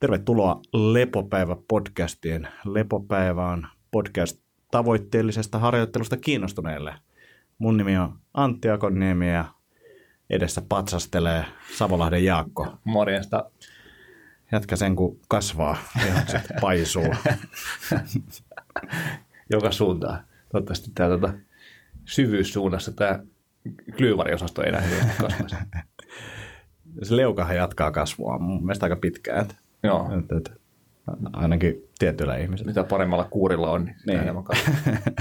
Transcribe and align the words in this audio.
Tervetuloa 0.00 0.60
Lepopäivä-podcastien. 0.72 2.48
Lepopäivä 2.64 3.48
on 3.48 3.66
podcast 3.90 4.40
tavoitteellisesta 4.70 5.58
harjoittelusta 5.58 6.16
kiinnostuneelle. 6.16 6.94
Mun 7.58 7.76
nimi 7.76 7.98
on 7.98 8.18
Antti 8.34 8.68
Akonniemi 8.70 9.32
ja 9.32 9.44
edessä 10.30 10.62
patsastelee 10.68 11.44
Savolahden 11.76 12.24
Jaakko. 12.24 12.78
Morjesta. 12.84 13.50
Jatka 14.52 14.76
sen, 14.76 14.96
kun 14.96 15.20
kasvaa, 15.28 15.76
lihakset 16.04 16.42
paisuu. 16.60 17.14
Joka 19.52 19.72
suuntaan. 19.72 20.24
Toivottavasti 20.52 20.90
tämä 20.94 21.08
tuota, 21.08 21.32
syvyyssuunnassa 22.04 22.92
tämä 22.92 23.18
klyyvariosasto 23.96 24.62
ei 24.62 24.68
enää 24.68 24.80
hyvin 24.80 25.10
kasvaisi. 25.20 25.56
Se 27.02 27.16
leukahan 27.16 27.56
jatkaa 27.56 27.90
kasvua 27.90 28.38
mun 28.38 28.62
mielestä 28.62 28.86
aika 28.86 28.96
pitkään. 28.96 29.46
Joo. 29.82 30.10
että, 30.18 30.36
että, 30.36 30.50
ainakin 31.32 31.88
tietyillä 31.98 32.36
ihmisillä. 32.36 32.70
Mitä 32.70 32.84
paremmalla 32.84 33.24
kuurilla 33.30 33.70
on, 33.70 33.84
niin, 33.84 33.96
Niin. 34.06 34.20
enemmän. 34.20 34.44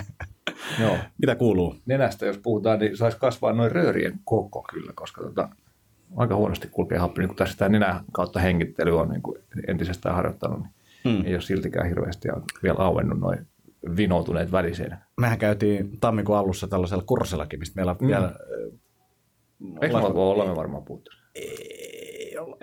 Joo. 0.81 0.97
Mitä 1.17 1.35
kuuluu? 1.35 1.75
Nenästä 1.85 2.25
jos 2.25 2.37
puhutaan, 2.37 2.79
niin 2.79 2.97
saisi 2.97 3.17
kasvaa 3.17 3.53
noin 3.53 3.71
röörien 3.71 4.19
koko 4.25 4.65
kyllä, 4.73 4.91
koska 4.95 5.21
tota, 5.21 5.49
aika 6.15 6.35
huonosti 6.35 6.67
kulkee 6.71 6.97
happi. 6.97 7.19
Niin 7.19 7.27
kun 7.27 7.37
tässä 7.37 7.57
tämä 7.57 7.69
nenän 7.69 7.99
kautta 8.11 8.39
hengittely 8.39 8.99
on 8.99 9.09
niin 9.09 9.21
kuin 9.21 9.37
entisestään 9.67 10.15
harjoittanut, 10.15 10.59
niin 10.59 10.71
Mm. 11.05 11.25
ei 11.25 11.33
ole 11.33 11.41
siltikään 11.41 11.87
hirveästi 11.87 12.27
vielä 12.63 12.77
auennut 12.79 13.19
noin 13.19 13.47
vinoutuneet 13.97 14.51
väliseen. 14.51 14.97
Mehän 15.17 15.37
käytiin 15.37 15.99
tammikuun 15.99 16.37
alussa 16.37 16.67
tällaisella 16.67 17.03
kurssillakin, 17.03 17.59
mistä 17.59 17.75
meillä 17.75 17.95
mm. 17.99 18.07
vielä... 18.07 18.35
Eikö 19.81 19.97
me 19.97 20.05
olla 20.05 20.45
me 20.45 20.55
varmaan 20.55 20.83
puhuttu? 20.83 21.11
Ei 22.37 22.43
ole. 22.43 22.57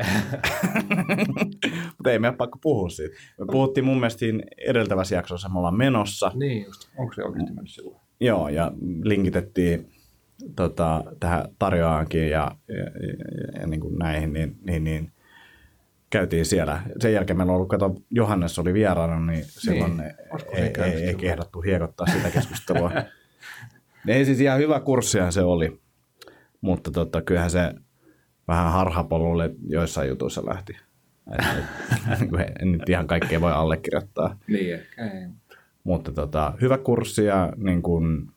Mutta 1.97 2.11
ei 2.11 2.19
meidän 2.19 2.37
pakko 2.37 2.59
puhua 2.63 2.89
siitä. 2.89 3.15
Me 3.39 3.47
puhuttiin 3.53 3.85
mun 3.85 3.97
mielestä 3.97 4.19
siinä 4.19 4.45
edeltävässä 4.67 5.15
jaksossa, 5.15 5.49
me 5.49 5.59
ollaan 5.59 5.77
menossa. 5.79 6.33
Niin 6.35 6.65
just. 6.65 6.89
Onko 6.99 7.13
se 7.15 7.23
oikeasti 7.25 7.53
mennyt 7.53 7.71
silloin? 7.71 7.97
Joo, 8.21 8.49
ja 8.49 8.73
linkitettiin 9.03 9.91
tota, 10.57 11.05
tähän 11.21 11.45
tarjoaankin 11.59 12.31
ja, 12.31 12.57
ja, 12.69 12.77
ja, 12.77 13.61
ja 13.61 13.67
niin 13.67 13.81
kuin 13.81 13.99
näihin, 13.99 14.33
niin, 14.33 14.57
niin, 14.67 14.85
niin 14.85 15.13
käytiin 16.11 16.47
siellä. 16.47 16.83
Sen 17.01 17.13
jälkeen 17.13 17.37
meillä 17.37 17.51
on 17.51 17.57
ollut, 17.57 17.69
kato, 17.69 17.95
Johannes 18.11 18.59
oli 18.59 18.75
vieraana, 18.75 19.33
niin 19.33 19.45
silloin 19.49 19.97
Niin. 19.97 20.13
ei, 20.53 20.73
ei, 20.85 21.05
ei 21.05 21.15
kehdattu 21.15 21.61
hiekottaa 21.61 22.07
sitä 22.07 22.31
keskustelua. 22.31 22.91
ei 24.09 24.25
siis 24.25 24.41
ihan 24.41 24.59
hyvä 24.59 24.81
kurssia 24.81 25.31
se 25.31 25.43
oli, 25.43 25.81
mutta 26.61 26.91
tota, 26.91 27.23
kyllähän 27.23 27.51
se 27.51 27.75
vähän 28.49 28.73
harhapolulle 28.73 29.51
joissain 29.69 30.09
jutuissa 30.09 30.47
lähti. 30.47 30.73
Niin 32.21 32.53
en 32.61 32.73
nyt 32.73 32.89
ihan 32.89 33.07
kaikkea 33.07 33.41
voi 33.41 33.53
allekirjoittaa. 33.53 34.39
Niin 34.47 34.75
ehkä 34.75 35.05
ei. 35.05 35.29
Mutta 35.85 36.13
tota, 36.13 36.53
hyvä 36.61 36.79
kurssi 36.79 37.25
ja 37.25 37.53
niin 37.57 37.83
kuin, 37.83 38.29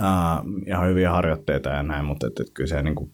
ää, 0.00 0.42
ihan 0.66 0.88
hyviä 0.88 1.10
harjoitteita 1.10 1.68
ja 1.68 1.82
näin, 1.82 2.04
mutta 2.04 2.26
et, 2.26 2.40
et 2.40 2.50
kyllä 2.54 2.68
se 2.68 2.82
niin 2.82 2.94
kuin, 2.94 3.10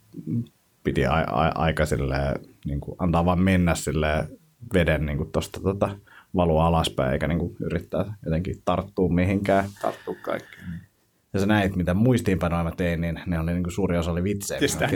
piti 0.84 1.06
a, 1.06 1.14
a, 1.14 1.52
aika 1.55 1.86
silleen, 1.86 2.34
niin 2.64 2.80
kuin, 2.80 2.96
antaa 2.98 3.24
vaan 3.24 3.40
mennä 3.40 3.74
sille 3.74 4.28
veden 4.74 5.06
niin 5.06 5.18
kuin 5.18 5.32
tosta, 5.32 5.60
tota, 5.60 5.96
valua 6.36 6.66
alaspäin 6.66 7.12
eikä 7.12 7.28
niin 7.28 7.38
kuin, 7.38 7.56
yrittää 7.60 8.14
jotenkin 8.24 8.62
tarttua 8.64 9.08
mihinkään. 9.08 9.64
Tarttuu 9.82 10.16
kaikkeen. 10.22 10.80
Ja 11.34 11.40
sä 11.40 11.46
näit, 11.46 11.77
mitä 11.77 11.94
muistiinpanoja 11.94 12.64
mä 12.64 12.70
tein, 12.70 13.00
niin 13.00 13.20
ne 13.27 13.38
oli 13.38 13.52
niin 13.52 13.62
kuin, 13.62 13.72
suuri 13.72 13.98
osa 13.98 14.10
oli 14.10 14.24
vitsejä. 14.24 14.58
Siis 14.58 14.78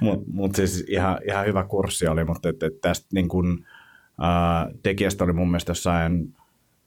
Mutta 0.00 0.24
mut 0.32 0.54
siis 0.54 0.84
ihan, 0.88 1.18
ihan 1.28 1.46
hyvä 1.46 1.64
kurssi 1.64 2.06
oli, 2.06 2.24
mutta 2.24 2.48
et, 2.48 2.62
et 2.62 2.80
tästä 2.80 3.06
niin 3.12 3.28
kun, 3.28 3.64
ää, 4.20 4.70
tekijästä 4.82 5.24
oli 5.24 5.32
mun 5.32 5.50
mielestä 5.50 5.70
jossain 5.70 6.34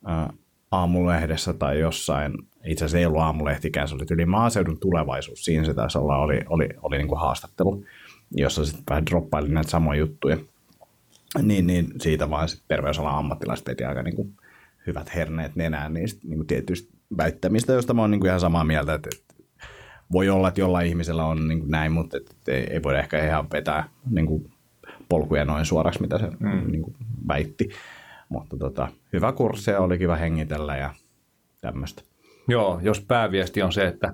ää, 0.05 0.33
aamulehdessä 0.71 1.53
tai 1.53 1.79
jossain, 1.79 2.33
itse 2.65 2.85
asiassa 2.85 2.97
ei 2.97 3.05
ollut 3.05 3.21
aamulehtikään, 3.21 3.87
se 3.87 3.95
oli 3.95 4.05
yli 4.11 4.25
maaseudun 4.25 4.79
tulevaisuus, 4.79 5.45
siinä 5.45 5.65
se 5.65 5.73
taisi 5.73 5.97
olla, 5.97 6.17
oli, 6.17 6.41
oli, 6.49 6.69
oli 6.81 6.97
niin 6.97 7.07
kuin 7.07 7.19
haastattelu, 7.19 7.83
jossa 8.31 8.65
sitten 8.65 8.83
vähän 8.89 9.05
droppaili 9.05 9.49
näitä 9.49 9.69
samoja 9.69 9.99
juttuja. 9.99 10.37
Niin, 11.41 11.67
niin 11.67 11.87
siitä 12.01 12.29
vaan 12.29 12.49
sitten 12.49 12.67
terveysalan 12.67 13.15
ammattilaiset 13.15 13.67
veti 13.67 13.83
aika 13.83 14.03
niin 14.03 14.15
kuin 14.15 14.33
hyvät 14.87 15.15
herneet 15.15 15.55
nenään 15.55 15.93
niistä 15.93 16.27
niin 16.27 16.37
kuin 16.37 16.47
tietyistä 16.47 16.93
väittämistä, 17.17 17.73
joista 17.73 17.93
mä 17.93 18.01
oon 18.01 18.11
niin 18.11 18.19
kuin 18.19 18.27
ihan 18.27 18.39
samaa 18.39 18.63
mieltä, 18.63 18.93
että, 18.93 19.09
että 19.17 19.43
voi 20.11 20.29
olla, 20.29 20.47
että 20.47 20.61
jollain 20.61 20.87
ihmisellä 20.87 21.25
on 21.25 21.47
niin 21.47 21.59
kuin 21.59 21.71
näin, 21.71 21.91
mutta 21.91 22.17
et, 22.17 22.29
et 22.29 22.47
ei, 22.47 22.73
ei 22.73 22.83
voida 22.83 22.99
ehkä 22.99 23.25
ihan 23.25 23.47
vetää 23.51 23.89
niin 24.09 24.25
kuin 24.25 24.51
polkuja 25.09 25.45
noin 25.45 25.65
suoraksi, 25.65 26.01
mitä 26.01 26.17
se 26.17 26.27
mm. 26.39 26.71
niin 26.71 26.81
kuin 26.81 26.95
väitti. 27.27 27.69
Mutta 28.29 28.57
tota, 28.57 28.87
hyvä 29.13 29.31
kurssi 29.31 29.71
ja 29.71 29.79
oli 29.79 29.97
kiva 29.97 30.15
hengitellä 30.15 30.77
ja 30.77 30.93
tämmöistä. 31.61 32.01
Joo, 32.47 32.79
jos 32.83 32.99
pääviesti 32.99 33.61
on 33.61 33.71
se, 33.71 33.87
että, 33.87 34.13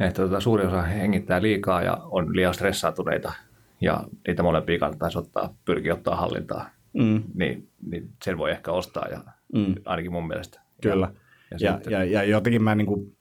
että 0.00 0.22
tota, 0.22 0.40
suuri 0.40 0.66
osa 0.66 0.82
hengittää 0.82 1.42
liikaa 1.42 1.82
ja 1.82 1.98
on 2.04 2.36
liian 2.36 2.54
stressaantuneita 2.54 3.32
ja 3.80 4.04
niitä 4.26 4.42
molempia 4.42 4.78
kannattaisi 4.78 5.18
ottaa, 5.18 5.54
pyrkiä 5.64 5.94
ottaa 5.94 6.16
hallintaa, 6.16 6.70
Mm, 6.94 7.22
niin, 7.34 7.68
niin 7.86 8.10
sen 8.24 8.38
voi 8.38 8.50
ehkä 8.50 8.72
ostaa 8.72 9.08
ja 9.10 9.20
mm, 9.54 9.74
ainakin 9.84 10.12
mun 10.12 10.26
mielestä. 10.28 10.60
kyllä. 10.82 11.12
Ja, 11.50 11.56
Ja, 11.60 11.72
sitten, 11.74 11.92
ja, 11.92 12.04
ja 12.04 12.24
jotenkin 12.24 12.62
mä 12.62 12.74
niin 12.74 12.86
kuin, 12.86 13.16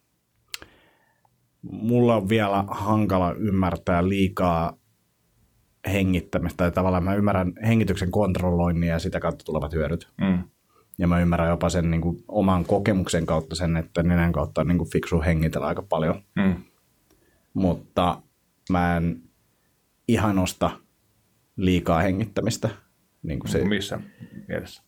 mulla 1.61 2.15
on 2.15 2.29
vielä 2.29 2.63
hankala 2.67 3.33
ymmärtää 3.33 4.09
liikaa 4.09 4.77
hengittämistä. 5.91 6.57
Tai 6.57 6.71
tavallaan 6.71 7.03
mä 7.03 7.15
ymmärrän 7.15 7.53
hengityksen 7.67 8.11
kontrolloinnin 8.11 8.89
ja 8.89 8.99
sitä 8.99 9.19
kautta 9.19 9.45
tulevat 9.45 9.73
hyödyt. 9.73 10.07
mm, 10.21 10.43
Ja 10.97 11.07
mä 11.07 11.19
ymmärrän 11.19 11.49
jopa 11.49 11.69
sen 11.69 11.91
niin 11.91 12.01
kuin, 12.01 12.23
oman 12.27 12.65
kokemuksen 12.65 13.25
kautta 13.25 13.55
sen, 13.55 13.77
että 13.77 14.03
nenän 14.03 14.31
kautta 14.31 14.61
on 14.61 14.67
niin 14.67 14.77
kuin, 14.77 14.89
fiksu 14.89 15.21
hengitellä 15.21 15.67
aika 15.67 15.81
paljon. 15.81 16.23
mm, 16.35 16.55
Mutta 17.53 18.21
mä 18.71 18.97
en 18.97 19.21
ihan 20.07 20.39
osta 20.39 20.71
liikaa 21.55 21.99
hengittämistä. 22.01 22.69
Niin 23.23 23.39
kuin 23.39 23.51
se, 23.51 23.65
missä 23.65 23.99
mielessä? 24.47 24.83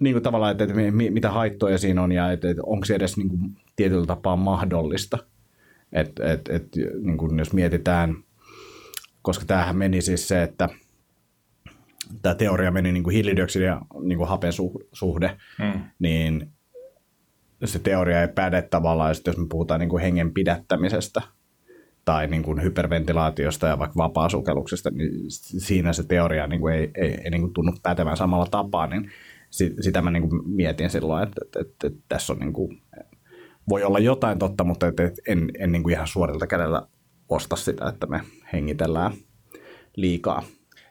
niin 0.00 0.14
kuin 0.14 0.22
tavallaan, 0.22 0.52
että, 0.52 0.64
että 0.64 0.76
mi- 0.76 1.10
mitä 1.10 1.30
haittoja 1.30 1.78
siinä 1.78 2.02
on 2.02 2.12
ja 2.12 2.32
että, 2.32 2.50
että 2.50 2.62
onko 2.66 2.84
se 2.84 2.94
edes 2.94 3.16
niin 3.16 3.28
kuin 3.28 3.40
tietyllä 3.76 4.06
tapaa 4.06 4.36
mahdollista. 4.36 5.18
Et, 5.92 6.20
et, 6.20 6.48
et, 6.48 6.68
niin 7.02 7.18
kuin 7.18 7.38
jos 7.38 7.52
mietitään, 7.52 8.16
koska 9.22 9.44
tämähän 9.44 9.76
meni 9.76 10.02
siis 10.02 10.28
se, 10.28 10.42
että 10.42 10.68
tämä 12.22 12.34
teoria 12.34 12.70
meni 12.70 12.92
niin 12.92 13.02
kuin 13.02 13.14
hiilidioksidin 13.14 13.66
ja 13.66 13.80
niin 14.00 14.18
kuin 14.18 14.28
hapen 14.28 14.52
suh- 14.52 14.86
suhde, 14.92 15.36
Mm, 15.58 15.80
niin 15.98 16.50
se 17.64 17.78
teoria 17.78 18.20
ei 18.20 18.28
päde 18.28 18.62
tavallaan, 18.62 19.14
jos 19.26 19.36
me 19.38 19.46
puhutaan 19.48 19.80
niin 19.80 19.90
kuin 19.90 20.02
hengen 20.02 20.34
pidättämisestä 20.34 21.22
tai 22.06 22.26
niin 22.26 22.42
kuin 22.42 22.62
hyperventilaatiosta 22.62 23.66
ja 23.66 23.78
vaikka 23.78 23.96
vapaasukelluksesta, 23.96 24.90
niin 24.90 25.10
siinä 25.58 25.92
se 25.92 26.02
teoria 26.02 26.46
niin 26.46 26.60
kuin 26.60 26.74
ei, 26.74 26.90
ei, 26.94 27.18
ei 27.24 27.30
niin 27.30 27.40
kuin 27.40 27.52
tunnu 27.52 27.72
pätevän 27.82 28.16
samalla 28.16 28.46
tapaa, 28.50 28.86
niin 28.86 29.10
si- 29.50 29.74
sitä 29.80 30.02
mä 30.02 30.10
niin 30.10 30.28
kuin 30.28 30.42
mietin 30.50 30.90
silloin, 30.90 31.22
että, 31.22 31.40
että, 31.44 31.60
että, 31.60 31.86
että 31.86 31.98
tässä 32.08 32.32
on 32.32 32.38
niin 32.38 32.52
kuin, 32.52 32.82
voi 33.68 33.84
olla 33.84 33.98
jotain 33.98 34.38
totta, 34.38 34.64
mutta 34.64 34.86
että, 34.86 35.02
en, 35.28 35.50
en 35.58 35.72
niin 35.72 35.82
kuin 35.82 35.92
ihan 35.92 36.06
suorilta 36.06 36.46
kädellä 36.46 36.82
osta 37.28 37.56
sitä, 37.56 37.88
että 37.88 38.06
me 38.06 38.20
hengitellään 38.52 39.12
liikaa. 39.96 40.42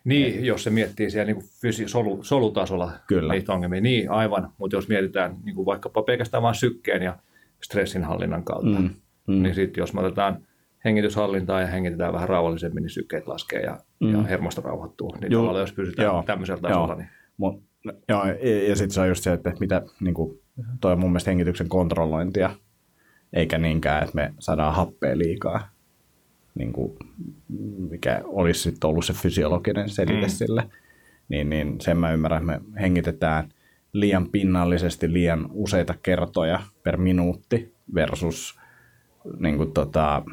Niin, 0.04 0.46
jos 0.46 0.64
se 0.64 0.70
miettii 0.70 1.12
siellä 1.12 1.34
niin 1.34 1.44
fysi- 1.44 1.88
solu, 1.88 2.24
solutasolla 2.24 2.92
Kyllä. 3.08 3.34
niitä 3.34 3.54
ongelmia, 3.54 3.82
niin 3.82 4.12
aivan. 4.12 4.52
Mutta 4.58 4.76
jos 4.78 4.88
mietitään 4.88 5.36
niin 5.44 5.56
kuin 5.56 5.66
vaikkapa 5.66 6.04
pelkästään 6.04 6.44
vain 6.44 6.56
sykkeen 6.56 7.02
ja 7.02 7.18
stressinhallinnan 7.64 8.44
kautta, 8.44 8.80
Mm, 8.80 8.90
mm. 9.28 9.44
niin 9.44 9.56
sitten 9.56 9.82
jos 9.82 9.94
me 9.94 10.00
otetaan 10.02 10.38
hengityshallintaa 10.86 11.62
ja 11.62 11.68
hengitetään 11.68 12.14
vähän 12.14 12.30
rauhallisemmin, 12.30 12.82
niin 12.82 12.90
sykkeet 12.90 13.28
laskee 13.28 13.62
ja, 13.62 13.78
mm. 14.00 14.12
ja 14.12 14.22
hermosto 14.22 14.62
rauhoittuu. 14.62 15.16
Niin 15.22 15.32
Joo. 15.32 15.60
jos 15.60 15.74
pysytään 15.74 16.06
Joo. 16.06 16.24
tämmöisellä 16.24 16.62
tasolla, 16.62 16.88
Joo. 16.88 16.98
niin 16.98 17.10
Mut, 17.38 17.64
joo, 18.10 18.26
ja, 18.26 18.68
ja 18.70 18.76
sitten 18.76 18.92
se 18.92 19.02
on 19.02 19.08
just 19.08 19.24
se, 19.24 19.34
että 19.34 19.54
mitä 19.60 19.82
niin 20.00 20.14
kuin, 20.14 20.40
toi 20.82 20.92
on 20.92 21.00
mun 21.00 21.10
mielestä 21.10 21.32
hengityksen 21.32 21.70
kontrollointia, 21.70 22.50
eikä 23.34 23.58
niinkään, 23.58 24.04
että 24.04 24.16
me 24.16 24.34
saadaan 24.40 24.76
happea 24.76 25.18
liikaa, 25.18 25.70
niin 26.56 26.74
kuin, 26.74 26.98
mikä 27.90 28.22
olisi 28.24 28.60
sitten 28.60 28.90
ollut 28.90 29.06
se 29.06 29.14
fysiologinen 29.14 29.90
selite 29.90 30.26
mm. 30.26 30.30
sille. 30.30 30.70
Niin, 31.30 31.50
niin 31.50 31.82
sen 31.82 31.98
mä 31.98 32.12
ymmärrän, 32.12 32.50
että 32.50 32.64
me 32.64 32.82
hengitetään 32.82 33.50
liian 33.94 34.30
pinnallisesti 34.30 35.14
liian 35.14 35.50
useita 35.54 35.96
kertoja 36.04 36.60
per 36.84 36.98
minuutti 36.98 37.74
versus 37.96 38.60
niin 39.40 39.58
kuin, 39.58 39.72
tota, 39.72 40.24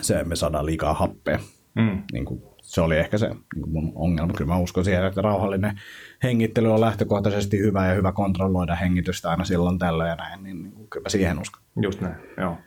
se, 0.00 0.24
me 0.24 0.36
saadaan 0.36 0.66
liikaa 0.66 0.94
happea 0.94 1.38
mm. 1.74 2.02
niin 2.12 2.24
kuin, 2.24 2.42
se 2.62 2.80
oli 2.80 2.98
ehkä 2.98 3.18
se 3.18 3.28
niin 3.28 3.62
kuin 3.62 3.72
mun 3.72 3.92
ongelma. 3.94 4.32
Kyllä 4.32 4.52
mä 4.52 4.58
uskon 4.58 4.84
siihen, 4.84 5.04
että 5.04 5.22
rauhallinen 5.22 5.80
hengittely 6.22 6.72
on 6.72 6.80
lähtökohtaisesti 6.80 7.58
hyvä 7.58 7.86
ja 7.86 7.94
hyvä 7.94 8.12
kontrolloida 8.12 8.74
hengitystä 8.74 9.30
aina 9.30 9.44
silloin 9.44 9.78
tällä 9.78 10.08
ja 10.08 10.16
näin, 10.16 10.42
niin, 10.42 10.62
niin 10.62 10.72
kuin, 10.72 10.88
kyllä 10.90 11.04
mä 11.04 11.08
siihen 11.08 11.40
uskon. 11.40 11.62
just 11.82 12.00
näin, 12.00 12.16
joo. 12.36 12.58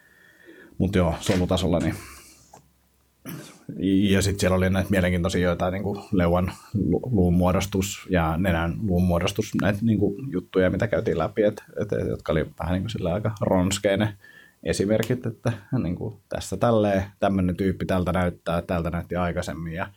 Mutta 0.77 0.97
joo, 0.97 1.15
solutasolla 1.19 1.79
niin 1.79 1.95
Ja 4.09 4.21
sitten 4.21 4.39
siellä 4.39 4.57
oli 4.57 4.69
näitä 4.69 4.89
mielenkiintoisia 4.89 5.41
joitain 5.41 5.71
niin 5.71 5.83
kuin 5.83 6.03
leuan 6.12 6.51
luun 7.12 7.33
muodostus 7.33 8.07
ja 8.09 8.38
nenän 8.38 8.75
luun 8.88 9.03
muodostus, 9.03 9.51
näitä 9.62 9.80
niin 9.81 10.00
kuin 10.00 10.31
juttuja, 10.31 10.69
mitä 10.69 10.88
käytiin 10.88 11.18
läpi, 11.18 11.44
et, 11.44 11.63
et, 11.81 11.94
et, 11.94 12.07
jotka 12.07 12.31
oli 12.31 12.45
vähän 12.59 12.73
niin 12.73 12.83
kuin 12.83 12.89
sillä 12.89 13.13
aika 13.13 13.35
ronskeinen 13.41 14.09
esimerkit, 14.63 15.25
että 15.25 15.51
niin 15.83 15.95
kuin 15.95 16.15
tässä 16.30 16.57
tälleen, 16.57 17.04
tämmöinen 17.19 17.56
tyyppi 17.56 17.86
tältä 17.86 18.12
näyttää, 18.12 18.62
tältä 18.62 18.89
näytti 18.89 19.15
aikaisemmin 19.15 19.74
ja 19.74 19.88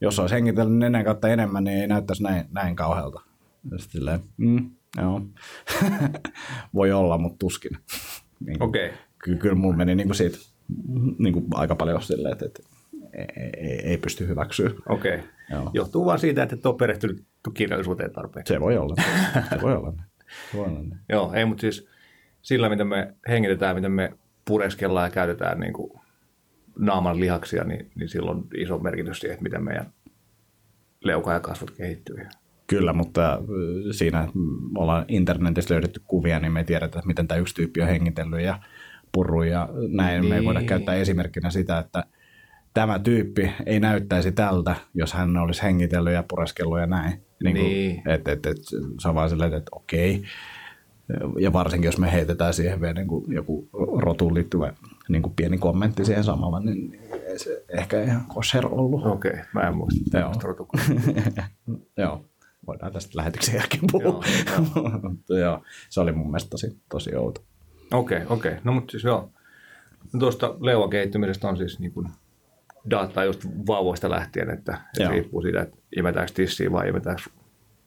jos 0.00 0.18
olisi 0.18 0.34
hengitellyt 0.34 0.78
nenän 0.78 1.04
kautta 1.04 1.28
enemmän, 1.28 1.64
niin 1.64 1.78
ei 1.78 1.86
näyttäisi 1.86 2.22
näin, 2.22 2.44
näin 2.50 2.76
kauhealta. 2.76 3.20
Silleen, 3.76 4.20
mm, 4.36 4.70
joo. 4.98 5.22
Voi 6.74 6.92
olla, 6.92 7.18
mutta 7.18 7.36
tuskin. 7.38 7.78
niin 8.46 8.62
Okei. 8.62 8.86
Okay. 8.86 8.98
Kyllä, 9.18 9.38
kyllä 9.38 9.54
mulla 9.54 9.76
meni 9.76 9.94
niin 9.94 10.08
kuin 10.08 10.16
siitä 10.16 10.38
niin 11.18 11.32
kuin 11.32 11.46
aika 11.54 11.74
paljon 11.74 12.02
silleen, 12.02 12.32
että, 12.32 12.46
että 12.46 12.62
ei, 13.12 13.50
ei, 13.56 13.80
ei 13.86 13.96
pysty 13.96 14.28
hyväksyä. 14.28 14.70
Okei. 14.88 15.18
Okay. 15.52 15.70
Johtuu 15.72 16.06
vaan 16.06 16.18
siitä, 16.18 16.42
että 16.42 16.54
et 16.54 16.66
ole 16.66 16.76
perehtynyt 16.76 17.24
kirjallisuuteen 17.54 18.12
tarpeeksi. 18.12 18.54
Se 18.54 18.60
voi 18.60 18.76
olla. 18.76 18.94
Se 19.50 19.62
voi 19.62 19.76
olla. 19.76 19.92
Se 20.50 20.58
voi 20.58 20.66
olla. 20.66 20.96
Joo, 21.12 21.32
ei, 21.32 21.44
mutta 21.44 21.60
siis 21.60 21.88
sillä, 22.46 22.68
miten 22.68 22.86
me 22.86 23.14
hengitetään, 23.28 23.76
miten 23.76 23.92
me 23.92 24.12
pureskellaan 24.44 25.06
ja 25.06 25.10
käytetään 25.10 25.60
niin 25.60 25.72
kuin 25.72 25.92
naaman 26.78 27.20
lihaksia, 27.20 27.64
niin, 27.64 27.90
niin 27.94 28.08
silloin 28.08 28.38
on 28.38 28.48
iso 28.56 28.78
merkitys 28.78 29.20
siihen, 29.20 29.34
että 29.34 29.42
miten 29.42 29.64
meidän 29.64 29.86
leuka 31.04 31.32
ja 31.32 31.40
kasvot 31.40 31.70
kehittyy. 31.70 32.16
Kyllä, 32.66 32.92
mutta 32.92 33.32
äh, 33.32 33.40
siinä 33.90 34.28
ollaan 34.78 35.04
internetissä 35.08 35.74
löydetty 35.74 36.00
kuvia, 36.06 36.40
niin 36.40 36.52
me 36.52 36.60
ei 36.60 36.64
tiedetä, 36.64 37.02
miten 37.04 37.28
tämä 37.28 37.40
yksi 37.40 37.54
tyyppi 37.54 37.82
on 37.82 37.88
hengitellyt 37.88 38.40
ja 38.40 38.58
purru 39.12 39.42
ja 39.42 39.68
näin. 39.88 40.20
Niin. 40.20 40.30
Me 40.30 40.36
ei 40.36 40.44
voida 40.44 40.60
niin. 40.60 40.68
käyttää 40.68 40.94
esimerkkinä 40.94 41.50
sitä, 41.50 41.78
että 41.78 42.04
tämä 42.74 42.98
tyyppi 42.98 43.52
ei 43.66 43.80
näyttäisi 43.80 44.32
tältä, 44.32 44.76
jos 44.94 45.12
hän 45.12 45.36
olisi 45.36 45.62
hengitellyt 45.62 46.12
ja 46.12 46.24
pureskellut 46.28 46.80
ja 46.80 46.86
näin. 46.86 47.22
Niin 47.42 47.54
niin. 47.54 48.02
et, 48.08 48.28
et, 48.28 48.46
et, 48.46 48.56
se 49.00 49.08
on 49.08 49.14
vaan 49.14 49.30
silleen, 49.30 49.54
että 49.54 49.70
okei. 49.72 50.22
Ja 51.40 51.52
varsinkin, 51.52 51.88
jos 51.88 51.98
me 51.98 52.12
heitetään 52.12 52.54
siihen 52.54 52.80
vielä 52.80 52.94
niin 52.94 53.06
kuin 53.06 53.32
joku 53.32 53.68
rotuun 53.96 54.34
liittyvä 54.34 54.72
niin 55.08 55.22
kuin 55.22 55.32
pieni 55.36 55.58
kommentti 55.58 56.04
siihen 56.04 56.24
samalla, 56.24 56.60
niin 56.60 57.00
ei 57.26 57.38
se 57.38 57.64
ehkä 57.68 58.02
ihan 58.02 58.24
kosher 58.26 58.66
ollut. 58.66 59.06
Okei, 59.06 59.30
okay, 59.30 59.44
mä 59.54 59.60
en 59.60 59.76
muista 59.76 60.18
Joo. 60.18 60.32
Joo, 61.96 62.24
voidaan 62.66 62.92
tästä 62.92 63.12
lähetyksen 63.14 63.54
jälkeen 63.54 63.82
puhua. 63.92 64.04
Joo, 64.06 64.22
joo. 65.28 65.38
joo, 65.44 65.62
se 65.88 66.00
oli 66.00 66.12
mun 66.12 66.26
mielestä 66.26 66.50
tosi, 66.50 66.80
tosi 66.90 67.16
outo. 67.16 67.40
Okei, 67.92 68.16
okay, 68.22 68.36
okei. 68.36 68.52
Okay. 68.52 68.60
No 68.64 68.72
mutta 68.72 68.90
siis 68.90 69.04
joo. 69.04 69.30
No 70.12 70.20
tuosta 70.20 70.54
leuan 70.60 70.90
kehittymisestä 70.90 71.48
on 71.48 71.56
siis 71.56 71.78
niin 71.78 71.92
kuin 71.92 72.08
dataa 72.90 73.24
just 73.24 73.46
vauvoista 73.66 74.10
lähtien, 74.10 74.50
että, 74.50 74.80
että 74.98 75.10
riippuu 75.10 75.42
siitä, 75.42 75.62
että 75.62 75.76
imetäänkö 75.96 76.32
tissiä 76.34 76.72
vai 76.72 76.88
imetäänkö 76.88 77.22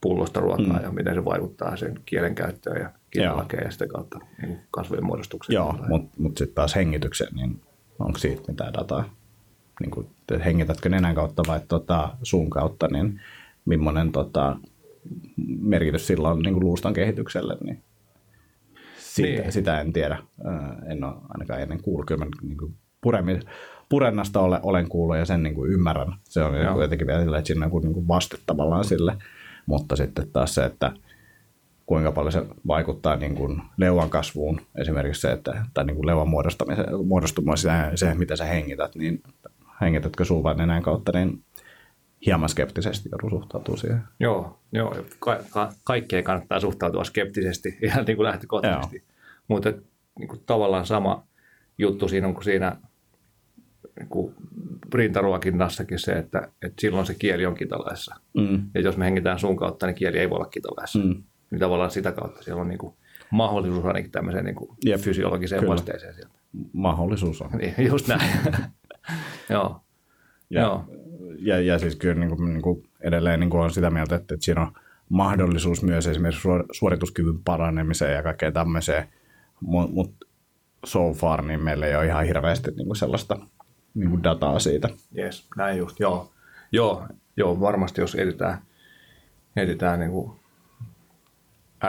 pullosta 0.01 0.40
ruokaa 0.40 0.78
mm. 0.78 0.84
ja 0.84 0.92
miten 0.92 1.16
se 1.16 1.25
vaikuttaa 1.25 1.78
sen 1.78 2.00
kielen 2.06 2.36
käyttöön 2.36 2.81
ja 2.81 2.90
kielenlakeen 3.12 3.63
ja 3.66 3.72
sitä 3.72 3.88
kautta 3.88 4.19
niin 4.42 4.60
kasvojen 4.72 5.06
muodostukseen. 5.06 5.56
Joo, 5.56 5.75
mutta 5.88 6.16
mut 6.18 6.38
sitten 6.38 6.56
taas 6.56 6.75
hengitykseen, 6.75 7.36
niin 7.36 7.62
onko 8.00 8.19
siitä 8.19 8.42
mitään 8.48 8.74
dataa? 8.74 9.10
Niin 9.80 9.92
kun, 9.92 10.10
hengitätkö 10.46 10.90
nenän 10.90 11.16
kautta 11.16 11.44
vai 11.48 11.60
tota, 11.68 12.10
suun 12.24 12.50
kautta, 12.50 12.88
niin 12.88 13.22
millainen 13.66 14.12
tota, 14.12 14.57
merkitys 15.62 16.07
sillä 16.07 16.30
on 16.30 16.40
niin 16.40 16.60
luuston 16.60 16.94
kehitykselle, 16.94 17.57
niin 17.63 17.84
siitä, 18.98 19.42
niin. 19.42 19.52
sitä 19.52 19.81
en 19.81 19.94
tiedä. 19.94 20.18
En 20.92 21.04
ole 21.04 21.13
ainakaan 21.30 21.62
ennen 21.62 21.81
kuullut. 21.81 22.06
Kyllä 22.06 22.25
mä 22.25 22.31
niin 22.42 22.57
kuin 22.57 22.75
purennasta 23.90 24.40
ole, 24.40 24.60
olen 24.63 24.90
kuullut 24.90 25.18
ja 25.18 25.25
sen 25.25 25.44
niin 25.44 25.56
kuin 25.56 25.72
ymmärrän. 25.72 26.13
Se 26.24 26.44
on 26.44 26.62
Joo. 26.62 26.81
jotenkin 26.81 27.07
vielä 27.07 27.24
sillä, 27.24 27.38
että 27.38 27.48
siinä 27.48 27.69
on 27.72 27.81
niin 27.81 27.94
kuin 27.94 28.07
vaste 28.07 28.38
tavallaan 28.45 28.84
sille. 28.84 29.18
Mutta 29.69 29.95
sitten 29.95 30.31
taas 30.31 30.56
se, 30.56 30.66
että 30.66 30.92
kuinka 31.86 32.12
paljon 32.12 32.31
se 32.31 32.45
vaikuttaa 32.68 33.16
niin 33.16 33.36
kuin 33.36 33.62
leuan 33.77 34.10
kasvuun, 34.10 34.62
esimerkiksi 34.75 35.21
se, 35.21 35.31
että, 35.31 35.66
tai 35.74 35.86
niin 35.86 35.95
kuin 35.95 36.07
leuan 36.07 36.30
muodostamiseen, 36.30 37.06
muodostumiseen, 37.06 37.98
se, 37.98 38.13
mitä 38.13 38.36
sä 38.36 38.45
hengität, 38.45 38.95
niin 38.95 39.24
hengitätkö 39.81 40.25
suun 40.25 40.44
vai 40.44 40.56
nenän 40.56 40.83
kautta, 40.83 41.12
niin 41.12 41.44
hieman 42.25 42.50
skeptisesti 42.50 43.10
joudun 43.12 43.30
suhtautua 43.30 43.77
siihen. 43.77 44.04
Joo, 44.19 44.60
joo 44.71 44.95
ka- 45.19 45.39
ka- 45.50 45.74
kaikkeen 45.83 46.24
kannattaa 46.24 46.60
suhtautua 46.60 47.04
skeptisesti 47.04 47.77
ihan 47.81 48.06
niin 48.06 48.18
kuin 48.18 48.27
lähtökohtaisesti. 48.27 49.04
Mutta 49.48 49.74
niin 50.19 50.27
kuin 50.27 50.42
tavallaan 50.45 50.86
sama 50.86 51.24
juttu 51.77 52.07
siinä 52.07 52.27
on 52.27 52.33
kuin 52.33 52.44
siinä 52.44 52.75
niin 54.00 54.36
rintaruokinnassakin 54.94 56.00
se, 56.00 56.12
että, 56.12 56.51
että 56.62 56.81
silloin 56.81 57.06
se 57.06 57.13
kieli 57.13 57.46
on 57.46 57.56
kitalaissa. 57.56 58.16
Mm. 58.34 58.62
Ja 58.74 58.81
jos 58.81 58.98
me 58.98 59.06
hengitään 59.06 59.40
sun 59.40 59.57
kautta, 59.57 59.86
niin 59.86 59.96
kieli 59.96 60.19
ei 60.19 60.30
voi 60.30 60.36
olla 60.36 60.46
kitalaissa. 60.46 61.00
Mm. 61.00 61.24
Niin 61.51 61.60
tavallaan 61.60 61.92
sitä 61.92 62.12
kautta 62.12 62.44
siellä 62.44 62.62
on 62.62 62.68
niin 62.68 62.78
kuin 62.78 62.94
mahdollisuus 63.31 63.86
ainakin 63.86 64.12
tämmöiseen 64.12 64.46
niin 64.46 64.56
kuin 64.56 64.78
Jep. 64.86 65.00
fysiologiseen 65.01 65.60
Kyllä. 65.60 65.74
vasteeseen 65.74 66.13
sieltä. 66.13 66.34
Mahdollisuus 66.74 67.42
on. 67.42 67.50
Niin, 67.51 67.74
just 67.88 68.07
näin. 68.07 68.31
Joo. 69.50 69.81
Ja, 70.50 70.62
Joo. 70.62 70.86
Ja, 71.40 71.60
ja 71.60 71.80
siis 71.80 71.95
kyllä 71.95 72.19
niin 72.19 72.38
kuin, 72.38 72.54
niin 72.54 72.62
kuin 72.62 72.84
edelleen 73.02 73.40
niin 73.40 73.50
kuin 73.50 73.62
on 73.62 73.72
sitä 73.72 73.90
mieltä, 73.90 74.16
että, 74.16 74.34
että 74.34 74.45
siinä 74.45 74.62
on 74.62 74.72
mahdollisuus 75.10 75.84
myös 75.84 76.07
esimerkiksi 76.07 76.48
suorituskyvyn 76.72 77.44
paranemiseen 77.45 78.16
ja 78.16 78.24
kaikkeen 78.24 78.54
tämmöiseen, 78.54 79.07
mutta 79.62 79.94
mut 79.94 80.16
so 80.86 81.13
far 81.13 81.42
niin 81.42 81.63
meillä 81.63 81.86
ei 81.86 81.95
ole 81.95 82.06
ihan 82.06 82.25
hirveästi 82.25 82.72
niin 82.72 82.88
kuin 82.88 82.95
sellaista 82.95 83.40
niin 84.00 84.10
kuin 84.10 84.24
dataa 84.24 84.60
siitä. 84.60 84.90
Yes, 85.18 85.48
näin 85.57 85.78
just, 85.78 86.00
joo. 86.00 86.31
Joo, 86.72 87.07
joo 87.38 87.60
varmasti 87.60 88.01
jos 88.01 88.16
editään, 88.16 88.62
editään 89.56 90.00
niin 90.00 90.12
kuin 90.12 90.31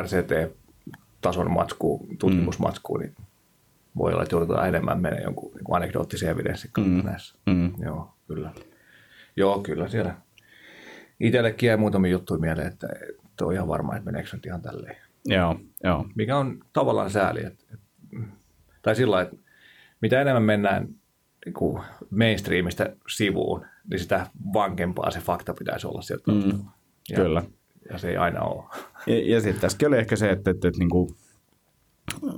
RCT-tason 0.00 1.50
matskuun, 1.50 2.16
tutkimusmatskuun, 2.18 3.00
mm. 3.00 3.04
niin 3.04 3.16
voi 3.96 4.12
olla, 4.12 4.22
että 4.22 4.34
joudutaan 4.34 4.68
enemmän 4.68 5.00
mennä 5.00 5.20
jonkun 5.20 5.52
niin 5.54 5.76
anekdoottisen 5.76 6.28
evidenssin 6.30 6.70
kautta 6.72 6.92
mm. 6.92 7.04
näissä. 7.04 7.38
Mm. 7.46 7.72
Joo, 7.82 8.14
kyllä. 8.28 8.52
Joo, 9.36 9.60
kyllä 9.60 9.88
siellä 9.88 10.14
itsellekin 11.20 11.66
jäi 11.66 11.76
muutamia 11.76 12.10
juttuja 12.10 12.40
mieleen, 12.40 12.68
että, 12.68 12.88
että 13.04 13.44
on 13.44 13.52
ihan 13.52 13.68
varma, 13.68 13.96
että 13.96 14.04
meneekö 14.04 14.28
nyt 14.32 14.46
ihan 14.46 14.62
tälleen. 14.62 14.96
Joo, 15.24 15.60
joo. 15.84 16.06
Mikä 16.14 16.36
on 16.36 16.60
tavallaan 16.72 17.10
sääli. 17.10 17.46
Että, 17.46 17.64
että, 17.74 17.86
tai 18.82 18.96
sillä 18.96 19.20
että 19.20 19.36
mitä 20.00 20.20
enemmän 20.20 20.42
mennään 20.42 20.88
niin 21.44 21.54
kuin 21.54 21.82
mainstreamista 22.10 22.86
sivuun, 23.08 23.66
niin 23.90 24.00
sitä 24.00 24.26
vankempaa 24.52 25.10
se 25.10 25.20
fakta 25.20 25.54
pitäisi 25.54 25.86
olla 25.86 26.02
sieltä 26.02 26.32
mm, 26.32 26.64
ja, 27.08 27.16
Kyllä. 27.16 27.42
Ja 27.90 27.98
se 27.98 28.08
ei 28.10 28.16
aina 28.16 28.42
ole. 28.42 28.64
Ja, 29.06 29.34
ja 29.34 29.40
sitten 29.40 29.60
tässäkin 29.60 29.88
oli 29.88 29.98
ehkä 29.98 30.16
se, 30.16 30.30
että, 30.30 30.50
että, 30.50 30.68
että 30.68 30.78
niin 30.78 30.90
kuin 30.90 31.14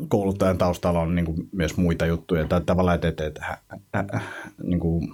kouluttajan 0.08 0.58
taustalla 0.58 1.00
on 1.00 1.14
niin 1.14 1.24
kuin 1.24 1.48
myös 1.52 1.76
muita 1.76 2.06
juttuja. 2.06 2.46
Tai 2.46 2.60
tavallaan, 2.60 2.94
että, 2.94 3.08
että, 3.08 3.26
että 3.26 3.58
että, 3.76 4.00
että 4.00 4.20
niin 4.62 4.80
kuin, 4.80 5.08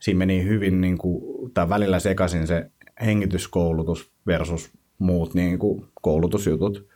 siinä 0.00 0.18
meni 0.18 0.44
hyvin 0.44 0.80
niin 0.80 0.98
kuin, 0.98 1.50
tai 1.54 1.68
välillä 1.68 1.98
sekaisin 1.98 2.46
se 2.46 2.70
hengityskoulutus 3.04 4.10
versus 4.26 4.70
muut 4.98 5.34
niin 5.34 5.58
kuin, 5.58 5.84
koulutusjutut, 6.02 6.86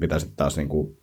mitä 0.00 0.18
sitten 0.18 0.36
taas 0.36 0.56
niin 0.56 0.68
kuin, 0.68 0.96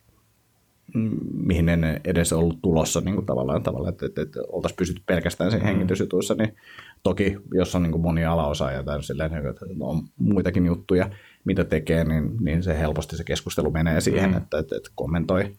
mihin 1.33 1.69
en 1.69 2.01
edes 2.03 2.33
ollut 2.33 2.61
tulossa 2.61 3.01
niin 3.01 3.15
kuin 3.15 3.25
tavallaan, 3.25 3.63
tavallaan 3.63 3.93
että, 3.93 4.05
että, 4.05 4.21
että 4.21 4.39
oltaisiin 4.47 4.77
pysytty 4.77 5.03
pelkästään 5.05 5.51
sen 5.51 5.59
mm. 5.59 5.65
hengitysjutuissa, 5.65 6.35
niin 6.35 6.55
toki 7.03 7.37
jos 7.53 7.75
on 7.75 7.83
niin 7.83 7.91
kuin 7.91 8.01
monia 8.01 8.31
alaosaajia 8.31 8.83
tai 8.83 9.03
silleen, 9.03 9.47
että 9.47 9.65
on 9.79 10.03
muitakin 10.17 10.65
juttuja, 10.65 11.09
mitä 11.45 11.63
tekee, 11.63 12.03
niin, 12.03 12.37
niin 12.39 12.63
se 12.63 12.79
helposti 12.79 13.17
se 13.17 13.23
keskustelu 13.23 13.71
menee 13.71 14.01
siihen, 14.01 14.31
mm. 14.31 14.37
että, 14.37 14.59
että, 14.59 14.75
että 14.75 14.89
kommentoi 14.95 15.55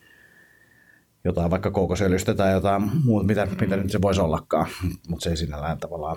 jotain 1.25 1.51
vaikka 1.51 1.71
koukosöljystä 1.71 2.35
tai 2.35 2.53
jotain 2.53 2.91
muuta, 3.05 3.27
mitä, 3.27 3.47
mm. 3.47 3.57
mitä 3.61 3.77
nyt 3.77 3.91
se 3.91 4.03
voisi 4.03 4.21
ollakaan, 4.21 4.67
mutta 5.09 5.25
se 5.25 5.31
ei 5.31 5.37
sinällään 5.37 5.79
tavallaan 5.79 6.17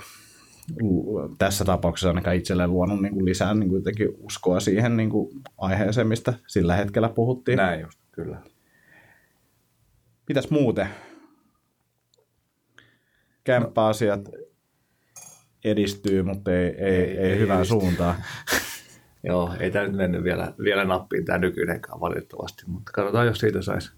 tässä 1.37 1.65
tapauksessa 1.65 2.07
ainakaan 2.07 2.35
itselleen 2.35 2.71
luonut 2.71 3.01
niin 3.01 3.13
kuin 3.13 3.25
lisää 3.25 3.53
niin 3.53 3.69
kuin 3.69 3.83
uskoa 4.19 4.59
siihen 4.59 4.97
niin 4.97 5.09
kuin 5.09 5.29
aiheeseen, 5.57 6.07
mistä 6.07 6.33
sillä 6.47 6.75
hetkellä 6.75 7.09
puhuttiin. 7.09 7.57
Näin 7.57 7.81
just, 7.81 7.99
kyllä. 8.11 8.37
Mitäs 10.29 10.49
muuten? 10.49 10.89
Kämppäasiat 13.43 14.29
edistyy, 15.63 16.23
mutta 16.23 16.51
ei, 16.51 16.65
ei, 16.65 16.95
ei, 16.95 17.17
ei, 17.17 17.39
hyvään 17.39 17.65
suuntaan. 17.65 18.15
Joo, 19.27 19.53
ei 19.59 19.71
tämä 19.71 19.85
nyt 19.85 19.95
mennyt 19.95 20.23
vielä, 20.23 20.53
vielä 20.63 20.85
nappiin 20.85 21.25
tämä 21.25 21.37
nykyinenkään 21.37 21.99
valitettavasti, 21.99 22.63
mutta 22.67 22.91
katsotaan, 22.91 23.27
jos 23.27 23.37
siitä 23.37 23.61
saisi 23.61 23.91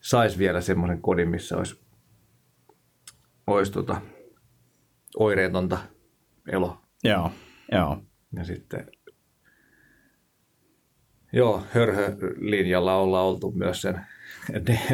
sais 0.00 0.38
vielä 0.38 0.60
semmoisen 0.60 1.02
kodin, 1.02 1.28
missä 1.28 1.56
olisi, 1.56 1.80
olisi 3.46 3.72
tota, 3.72 4.00
oireetonta 5.18 5.78
elo. 6.52 6.78
Joo, 7.04 7.30
joo. 7.72 8.02
Ja 8.36 8.44
sitten 8.44 8.86
Joo, 11.32 11.62
hörhö-linjalla 11.70 12.96
ollaan 12.96 13.26
oltu 13.26 13.50
myös 13.50 13.82
sen 13.82 14.06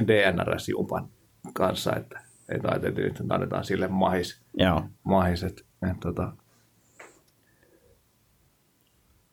DNRS-jumpan 0.08 1.08
kanssa, 1.52 1.96
että 1.96 2.28
että 2.48 2.68
ajateltiin, 2.68 3.06
että 3.06 3.24
annetaan 3.28 3.64
sille 3.64 3.88
mahis, 3.88 4.40
Joo. 4.54 4.82
mahis 5.04 5.42
että, 5.42 5.62
että, 5.90 6.00
tota, 6.00 6.32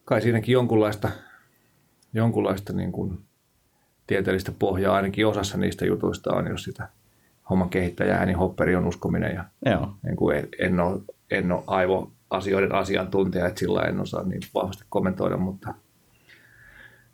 kai 0.05 0.22
siinäkin 0.22 0.53
jonkunlaista, 0.53 1.10
jonkunlaista 2.13 2.74
niin 2.74 2.91
kuin 2.91 3.19
tieteellistä 4.07 4.51
pohjaa 4.60 4.95
ainakin 4.95 5.27
osassa 5.27 5.57
niistä 5.57 5.86
jutuista 5.86 6.36
on, 6.36 6.48
jos 6.48 6.63
sitä 6.63 6.89
homman 7.50 7.69
kehittäjä 7.69 8.15
ääni 8.15 8.34
hopperi 8.34 8.75
on 8.75 8.88
uskominen 8.88 9.36
ja 9.36 9.45
Joo. 9.65 9.93
niin 10.03 10.15
kuin 10.15 10.38
en, 10.38 10.50
en, 10.60 10.79
ole, 10.79 11.01
en 11.31 11.51
ole 11.51 11.63
aivoasioiden 11.67 12.75
asiantuntija, 12.75 13.48
että 13.48 13.60
sillä 13.60 13.81
en 13.81 14.00
osaa 14.00 14.24
niin 14.24 14.41
vahvasti 14.53 14.84
kommentoida, 14.89 15.38
mutta, 15.38 15.74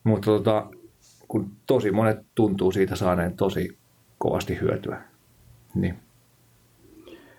mutta 0.03 0.25
tota, 0.25 0.69
kun 1.31 1.51
tosi 1.67 1.91
monet 1.91 2.19
tuntuu 2.35 2.71
siitä 2.71 2.95
saaneen 2.95 3.35
tosi 3.35 3.77
kovasti 4.17 4.59
hyötyä, 4.61 5.01
niin 5.75 5.99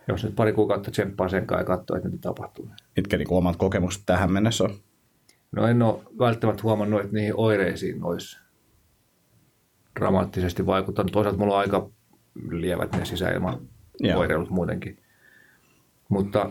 jos 0.09 0.25
nyt 0.25 0.37
pari 0.37 0.53
kuukautta 0.53 0.91
tsemppaa 0.91 1.29
sen 1.29 1.47
kanssa 1.47 1.63
ja 1.63 1.77
katsoo, 1.77 1.97
että 1.97 2.09
mitä 2.09 2.23
tapahtuu. 2.23 2.71
Mitkä 2.97 3.17
niin 3.17 3.29
omat 3.31 3.57
kokemukset 3.57 4.03
tähän 4.07 4.33
mennessä 4.33 4.65
on? 4.65 4.75
No 5.53 5.67
en 5.67 5.83
ole 5.83 6.03
välttämättä 6.19 6.63
huomannut, 6.63 7.01
että 7.01 7.13
niihin 7.13 7.37
oireisiin 7.37 8.05
olisi 8.05 8.41
dramaattisesti 10.01 10.67
vaikuttanut. 10.67 11.13
Toisaalta 11.13 11.39
mulla 11.39 11.55
on 11.55 11.61
aika 11.61 11.91
lievät 12.51 12.93
ne 12.93 13.05
sisäilmaoireilut 13.05 14.51
muutenkin. 14.51 14.99
Mutta, 16.09 16.51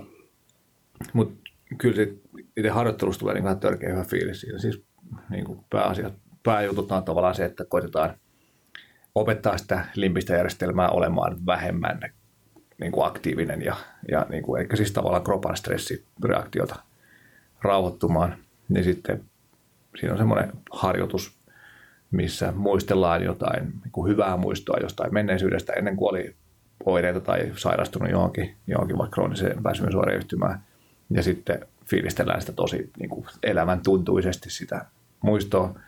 mutta 1.13 1.51
kyllä 1.77 1.95
se 1.95 2.13
itse 2.57 2.69
harjoittelusta 2.69 3.19
tulee 3.19 3.33
niin 3.33 3.59
törkeä 3.59 3.89
hyvä 3.89 4.03
fiilis 4.03 4.41
siinä. 4.41 4.59
Siis 4.59 4.83
niin 5.29 5.45
kuin 5.45 5.59
pääasiat, 5.69 6.13
pääjutut 6.43 6.91
on 6.91 7.03
tavallaan 7.03 7.35
se, 7.35 7.45
että 7.45 7.65
koitetaan 7.65 8.13
opettaa 9.15 9.57
sitä 9.57 9.85
limpistä 9.95 10.33
järjestelmää 10.33 10.89
olemaan 10.89 11.45
vähemmän 11.45 11.99
niin 12.81 12.91
kuin 12.91 13.07
aktiivinen 13.07 13.61
ja, 13.61 13.75
ja 14.11 14.25
niin 14.29 14.43
kuin, 14.43 14.61
eikä 14.61 14.75
siis 14.75 14.91
tavallaan 14.91 15.23
kropan 15.23 15.57
stressireaktiota 15.57 16.75
rauhoittumaan. 17.61 18.35
Niin 18.69 18.83
sitten 18.83 19.23
siinä 19.99 20.13
on 20.13 20.17
semmoinen 20.17 20.51
harjoitus, 20.71 21.37
missä 22.11 22.53
muistellaan 22.55 23.23
jotain 23.23 23.63
niin 23.63 23.91
kuin 23.91 24.11
hyvää 24.11 24.37
muistoa 24.37 24.77
jostain 24.81 25.13
menneisyydestä 25.13 25.73
ennen 25.73 25.95
kuin 25.95 26.09
oli 26.09 26.35
oireita 26.85 27.19
tai 27.19 27.51
sairastunut 27.55 28.11
johonkin, 28.11 28.55
johonkin 28.67 28.97
vaikka 28.97 29.13
krooniseen 29.13 29.63
väsymysoireyhtymään. 29.63 30.63
Ja 31.09 31.23
sitten 31.23 31.67
fiilistellään 31.85 32.41
sitä 32.41 32.53
tosi 32.53 32.91
niin 32.99 33.09
kuin 33.09 33.25
elämän 33.43 33.81
tuntuisesti 33.83 34.49
sitä 34.49 34.85
muistoa. 35.21 35.79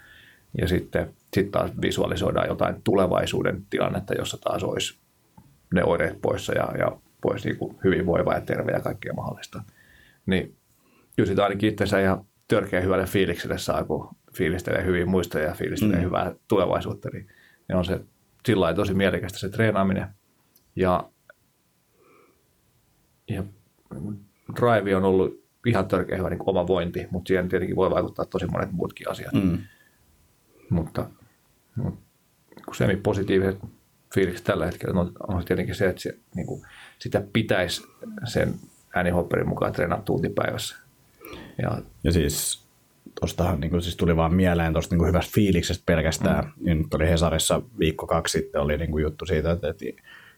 Ja 0.61 0.67
sitten 0.67 1.13
sit 1.33 1.51
taas 1.51 1.71
visualisoidaan 1.81 2.47
jotain 2.47 2.75
tulevaisuuden 2.83 3.65
tilannetta, 3.69 4.13
jossa 4.13 4.37
taas 4.37 4.63
olisi 4.63 4.99
ne 5.73 5.83
oireet 5.83 6.21
poissa 6.21 6.53
ja, 6.53 6.71
ja 6.77 6.97
pois 7.21 7.45
niin 7.45 7.57
kuin 7.57 7.77
hyvinvoiva 7.83 8.33
ja 8.33 8.41
terve 8.41 8.71
ja 8.71 8.79
kaikkea 8.79 9.13
mahdollista. 9.13 9.63
Niin 10.25 10.55
kyllä 11.15 11.27
sitä 11.27 11.43
ainakin 11.43 11.69
itsensä 11.69 11.99
ihan 11.99 12.25
törkeä 12.47 12.81
hyvälle 12.81 13.05
fiilikselle 13.05 13.57
saa, 13.57 13.83
kun 13.83 14.09
fiilistelee 14.33 14.85
hyvin 14.85 15.09
muistoja 15.09 15.45
ja 15.45 15.53
fiilistelee 15.53 15.97
mm. 15.97 16.03
hyvää 16.03 16.35
tulevaisuutta, 16.47 17.09
niin, 17.13 17.27
niin 17.67 17.75
on 17.75 17.85
se 17.85 17.99
sillä 18.45 18.73
tosi 18.73 18.93
mielekästä 18.93 19.39
se 19.39 19.49
treenaaminen. 19.49 20.07
Ja, 20.75 21.09
ja 23.29 23.43
drive 24.55 24.95
on 24.95 25.03
ollut 25.03 25.43
ihan 25.65 25.87
törkeä 25.87 26.17
hyvä 26.17 26.29
niin 26.29 26.39
oma 26.45 26.67
vointi, 26.67 27.07
mutta 27.11 27.27
siihen 27.27 27.49
tietenkin 27.49 27.75
voi 27.75 27.89
vaikuttaa 27.89 28.25
tosi 28.25 28.45
monet 28.47 28.71
muutkin 28.71 29.09
asiat. 29.09 29.33
Mm. 29.33 29.57
Mutta, 30.73 31.05
mutta 31.75 32.01
semi-positiiviset 32.73 33.59
fiilikset 34.13 34.43
tällä 34.43 34.65
hetkellä 34.65 35.01
on, 35.01 35.11
on 35.27 35.45
tietenkin 35.45 35.75
se, 35.75 35.89
että 35.89 36.01
se, 36.01 36.17
niin 36.35 36.47
kuin, 36.47 36.61
sitä 36.99 37.23
pitäisi 37.33 37.83
sen 38.25 38.53
äänihopperin 38.95 39.49
mukaan 39.49 39.73
treenaa 39.73 40.01
tuntipäivässä. 40.01 40.75
Ja, 41.61 41.77
ja 42.03 42.11
siis 42.11 42.63
tuostahan 43.19 43.59
niin 43.59 43.81
siis 43.81 43.97
tuli 43.97 44.15
vaan 44.15 44.33
mieleen 44.33 44.73
tuosta 44.73 44.95
niin 44.95 45.07
hyvästä 45.07 45.31
fiiliksestä 45.35 45.83
pelkästään. 45.85 46.43
Mm. 46.45 46.65
Niin 46.65 46.77
nyt 46.77 46.93
oli 46.93 47.09
Hesarissa 47.09 47.61
viikko 47.79 48.07
kaksi 48.07 48.31
sitten 48.31 48.61
oli 48.61 48.77
niin 48.77 48.91
kuin 48.91 49.01
juttu 49.01 49.25
siitä, 49.25 49.51
että, 49.51 49.69
että 49.69 49.85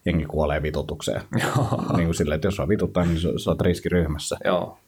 jengi 0.05 0.25
kuolee 0.25 0.61
vitutukseen. 0.61 1.21
niin 1.97 2.05
kuin 2.05 2.15
silleen, 2.15 2.35
että 2.35 2.47
jos 2.47 2.59
on 2.59 2.69
vituttaa, 2.69 3.05
niin 3.05 3.19
sä 3.19 3.49
oot 3.49 3.61
riskiryhmässä. 3.61 4.37
Joo. 4.45 4.79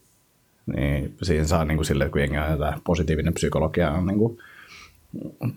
Niin 0.75 1.15
siinä 1.23 1.45
saa 1.45 1.65
niin 1.65 1.77
kuin 1.77 1.85
silleen, 1.85 2.05
että 2.05 2.13
kun 2.13 2.21
jengi 2.21 2.37
on 2.37 2.81
positiivinen 2.83 3.33
psykologia 3.33 3.91
on 3.91 4.05
niin 4.05 4.17
kuin, 4.17 4.37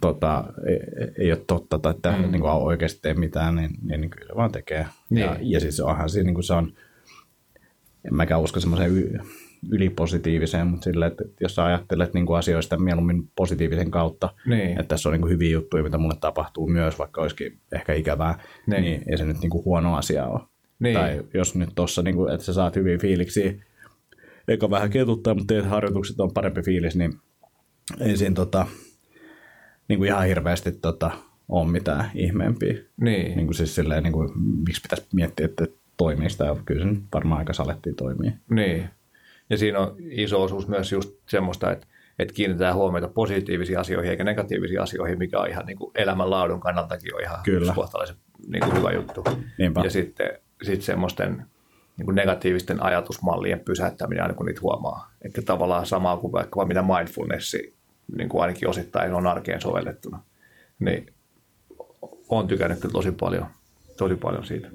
tota, 0.00 0.44
ei, 0.66 0.78
ei 1.18 1.32
ole 1.32 1.44
totta 1.46 1.78
tai 1.78 1.90
että 1.90 2.12
mm. 2.12 2.30
niin 2.30 2.40
kuin 2.40 2.52
oikeasti 2.52 2.98
tee 3.02 3.14
mitään, 3.14 3.56
niin, 3.56 3.70
niin, 3.82 4.00
niin 4.00 4.10
kyllä 4.10 4.36
vaan 4.36 4.52
tekee. 4.52 4.86
Niin. 5.10 5.26
Ja, 5.26 5.36
ja 5.40 5.60
siis 5.60 5.80
onhan 5.80 6.10
siinä, 6.10 6.26
niin 6.26 6.34
kuin 6.34 6.44
se 6.44 6.54
on, 6.54 6.72
en 8.04 8.14
mäkään 8.14 8.40
usko 8.40 8.60
semmoiseen 8.60 9.20
ylipositiiviseen, 9.70 10.66
mutta 10.66 10.84
sille, 10.84 11.06
että 11.06 11.24
jos 11.40 11.54
sä 11.54 11.64
ajattelet 11.64 12.14
niin 12.14 12.26
kuin 12.26 12.38
asioista 12.38 12.76
mieluummin 12.76 13.30
positiivisen 13.36 13.90
kautta, 13.90 14.34
niin. 14.46 14.70
että 14.70 14.84
tässä 14.84 15.08
on 15.08 15.12
niin 15.12 15.20
kuin 15.20 15.32
hyviä 15.32 15.50
juttuja, 15.50 15.82
mitä 15.82 15.98
mulle 15.98 16.16
tapahtuu 16.20 16.66
myös, 16.66 16.98
vaikka 16.98 17.20
olisikin 17.20 17.58
ehkä 17.72 17.92
ikävää, 17.92 18.38
niin, 18.66 18.82
niin 18.82 19.02
ei 19.10 19.18
se 19.18 19.24
nyt 19.24 19.40
niin 19.40 19.50
kuin 19.50 19.64
huono 19.64 19.96
asia 19.96 20.26
ole. 20.26 20.40
Niin. 20.78 20.96
Tai 20.96 21.22
jos 21.34 21.54
nyt 21.54 21.70
tuossa, 21.74 22.02
niin 22.02 22.16
kuin, 22.16 22.34
että 22.34 22.46
sä 22.46 22.52
saat 22.52 22.76
hyviä 22.76 22.98
fiiliksiä, 22.98 23.52
eikä 24.48 24.70
vähän 24.70 24.90
ketuttaa, 24.90 25.34
mutta 25.34 25.54
teet 25.54 25.66
harjoitukset 25.66 26.20
on 26.20 26.32
parempi 26.32 26.62
fiilis, 26.62 26.96
niin 26.96 27.12
ei 28.00 28.16
siinä 28.16 28.34
tota, 28.34 28.66
niin 29.90 29.98
kuin 29.98 30.08
ihan 30.08 30.26
hirveästi 30.26 30.72
tota, 30.72 31.10
ole 31.48 31.70
mitään 31.70 32.10
ihmeempiä. 32.14 32.74
Niin. 33.00 33.36
niin 33.36 33.46
kuin 33.46 33.54
siis 33.54 33.74
silleen, 33.74 34.02
niin 34.02 34.12
kuin, 34.12 34.30
miksi 34.66 34.82
pitäisi 34.82 35.06
miettiä, 35.12 35.46
että 35.46 35.66
toimii 35.96 36.30
sitä, 36.30 36.56
kyllä 36.64 36.86
se 36.86 37.00
varmaan 37.14 37.38
aika 37.38 37.52
salettiin 37.52 37.96
toimii. 37.96 38.32
Niin. 38.50 38.90
Ja 39.50 39.58
siinä 39.58 39.78
on 39.78 39.96
iso 39.98 40.42
osuus 40.42 40.68
myös 40.68 40.92
just 40.92 41.14
semmoista, 41.28 41.72
että, 41.72 41.86
että 42.18 42.34
kiinnitetään 42.34 42.74
huomiota 42.74 43.08
positiivisiin 43.08 43.78
asioihin 43.78 44.10
eikä 44.10 44.24
negatiivisiin 44.24 44.80
asioihin, 44.80 45.18
mikä 45.18 45.38
on 45.38 45.48
ihan 45.48 45.66
niin 45.66 45.78
kuin 45.78 45.90
elämänlaadun 45.94 46.60
kannaltakin 46.60 47.14
on 47.14 47.22
ihan 47.22 47.38
Kyllä. 47.44 47.72
kohtalaisen 47.74 48.16
niin 48.46 48.64
kuin 48.64 48.76
hyvä 48.76 48.90
juttu. 48.90 49.24
Niinpä. 49.58 49.80
Ja 49.84 49.90
sitten 49.90 50.30
sit 50.62 50.82
semmoisten 50.82 51.46
niin 51.96 52.06
kuin 52.06 52.14
negatiivisten 52.14 52.82
ajatusmallien 52.82 53.60
pysäyttäminen 53.60 54.22
aina 54.22 54.34
kun 54.34 54.46
niitä 54.46 54.60
huomaa. 54.60 55.12
Että 55.22 55.42
tavallaan 55.42 55.86
samaa 55.86 56.16
kuin 56.16 56.32
vaikka 56.32 56.64
mitä 56.64 56.82
mindfulnessi 56.82 57.79
niin 58.16 58.28
kuin 58.28 58.42
ainakin 58.42 58.68
osittain 58.68 59.14
on 59.14 59.26
arkeen 59.26 59.60
sovellettuna. 59.60 60.22
Niin 60.78 61.14
olen 62.28 62.46
tykännyt 62.46 62.80
kyllä 62.80 62.92
tosi 62.92 63.12
paljon, 63.12 63.46
tosi 63.96 64.14
paljon 64.14 64.46
siitä. 64.46 64.68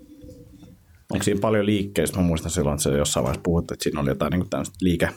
Onko 1.12 1.24
siinä 1.24 1.40
paljon 1.40 1.66
liikkeistä? 1.66 2.18
Mä 2.18 2.24
muistan 2.24 2.52
silloin, 2.52 2.74
että 2.74 2.84
se 2.84 2.98
jossain 2.98 3.24
vaiheessa 3.24 3.44
puhuttu, 3.44 3.74
että 3.74 3.84
siinä 3.84 4.02
oli 4.02 4.10
jotain 4.10 4.32
niin 4.32 4.46
liike, 4.82 5.10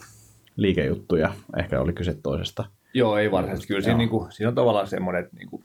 liikejuttuja. 0.57 1.35
Ehkä 1.59 1.81
oli 1.81 1.93
kyse 1.93 2.15
toisesta. 2.23 2.65
Joo, 2.95 3.19
ei 3.19 3.31
varsinaisesti. 3.31 3.69
Kyllä 3.69 3.81
siinä, 3.81 3.99
niin 3.99 4.09
kuin, 4.09 4.33
siinä 4.33 4.49
on 4.49 4.55
tavallaan 4.55 4.87
semmoinen, 4.87 5.25
että 5.25 5.37
niin 5.37 5.49
kuin 5.49 5.65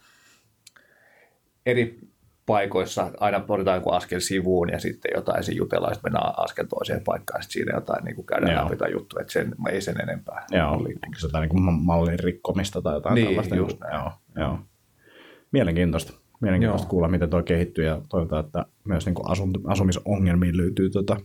eri 1.65 1.99
paikoissa 2.45 3.11
aina 3.19 3.45
otetaan 3.47 3.77
joku 3.77 3.89
askel 3.89 4.19
sivuun 4.19 4.69
ja 4.69 4.79
sitten 4.79 5.11
jotain 5.15 5.43
siinä 5.43 5.57
jutellaan, 5.57 5.95
sitten 5.95 6.11
mennään 6.11 6.33
askel 6.37 6.65
toiseen 6.65 7.01
paikkaan, 7.03 7.43
sitten 7.43 7.53
siinä 7.53 7.75
jotain 7.75 8.03
niin 8.03 8.15
kuin 8.15 8.25
käydään 8.25 8.53
Joo. 8.53 8.65
läpi 8.65 8.75
tai 8.75 8.91
juttu, 8.91 9.19
että 9.19 9.33
sen, 9.33 9.55
ei 9.69 9.81
sen 9.81 10.01
enempää. 10.01 10.45
Joo, 10.51 10.71
onko 10.71 10.89
se 11.17 11.27
jotain 11.27 11.49
niin 11.49 11.73
mallin 11.73 12.19
rikkomista 12.19 12.81
tai 12.81 12.93
jotain 12.93 13.15
niin, 13.15 13.27
tällaista? 13.27 13.55
Just 13.55 13.79
näin. 13.79 13.93
Joo, 13.93 14.11
joo. 14.35 14.59
Mielenkiintoista. 15.51 16.13
Mielenkiintoista 16.41 16.85
Joo. 16.85 16.89
kuulla, 16.89 17.07
miten 17.07 17.29
tuo 17.29 17.43
kehittyy 17.43 17.85
ja 17.85 18.01
toivotaan, 18.09 18.45
että 18.45 18.65
myös 18.83 19.05
niin 19.05 19.15
kuin 19.15 19.25
asumisongelmiin 19.67 20.57
löytyy 20.57 20.89
tuota 20.89 21.17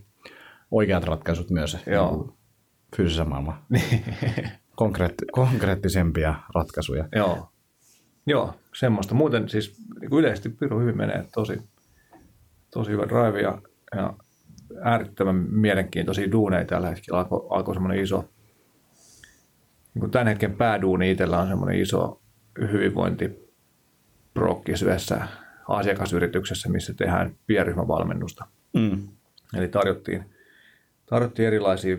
oikeat 0.71 1.03
ratkaisut 1.03 1.49
myös 1.49 1.77
Joo. 1.85 2.11
Niin 2.15 2.33
fyysisessä 2.95 3.25
maailmassa. 3.25 3.61
Konkreetti, 4.75 5.25
konkreettisempia 5.31 6.35
ratkaisuja. 6.55 7.07
Joo. 7.15 7.51
Joo, 8.29 8.53
semmoista. 8.75 9.15
Muuten 9.15 9.49
siis 9.49 9.81
niin 10.01 10.13
yleisesti 10.13 10.49
Piru 10.49 10.79
hyvin 10.79 10.97
menee 10.97 11.25
tosi, 11.33 11.61
tosi 12.71 12.91
hyvä 12.91 13.03
drive 13.07 13.41
ja, 13.41 13.61
ja 13.95 14.13
äärettömän 14.81 15.35
mielenkiintoisia 15.35 16.31
duuneja 16.31 16.65
tällä 16.65 16.89
hetkellä. 16.89 17.19
Alkoi 17.19 17.47
alko 17.49 17.73
semmoinen 17.73 18.03
iso, 18.03 18.29
niin 19.93 19.99
kuin 19.99 20.11
tämän 20.11 20.27
hetken 20.27 20.55
pääduuni 20.55 21.11
itsellä 21.11 21.39
on 21.39 21.47
semmoinen 21.47 21.79
iso 21.79 22.21
hyvinvointi 22.71 23.49
yhdessä 24.83 25.27
asiakasyrityksessä, 25.67 26.69
missä 26.69 26.93
tehdään 26.93 27.35
pienryhmävalmennusta. 27.47 28.45
Mm. 28.73 29.07
Eli 29.57 29.67
tarjottiin, 29.67 30.25
tarjottiin 31.05 31.47
erilaisia 31.47 31.97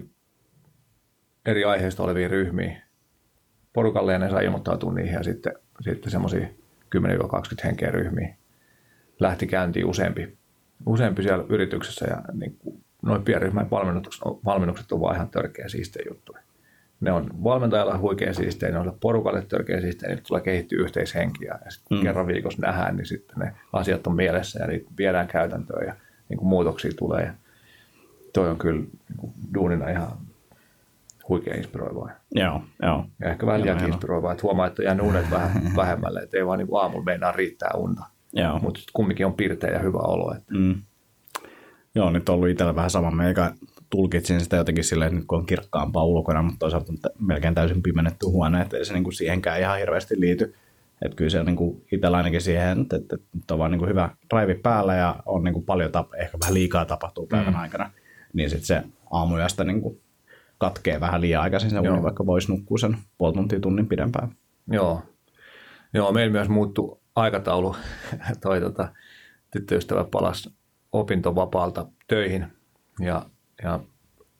eri 1.46 1.64
aiheista 1.64 2.02
olevia 2.02 2.28
ryhmiä 2.28 2.82
porukalle 3.72 4.12
ja 4.12 4.18
ne 4.18 4.30
saa 4.30 4.40
ilmoittautua 4.40 4.92
niihin 4.92 5.14
ja 5.14 5.22
sitten, 5.22 5.52
sitten 5.80 6.12
semmoisia 6.12 6.48
10-20 6.96 7.00
henkeä 7.64 7.90
ryhmiä 7.90 8.34
lähti 9.20 9.46
käyntiin 9.46 9.86
useampi, 9.86 10.36
useampi 10.86 11.22
siellä 11.22 11.44
yrityksessä 11.48 12.06
ja 12.06 12.22
niin 12.32 12.58
noin 13.02 13.22
pienryhmän 13.22 13.70
valmennukset, 13.70 14.22
valmennukset 14.44 14.92
on 14.92 15.00
vaan 15.00 15.16
ihan 15.16 15.30
törkeä 15.30 15.68
siistejä 15.68 16.06
juttuja 16.08 16.40
ne 17.00 17.12
on 17.12 17.30
valmentajalla 17.44 17.98
huikein 17.98 18.34
siistejä, 18.34 18.72
ne 18.72 18.78
on 18.78 18.96
porukalle 19.00 19.42
törkeä 19.42 19.80
siistejä, 19.80 20.14
niin 20.14 20.24
tulee 20.28 20.42
kehittyä 20.42 20.82
yhteishenkiä 20.82 21.58
ja 21.64 21.70
sitten 21.70 21.98
mm. 21.98 22.02
kerran 22.02 22.26
viikossa 22.26 22.62
nähdään, 22.62 22.96
niin 22.96 23.06
sitten 23.06 23.38
ne 23.38 23.54
asiat 23.72 24.06
on 24.06 24.14
mielessä 24.14 24.60
ja 24.60 24.66
niitä 24.66 24.90
viedään 24.98 25.28
käytäntöön 25.28 25.86
ja, 25.86 25.94
niin 26.28 26.38
kuin 26.38 26.48
muutoksia 26.48 26.90
tulee. 26.98 27.24
Ja 27.24 27.32
toi 28.32 28.50
on 28.50 28.58
kyllä 28.58 28.80
niin 28.80 29.16
kuin 29.16 29.32
duunina 29.54 29.90
ihan 29.90 30.08
huikea 31.30 31.54
inspiroivaa. 31.54 32.10
Joo, 32.34 32.62
joo. 32.82 33.04
Ja 33.20 33.30
ehkä 33.30 33.46
vähän 33.46 33.62
liian 33.62 33.84
inspiroivaa, 33.84 34.32
että 34.32 34.42
huomaa, 34.42 34.66
että 34.66 34.82
jää 34.82 34.96
unet 35.02 35.30
vähän 35.30 35.50
vähemmälle, 35.76 36.20
että 36.20 36.36
ei 36.36 36.46
vaan 36.46 36.58
niin 36.58 36.68
aamulla 36.72 37.04
meinaa 37.04 37.32
riittää 37.32 37.70
unta. 37.76 38.02
Joo. 38.32 38.58
Mutta 38.58 38.80
kumminkin 38.92 39.26
on 39.26 39.34
pirteä 39.34 39.70
ja 39.70 39.78
hyvä 39.78 39.98
olo. 39.98 40.34
Että. 40.34 40.54
Mm. 40.54 40.82
Joo, 41.94 42.10
nyt 42.10 42.28
on 42.28 42.34
ollut 42.34 42.48
itsellä 42.48 42.74
vähän 42.74 42.90
sama. 42.90 43.10
Meikä 43.10 43.52
tulkitsin 43.90 44.40
sitä 44.40 44.56
jotenkin 44.56 44.84
silleen, 44.84 45.14
että 45.14 45.26
kun 45.26 45.38
on 45.38 45.46
kirkkaampaa 45.46 46.04
ulkona, 46.04 46.42
mutta 46.42 46.58
toisaalta 46.58 46.92
on 46.92 47.26
melkein 47.26 47.54
täysin 47.54 47.82
pimennetty 47.82 48.26
huone, 48.26 48.62
että 48.62 48.76
ei 48.76 48.84
se 48.84 48.92
niin 48.92 49.04
kuin 49.04 49.14
siihenkään 49.14 49.60
ihan 49.60 49.78
hirveästi 49.78 50.20
liity. 50.20 50.54
Että 51.02 51.16
kyllä 51.16 51.30
se 51.30 51.40
on 51.40 51.46
niin 51.46 51.56
kuin 51.56 51.84
itsellä 51.92 52.16
ainakin 52.16 52.40
siihen, 52.40 52.80
että, 52.80 52.96
että, 52.96 53.16
että 53.40 53.54
on 53.54 53.58
vaan 53.58 53.70
niin 53.70 53.78
kuin 53.78 53.88
hyvä 53.88 54.10
drive 54.34 54.54
päällä 54.54 54.94
ja 54.94 55.16
on 55.26 55.44
niin 55.44 55.52
kuin 55.52 55.64
paljon, 55.64 55.90
tap- 55.90 56.20
ehkä 56.22 56.38
vähän 56.40 56.54
liikaa 56.54 56.84
tapahtuu 56.84 57.26
päivän 57.26 57.54
mm. 57.54 57.60
aikana, 57.60 57.90
niin 58.32 58.50
sitten 58.50 58.66
se 58.66 58.82
aamuyöstä 59.10 59.64
niin 59.64 59.80
kuin 59.80 60.00
katkee 60.60 61.00
vähän 61.00 61.20
liian 61.20 61.42
aikaisin 61.42 61.70
se 61.70 61.78
uni, 61.80 62.02
vaikka 62.02 62.26
voisi 62.26 62.52
nukkua 62.52 62.78
sen 62.78 62.96
puoli 63.18 63.34
tuntia 63.34 63.60
tunnin 63.60 63.88
pidempään. 63.88 64.32
Joo. 64.66 65.02
Joo, 65.94 66.12
meillä 66.12 66.32
myös 66.32 66.48
muuttui 66.48 66.98
aikataulu. 67.16 67.76
Toi 68.42 68.60
tota, 68.60 68.88
tyttöystävä 69.50 70.04
palasi 70.04 70.52
opintovapaalta 70.92 71.86
töihin 72.06 72.46
ja, 73.00 73.26
ja 73.62 73.80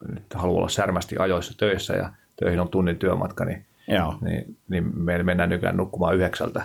nyt 0.09 0.35
haluaa 0.35 0.59
olla 0.59 0.69
särmästi 0.69 1.17
ajoissa 1.19 1.59
töissä 1.59 1.95
ja 1.95 2.13
töihin 2.41 2.61
on 2.61 2.69
tunnin 2.69 2.99
työmatka, 2.99 3.45
niin, 3.45 3.67
Joo. 3.89 4.19
niin, 4.21 4.57
niin 4.69 4.99
meillä 4.99 5.25
mennään 5.25 5.49
nykyään 5.49 5.77
nukkumaan 5.77 6.15
yhdeksältä, 6.15 6.63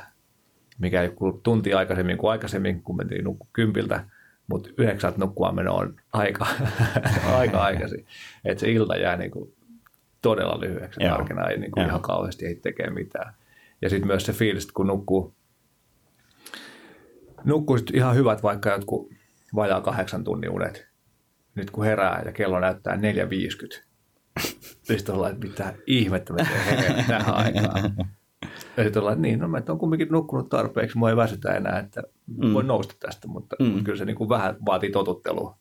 mikä 0.80 1.02
ei 1.02 1.12
tunti 1.44 1.74
aikaisemmin 1.74 2.18
kuin 2.18 2.32
aikaisemmin, 2.32 2.84
kun 2.84 2.98
mentiin 2.98 3.24
nukku 3.24 3.48
kympiltä, 3.54 4.04
mutta 4.48 4.70
yhdeksältä 4.78 5.18
nukkumaan 5.18 5.56
meno 5.56 5.76
on 5.76 5.96
aika, 6.14 6.48
aika 7.40 7.64
aikaisin. 7.64 8.06
Että 8.46 8.62
se 8.62 8.72
ilta 8.72 8.96
jää 8.96 9.18
niin 9.18 9.32
kuin 9.32 9.54
todella 10.22 10.60
lyhyeksi. 10.60 11.04
Joo. 11.04 11.16
Arkena 11.16 11.48
ei 11.48 11.58
niin 11.58 11.72
kuin 11.72 11.86
ihan 11.86 12.02
kauheasti 12.02 12.46
ei 12.46 12.56
tekee 12.56 12.90
mitään. 12.90 13.34
Ja 13.82 13.90
sitten 13.90 14.08
myös 14.08 14.26
se 14.26 14.34
fiilis, 14.34 14.64
että 14.64 14.74
kun 14.74 14.88
nukkuu, 14.88 15.34
nukkuu 17.44 17.78
sit 17.78 17.90
ihan 17.94 18.16
hyvät 18.16 18.44
vaikka 18.44 18.70
jotkut 18.70 19.12
vajaa 19.56 19.82
kahdeksan 19.82 20.24
tunnin 20.24 20.50
unet. 20.50 20.88
Nyt 21.56 21.72
kun 21.72 21.86
herää 21.86 22.22
ja 22.26 22.32
kello 22.32 22.60
näyttää 22.60 22.96
4.50, 22.96 23.84
sitten 24.88 25.16
ollaan, 25.16 25.34
että 25.34 25.48
mitä 25.48 25.74
ihmettä 25.88 26.34
me 26.34 26.48
tähän 27.08 27.36
aikaan. 27.36 27.96
Ja 28.78 28.84
sitten 28.84 29.02
ollaan, 29.02 29.22
niin, 29.22 29.40
no 29.40 29.48
mä 29.48 29.62
oon 29.70 29.80
kumminkin 29.80 30.08
nukkunut 30.12 30.50
tarpeeksi, 30.50 30.98
mua 30.98 31.10
ei 31.10 31.16
väsytä 31.16 31.54
enää, 31.54 31.80
että 31.80 32.04
mm. 32.28 32.54
voin 32.54 32.68
nousta 32.68 32.96
tästä, 33.00 33.28
mutta 33.28 33.56
mm. 33.60 33.84
kyllä 33.84 33.98
se 33.98 34.06
niin 34.06 34.16
kuin 34.16 34.30
vähän 34.30 34.56
vaatii 34.66 34.92
totuttelua. 34.92 35.58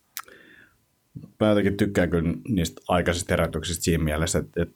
Mä 1.39 1.47
jotenkin 1.47 1.77
tykkään 1.77 2.09
kyllä 2.09 2.33
niistä 2.47 2.81
aikaisista 2.87 3.33
herätyksistä 3.33 3.83
siinä 3.83 4.03
mielessä, 4.03 4.39
että, 4.39 4.61
että 4.61 4.75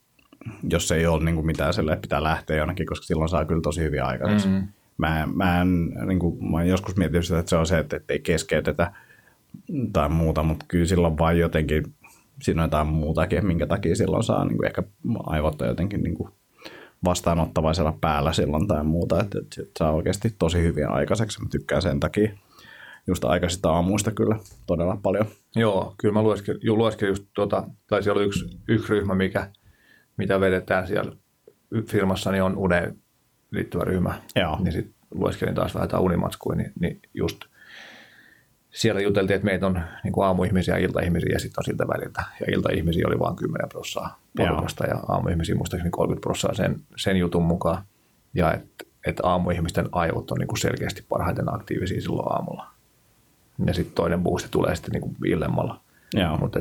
jos 0.70 0.92
ei 0.92 1.08
ole 1.08 1.24
niin 1.24 1.36
kuin 1.36 1.46
mitään 1.46 1.74
sille, 1.74 1.92
että 1.92 2.02
pitää 2.02 2.24
lähteä 2.24 2.58
jonnekin, 2.58 2.86
koska 2.86 3.06
silloin 3.06 3.30
saa 3.30 3.46
kyllä 3.46 3.62
tosi 3.62 3.82
hyvin 3.84 4.04
aikaiseksi. 4.04 4.48
Mm-hmm. 4.48 4.68
Mä, 4.98 5.28
mä, 5.36 5.62
en, 5.62 5.86
niin 6.06 6.20
kuin, 6.20 6.50
mä 6.52 6.58
oon 6.58 6.68
joskus 6.68 6.98
miettinyt 6.98 7.26
sitä, 7.26 7.40
että 7.40 7.50
se 7.50 7.56
on 7.56 7.66
se, 7.66 7.80
että, 7.80 7.96
että 7.96 8.14
ei 8.14 8.20
keskeytetä 8.20 8.92
tai 9.94 10.10
muuta, 10.10 10.44
mutta 10.44 10.66
kyllä 10.68 10.86
silloin 10.86 11.18
vaan 11.18 11.40
jotenkin, 11.40 11.84
siinä 12.42 12.62
on 12.62 12.68
jotain 12.68 12.88
muutakin, 12.88 13.48
minkä 13.48 13.68
takia 13.68 13.96
silloin 13.96 14.24
saa 14.24 14.46
niin 14.46 14.58
kuin 14.58 14.68
ehkä 14.68 14.84
aivot 15.26 15.62
on 15.62 15.68
jotenkin 15.68 16.04
niin 16.04 16.16
kuin 16.16 16.30
vastaanottavaisella 17.06 17.98
päällä 18.02 18.34
silloin 18.34 18.68
tai 18.68 18.84
muuta, 18.84 19.20
että, 19.20 19.40
että, 19.40 19.62
että 19.62 19.80
saa 19.80 19.92
oikeasti 19.92 20.36
tosi 20.40 20.62
hyviä 20.62 20.90
aikaiseksi. 20.90 21.42
Mä 21.42 21.50
tykkään 21.52 21.82
sen 21.82 22.00
takia 22.00 22.32
just 23.08 23.26
aikaisista 23.26 23.72
aamuista 23.72 24.12
kyllä 24.12 24.36
todella 24.68 24.98
paljon. 25.04 25.26
Joo, 25.56 25.94
kyllä 25.98 26.14
mä 26.14 26.22
lueskelin, 26.22 26.60
ju, 26.64 26.78
lueskelin 26.78 27.12
just 27.12 27.24
tuota, 27.34 27.64
tai 27.88 28.04
siellä 28.04 28.20
oli 28.20 28.28
yksi, 28.28 28.60
yksi 28.68 28.90
ryhmä, 28.90 29.16
mikä, 29.16 29.52
mitä 30.18 30.40
vedetään 30.40 30.88
siellä 30.88 31.12
firmassa, 31.88 32.32
niin 32.32 32.44
on 32.44 32.58
uneen 32.58 32.98
liittyvä 33.52 33.84
ryhmä. 33.84 34.22
Joo. 34.36 34.58
Niin 34.64 34.72
sitten 34.72 34.96
lueskelin 35.12 35.56
taas 35.56 35.74
vähän 35.74 35.84
jotain 35.86 36.04
unimatskuja, 36.04 36.56
niin, 36.56 36.72
niin 36.80 37.00
just 37.14 37.40
siellä 38.72 39.02
juteltiin, 39.02 39.36
että 39.36 39.46
meitä 39.46 39.68
on 39.68 39.82
niin 40.04 40.12
kuin 40.12 40.26
aamuihmisiä 40.26 40.78
ja 40.78 40.86
iltaihmisiä 40.86 41.30
ja 41.34 41.40
sitten 41.40 41.62
on 41.62 41.66
siltä 41.66 41.88
väliltä. 41.88 42.24
Ja 42.40 42.54
iltaihmisiä 42.54 43.08
oli 43.08 43.20
vain 43.20 43.36
10 43.36 43.70
prosenttia 43.70 44.18
porukasta 44.38 44.86
ja 44.86 44.96
aamuihmisiä 45.08 45.56
muistaakseni 45.56 45.92
30 45.92 46.22
prosenttia 46.22 46.66
sen, 46.66 46.82
sen 46.98 47.18
jutun 47.18 47.44
mukaan. 47.44 47.84
Ja 48.34 48.54
että 48.54 48.86
et 49.08 49.20
aamuihmisten 49.24 49.90
aivot 49.92 50.32
on 50.32 50.38
niin 50.38 50.48
kuin 50.48 50.60
selkeästi 50.60 51.06
parhaiten 51.10 51.56
aktiivisia 51.56 52.02
silloin 52.02 52.32
aamulla. 52.32 52.72
Ja 53.66 53.74
sitten 53.74 53.96
toinen 53.96 54.24
boosti 54.24 54.50
tulee 54.52 54.76
sitten 54.76 54.92
niin 54.92 55.02
kuin 55.02 55.16
illemmalla. 55.26 55.82
Joo. 56.14 56.38
Mutta 56.38 56.60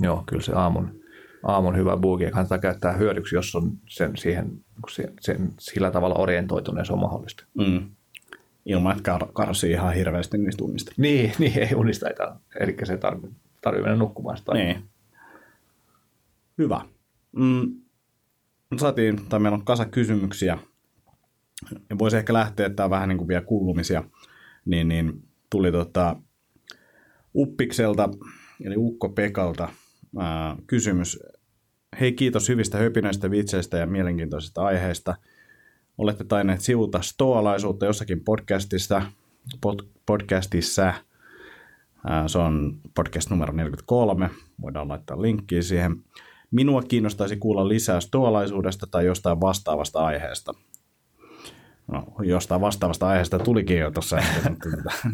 joo, 0.00 0.22
kyllä 0.26 0.42
se 0.42 0.52
aamun, 0.52 1.00
aamun 1.42 1.76
hyvä 1.76 1.96
boogie 1.96 2.30
kannattaa 2.30 2.58
käyttää 2.58 2.92
hyödyksi, 2.92 3.34
jos 3.34 3.54
on 3.54 3.72
sen, 3.88 4.16
siihen, 4.16 4.52
sen, 4.88 5.12
sen 5.20 5.52
sillä 5.58 5.90
tavalla 5.90 6.14
orientoituneen, 6.14 6.86
se 6.86 6.92
on 6.92 7.00
mahdollista. 7.00 7.44
Mm. 7.54 7.90
Ilman, 8.66 8.96
että 8.96 9.18
kar- 9.18 9.32
karsii 9.32 9.70
ihan 9.70 9.94
hirveästi 9.94 10.38
niistä 10.38 10.58
tunnista. 10.58 10.92
Niin, 10.96 11.32
niin 11.38 11.58
ei 11.58 11.74
unista 11.74 12.08
ei. 12.08 12.14
Eli 12.60 12.76
se 12.84 12.96
tarvitsee 12.96 13.42
tarvii 13.60 13.82
mennä 13.82 13.96
nukkumaan 13.96 14.36
sitä. 14.36 14.52
Niin. 14.52 14.84
Hyvä. 16.58 16.80
Mm. 17.32 17.74
Saatiin, 18.76 19.20
tai 19.28 19.40
meillä 19.40 19.56
on 19.56 19.64
kasa 19.64 19.84
kysymyksiä. 19.84 20.58
Ja 21.90 21.98
voisi 21.98 22.16
ehkä 22.16 22.32
lähteä, 22.32 22.66
että 22.66 22.76
tämä 22.76 22.84
on 22.84 22.90
vähän 22.90 23.08
niin 23.08 23.18
kuin 23.18 23.28
vielä 23.28 23.44
kuulumisia. 23.44 24.04
Niin, 24.64 24.88
niin 24.88 25.22
tuli 25.50 25.72
tota 25.72 26.16
Uppikselta, 27.34 28.08
eli 28.64 28.74
Ukko 28.76 29.08
Pekalta 29.08 29.68
ää, 30.18 30.56
kysymys. 30.66 31.18
Hei, 32.00 32.12
kiitos 32.12 32.48
hyvistä 32.48 32.78
höpinöistä, 32.78 33.30
vitseistä 33.30 33.78
ja 33.78 33.86
mielenkiintoisista 33.86 34.62
aiheista. 34.62 35.14
Olette 35.98 36.24
tainneet 36.24 36.60
sivuta 36.60 37.02
stoalaisuutta 37.02 37.86
jossakin 37.86 38.24
podcastissa. 38.24 39.02
Pod, 39.60 39.80
podcastissa. 40.06 40.94
Se 42.26 42.38
on 42.38 42.80
podcast 42.94 43.30
numero 43.30 43.52
43. 43.52 44.30
Voidaan 44.60 44.88
laittaa 44.88 45.22
linkkiä 45.22 45.62
siihen. 45.62 45.96
Minua 46.50 46.82
kiinnostaisi 46.82 47.36
kuulla 47.36 47.68
lisää 47.68 48.00
stoalaisuudesta 48.00 48.86
tai 48.90 49.06
jostain 49.06 49.40
vastaavasta 49.40 50.04
aiheesta. 50.04 50.52
No, 51.92 52.06
jostain 52.22 52.60
vastaavasta 52.60 53.08
aiheesta 53.08 53.38
tulikin 53.38 53.78
jo 53.78 53.90
tuossa. 53.90 54.16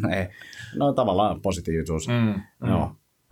no, 0.01 0.09
ei. 0.15 0.27
no 0.75 0.93
tavallaan 0.93 1.41
positiivisuus. 1.41 2.07
Mm, 2.07 2.13
mm. 2.13 2.69
Joo. 2.69 2.83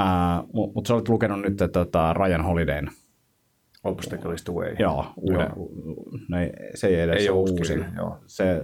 Uh, 0.01 0.49
Mutta 0.53 0.73
mut 0.75 0.85
sä 0.85 0.93
olet 0.93 1.09
lukenut 1.09 1.41
nyt 1.41 1.71
tota, 1.73 2.13
Ryan 2.13 2.43
Holidayn. 2.43 2.91
Obstacle 3.83 4.33
is 4.33 4.43
the 4.43 4.53
way. 4.53 4.75
Joo, 4.79 5.05
uuden, 5.17 5.49
no 6.29 6.39
ei, 6.39 6.49
se 6.75 6.87
ei 6.87 6.95
edes 6.99 7.21
Ei 7.21 7.29
ole 7.29 7.39
uusi 7.39 7.53
uusin. 7.53 7.85
joo. 7.97 8.17
Se, 8.27 8.61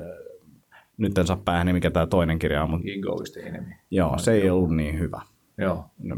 nyt 0.98 1.18
en 1.18 1.28
saa 1.28 1.42
päähän, 1.46 1.74
mikä 1.76 1.92
tämä 1.92 2.06
toinen 2.08 2.40
kirja 2.40 2.64
on, 2.64 2.70
mutta 2.70 2.86
Ego 2.98 3.22
is 3.24 3.32
the 3.32 3.42
enemy. 3.42 3.72
joo, 3.92 4.18
se 4.18 4.32
ei 4.34 4.50
ollut 4.50 4.76
niin 4.76 5.00
hyvä. 5.00 5.22
Joo. 5.58 5.86
No, 6.04 6.16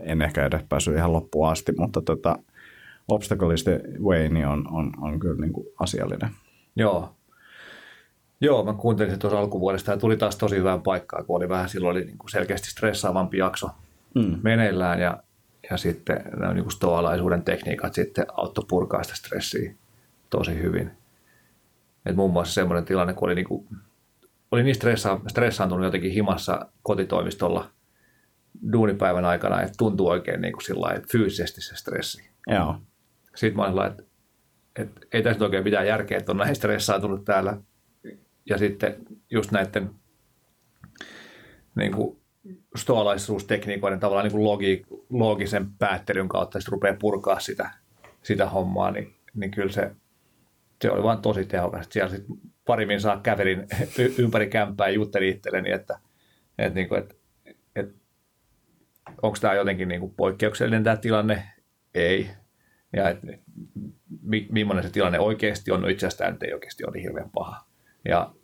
En 0.00 0.22
ehkä 0.22 0.46
edes 0.46 0.62
päässyt 0.68 0.96
ihan 0.96 1.12
loppuun 1.12 1.48
asti, 1.48 1.72
mutta 1.78 2.02
tota, 2.02 2.38
Obstacle 3.08 3.54
is 3.54 3.64
the 3.64 3.80
Way 4.00 4.28
niin 4.28 4.46
on, 4.46 4.64
on, 4.72 4.92
on 5.00 5.20
kyllä 5.20 5.40
niin 5.40 5.52
kuin 5.52 5.66
asiallinen. 5.80 6.30
Joo. 6.76 7.14
Joo, 8.40 8.64
mä 8.64 8.72
kuuntelin 8.74 9.12
se 9.12 9.18
tuossa 9.18 9.38
alkuvuodesta 9.38 9.90
ja 9.90 9.96
tuli 9.96 10.16
taas 10.16 10.36
tosi 10.36 10.56
hyvään 10.56 10.82
paikkaan, 10.82 11.24
kun 11.26 11.36
oli 11.36 11.48
vähän 11.48 11.68
silloin 11.68 11.96
oli 11.96 12.04
niin 12.04 12.18
kuin 12.18 12.30
selkeästi 12.30 12.70
stressaavampi 12.70 13.38
jakso 13.38 13.68
Mm. 14.14 14.38
meneillään 14.42 15.00
ja, 15.00 15.22
ja 15.70 15.76
sitten 15.76 16.24
nämä 16.36 16.54
niin 16.54 16.70
stoalaisuuden 16.70 17.42
tekniikat 17.42 17.94
sitten 17.94 18.26
auttoi 18.32 18.64
purkaa 18.68 19.02
sitä 19.02 19.16
stressiä 19.16 19.74
tosi 20.30 20.62
hyvin. 20.62 20.90
Et 22.06 22.16
muun 22.16 22.32
muassa 22.32 22.54
semmoinen 22.54 22.84
tilanne, 22.84 23.14
kun 23.14 23.28
oli, 23.28 23.34
niin 23.34 23.48
kuin, 23.48 23.68
oli 24.50 24.62
niin 24.62 24.74
stressa, 24.74 25.20
stressaantunut 25.28 25.84
jotenkin 25.84 26.12
himassa 26.12 26.66
kotitoimistolla 26.82 27.70
duunipäivän 28.72 29.24
aikana, 29.24 29.60
että 29.60 29.74
tuntuu 29.78 30.08
oikein 30.08 30.40
niin 30.40 30.52
kuin 30.52 30.62
sillä 30.62 30.80
lailla, 30.80 31.06
fyysisesti 31.12 31.60
se 31.60 31.76
stressi. 31.76 32.30
Joo, 32.46 32.76
Sitten 33.34 33.56
mä 33.56 33.62
olin 33.62 33.86
että, 33.86 34.02
että 34.76 35.00
ei 35.12 35.22
tässä 35.22 35.44
oikein 35.44 35.64
mitään 35.64 35.86
järkeä, 35.86 36.18
että 36.18 36.32
on 36.32 36.38
näin 36.38 36.56
stressaantunut 36.56 37.24
täällä. 37.24 37.56
Ja 38.46 38.58
sitten 38.58 38.96
just 39.30 39.50
näiden 39.50 39.90
niin 41.74 41.92
kuin 41.92 42.21
stoalaisuustekniikoiden 42.76 44.00
tavallaan 44.00 44.24
niin 44.24 44.32
kuin 44.32 44.44
logi, 44.44 44.82
loogisen 45.10 45.66
päättelyn 45.78 46.28
kautta 46.28 46.60
sitten 46.60 46.72
rupeaa 46.72 46.96
purkaa 47.00 47.40
sitä, 47.40 47.70
sitä 48.22 48.48
hommaa, 48.48 48.90
niin, 48.90 49.14
niin 49.34 49.50
kyllä 49.50 49.72
se, 49.72 49.90
se 50.82 50.90
oli 50.90 51.02
vaan 51.02 51.22
tosi 51.22 51.44
tehokas. 51.44 51.86
Siellä 51.90 52.10
sitten 52.10 52.36
parimin 52.64 53.00
saa 53.00 53.20
kävelin 53.20 53.66
ympäri 54.18 54.46
kämppää 54.46 54.88
ja 54.88 54.94
juttelin 54.94 55.28
itselleni, 55.28 55.70
että, 55.70 55.98
että, 56.58 56.74
niin 56.74 56.88
kuin, 56.88 56.98
että, 57.00 57.14
että 57.76 57.94
onko 59.22 59.38
tämä 59.40 59.54
jotenkin 59.54 59.88
niin 59.88 60.00
kuin 60.00 60.14
poikkeuksellinen 60.14 60.84
tämä 60.84 60.96
tilanne? 60.96 61.42
Ei. 61.94 62.30
Ja 62.96 63.08
että 63.08 63.26
mi, 64.22 64.46
millainen 64.50 64.84
se 64.84 64.90
tilanne 64.90 65.18
oikeasti 65.18 65.70
on, 65.70 65.82
no 65.82 65.88
itse 65.88 66.06
asiassa 66.06 66.18
tämä 66.18 66.30
nyt 66.30 66.42
ei 66.42 66.54
oikeasti 66.54 66.84
ole 66.84 66.92
niin 66.92 67.02
hirveän 67.02 67.30
paha. 67.30 67.71
Ja 68.04 68.34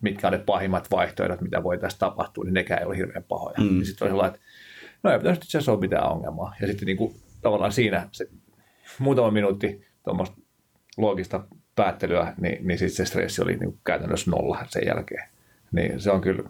mitkä 0.00 0.26
on 0.26 0.32
ne 0.32 0.38
pahimmat 0.38 0.90
vaihtoehdot, 0.90 1.40
mitä 1.40 1.62
voi 1.62 1.78
tästä 1.78 1.98
tapahtua, 1.98 2.44
niin 2.44 2.54
nekään 2.54 2.80
ei 2.80 2.86
ole 2.86 2.96
hirveän 2.96 3.24
pahoja. 3.28 3.56
Mm. 3.58 3.82
Sitten 3.82 4.06
oli 4.06 4.10
sellainen, 4.10 4.34
että 4.34 4.46
no 5.02 5.10
ei 5.10 5.18
pitäisi 5.18 5.38
itse 5.38 5.58
asiassa 5.58 5.72
ole 5.72 5.80
mitään 5.80 6.10
ongelmaa. 6.10 6.54
Ja 6.60 6.66
sitten 6.66 6.86
niin 6.86 6.96
kuin, 6.96 7.14
tavallaan 7.42 7.72
siinä 7.72 8.08
se 8.12 8.30
muutama 8.98 9.30
minuutti 9.30 9.86
tuommoista 10.04 10.36
loogista 10.96 11.44
päättelyä, 11.76 12.34
niin, 12.40 12.66
niin 12.66 12.78
sitten 12.78 12.96
se 12.96 13.10
stressi 13.10 13.42
oli 13.42 13.56
niin 13.56 13.78
käytännössä 13.84 14.30
nolla 14.30 14.58
sen 14.68 14.86
jälkeen. 14.86 15.28
Niin 15.72 16.00
se 16.00 16.10
on 16.10 16.20
kyllä 16.20 16.42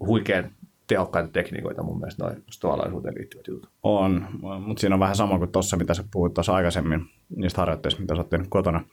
huikean 0.00 0.50
tehokkaita 0.86 1.28
tekniikoita 1.28 1.82
mun 1.82 1.98
mielestä 1.98 2.24
noin 2.24 2.44
stoalaisuuteen 2.50 3.14
liittyvät 3.14 3.46
jutut. 3.46 3.70
On, 3.82 4.26
mutta 4.66 4.80
siinä 4.80 4.94
on 4.94 5.00
vähän 5.00 5.16
sama 5.16 5.38
kuin 5.38 5.52
tuossa, 5.52 5.76
mitä 5.76 5.94
sä 5.94 6.04
puhuit 6.12 6.34
tuossa 6.34 6.54
aikaisemmin, 6.54 7.00
niistä 7.36 7.60
harjoitteista, 7.60 8.00
mitä 8.00 8.14
sä 8.14 8.20
oot 8.20 8.28
tehnyt 8.28 8.48
kotona. 8.50 8.84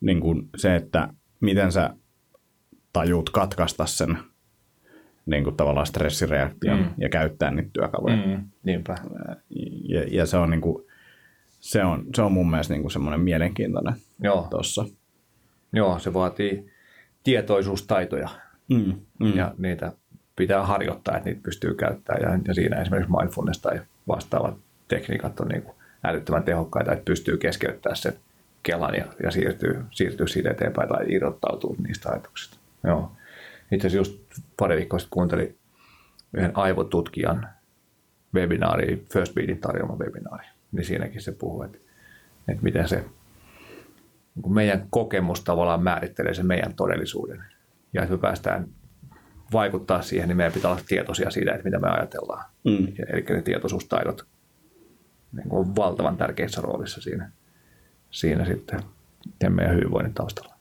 Niin 0.00 0.20
kuin 0.20 0.48
se, 0.56 0.76
että 0.76 1.08
miten 1.44 1.72
sä 1.72 1.90
tajuut 2.92 3.30
katkaista 3.30 3.86
sen 3.86 4.18
niin 5.26 5.44
kuin 5.44 5.56
tavallaan 5.56 5.86
stressireaktion 5.86 6.78
mm. 6.78 6.90
ja 6.98 7.08
käyttää 7.08 7.50
niitä 7.50 7.70
työkaluja. 7.72 8.16
Mm, 8.16 8.44
niinpä. 8.62 8.94
Ja, 9.88 10.04
ja 10.10 10.26
se 10.26 10.36
on 10.36 10.50
niin 10.50 10.60
kuin, 10.60 10.84
se 11.60 11.84
on, 11.84 12.04
se 12.14 12.22
on 12.22 12.32
mun 12.32 12.50
mielestä 12.50 12.74
niin 12.74 12.82
kuin 12.82 12.92
semmoinen 12.92 13.20
mielenkiintoinen 13.20 13.94
tuossa. 14.50 14.84
Joo, 15.72 15.98
se 15.98 16.14
vaatii 16.14 16.70
tietoisuustaitoja 17.24 18.28
mm, 18.68 19.00
mm. 19.20 19.36
ja 19.36 19.54
niitä 19.58 19.92
pitää 20.36 20.66
harjoittaa, 20.66 21.16
että 21.16 21.28
niitä 21.28 21.42
pystyy 21.42 21.74
käyttämään. 21.74 22.22
Ja, 22.22 22.38
ja 22.48 22.54
siinä 22.54 22.80
esimerkiksi 22.80 23.12
mindfulness 23.20 23.60
tai 23.60 23.80
vastaavat 24.08 24.56
tekniikat 24.88 25.40
on 25.40 25.48
niin 25.48 25.62
kuin 25.62 25.76
älyttömän 26.04 26.42
tehokkaita, 26.42 26.92
että 26.92 27.04
pystyy 27.04 27.36
keskeyttämään 27.36 27.96
sen 27.96 28.14
kelan 28.64 28.94
ja, 28.94 29.04
ja 29.22 29.30
siirtyy, 29.30 29.84
siirtyy 29.90 30.28
siitä 30.28 30.50
eteenpäin 30.50 30.88
tai 30.88 31.04
irrottautuu 31.08 31.76
niistä 31.86 32.10
ajatuksista. 32.10 32.56
Joo. 32.84 33.12
Itse 33.72 33.86
asiassa 33.86 34.10
just 34.10 34.22
pari 34.56 34.76
viikkoa 34.76 34.98
sitten 34.98 35.14
kuuntelin 35.14 35.58
yhden 36.32 36.52
aivotutkijan 36.54 37.48
webinaari, 38.34 39.06
First 39.12 39.34
Beatin 39.34 39.60
tarjoama 39.60 39.96
webinaari, 39.96 40.46
niin 40.72 40.84
siinäkin 40.84 41.22
se 41.22 41.32
puhuu, 41.32 41.62
että, 41.62 41.78
että 42.48 42.62
miten 42.62 42.88
se 42.88 43.04
niin 44.34 44.54
meidän 44.54 44.86
kokemus 44.90 45.44
tavallaan 45.44 45.82
määrittelee 45.82 46.34
sen 46.34 46.46
meidän 46.46 46.74
todellisuuden. 46.74 47.44
Ja 47.92 48.02
että 48.02 48.14
me 48.14 48.20
päästään 48.20 48.68
vaikuttaa 49.52 50.02
siihen, 50.02 50.28
niin 50.28 50.36
meidän 50.36 50.52
pitää 50.52 50.70
olla 50.70 50.82
tietoisia 50.88 51.30
siitä, 51.30 51.52
että 51.52 51.64
mitä 51.64 51.78
me 51.78 51.88
ajatellaan. 51.88 52.44
Mm. 52.64 52.86
Eli 53.08 53.24
ne 53.28 53.42
tietoisuustaidot 53.42 54.26
niin 55.32 55.46
on 55.50 55.76
valtavan 55.76 56.16
tärkeässä 56.16 56.60
roolissa 56.60 57.00
siinä, 57.00 57.30
siinä 58.14 58.44
sitten 58.44 58.80
meidän 59.48 59.74
hyvinvoinnin 59.74 60.14
taustalla. 60.14 60.54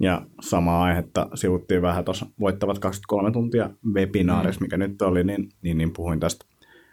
Ja 0.00 0.26
samaa 0.40 0.82
aihetta 0.82 1.28
sivuttiin 1.34 1.82
vähän 1.82 2.04
tuossa 2.04 2.26
Voittavat 2.40 2.78
23 2.78 3.30
tuntia 3.30 3.70
webinaarissa, 3.92 4.60
mm. 4.60 4.64
mikä 4.64 4.76
nyt 4.76 5.02
oli, 5.02 5.24
niin, 5.24 5.48
niin, 5.62 5.78
niin 5.78 5.92
puhuin 5.92 6.20
tästä 6.20 6.46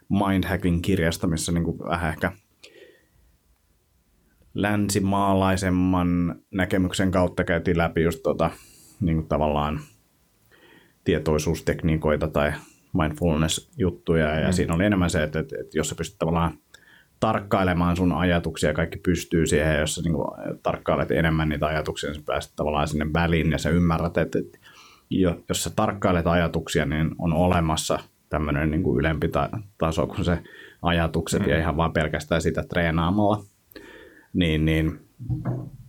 Mindhacking-kirjasta, 0.10 1.28
missä 1.28 1.52
niin 1.52 1.64
kuin 1.64 1.80
vähän 1.80 2.10
ehkä 2.10 2.32
länsimaalaisemman 4.54 6.36
näkemyksen 6.52 7.12
kautta 7.12 7.44
käytiin 7.44 7.78
läpi 7.78 8.02
just 8.02 8.20
tota, 8.24 8.52
niin 9.00 9.18
kuin 9.18 9.28
tavallaan 9.28 9.80
tietoisuustekniikoita 11.04 12.28
tai 12.28 12.54
mindfulness-juttuja, 12.94 14.40
ja 14.40 14.48
mm. 14.48 14.54
siinä 14.54 14.74
oli 14.74 14.86
enemmän 14.86 15.10
se, 15.10 15.24
että, 15.24 15.40
että, 15.40 15.56
että 15.62 15.78
jos 15.78 15.90
sä 15.90 15.96
pystyt 15.96 16.20
tavallaan 16.20 16.58
tarkkailemaan 17.24 17.96
sun 17.96 18.12
ajatuksia, 18.12 18.74
kaikki 18.74 18.98
pystyy 18.98 19.48
siihen, 19.48 19.80
jos 19.80 19.96
sä 19.96 20.02
niin 20.02 20.14
kuin, 20.14 20.28
tarkkailet 20.64 21.12
enemmän 21.12 21.50
niitä 21.50 21.66
ajatuksia, 21.66 22.10
niin 22.10 22.20
sä 22.20 22.26
pääset 22.26 22.54
tavallaan 22.56 22.88
sinne 22.88 23.06
väliin, 23.14 23.52
ja 23.52 23.58
sä 23.58 23.70
ymmärrät, 23.70 24.18
että, 24.18 24.40
että 24.40 24.60
jos 25.50 25.64
sä 25.64 25.70
tarkkailet 25.76 26.28
ajatuksia, 26.28 26.86
niin 26.86 27.12
on 27.20 27.34
olemassa 27.34 28.00
tämmöinen 28.30 28.72
niin 28.72 28.84
kuin 28.84 29.00
ylempi 29.00 29.30
taso 29.78 30.08
kuin 30.08 30.26
se 30.26 30.38
ajatukset, 30.82 31.42
mm. 31.42 31.50
ja 31.50 31.58
ihan 31.58 31.78
vaan 31.78 31.94
pelkästään 31.94 32.42
sitä 32.42 32.64
treenaamalla, 32.64 33.44
niin, 34.34 34.66
niin, 34.66 35.00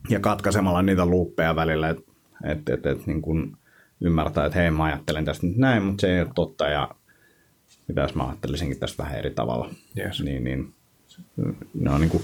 ja 0.08 0.20
katkaisemalla 0.20 0.82
niitä 0.82 1.06
luuppeja 1.06 1.56
välillä, 1.56 1.88
että 1.88 2.02
et, 2.44 2.68
et, 2.68 2.86
et, 2.86 3.06
niin 3.06 3.56
ymmärtää, 4.00 4.46
että 4.46 4.58
hei 4.58 4.70
mä 4.70 4.84
ajattelen 4.84 5.24
tästä 5.24 5.46
nyt 5.46 5.56
näin, 5.56 5.82
mutta 5.82 6.00
se 6.00 6.14
ei 6.14 6.20
ole 6.20 6.30
totta 6.34 6.68
ja 6.68 6.90
mitä 7.88 8.00
jos 8.00 8.14
mä 8.14 8.26
ajattelisinkin 8.26 8.80
tästä 8.80 9.02
vähän 9.02 9.18
eri 9.18 9.30
tavalla. 9.30 9.70
Yes. 9.98 10.22
Niin, 10.22 10.44
niin, 10.44 10.73
ne 11.74 11.90
on 11.90 12.00
niin 12.00 12.10
kuin 12.10 12.22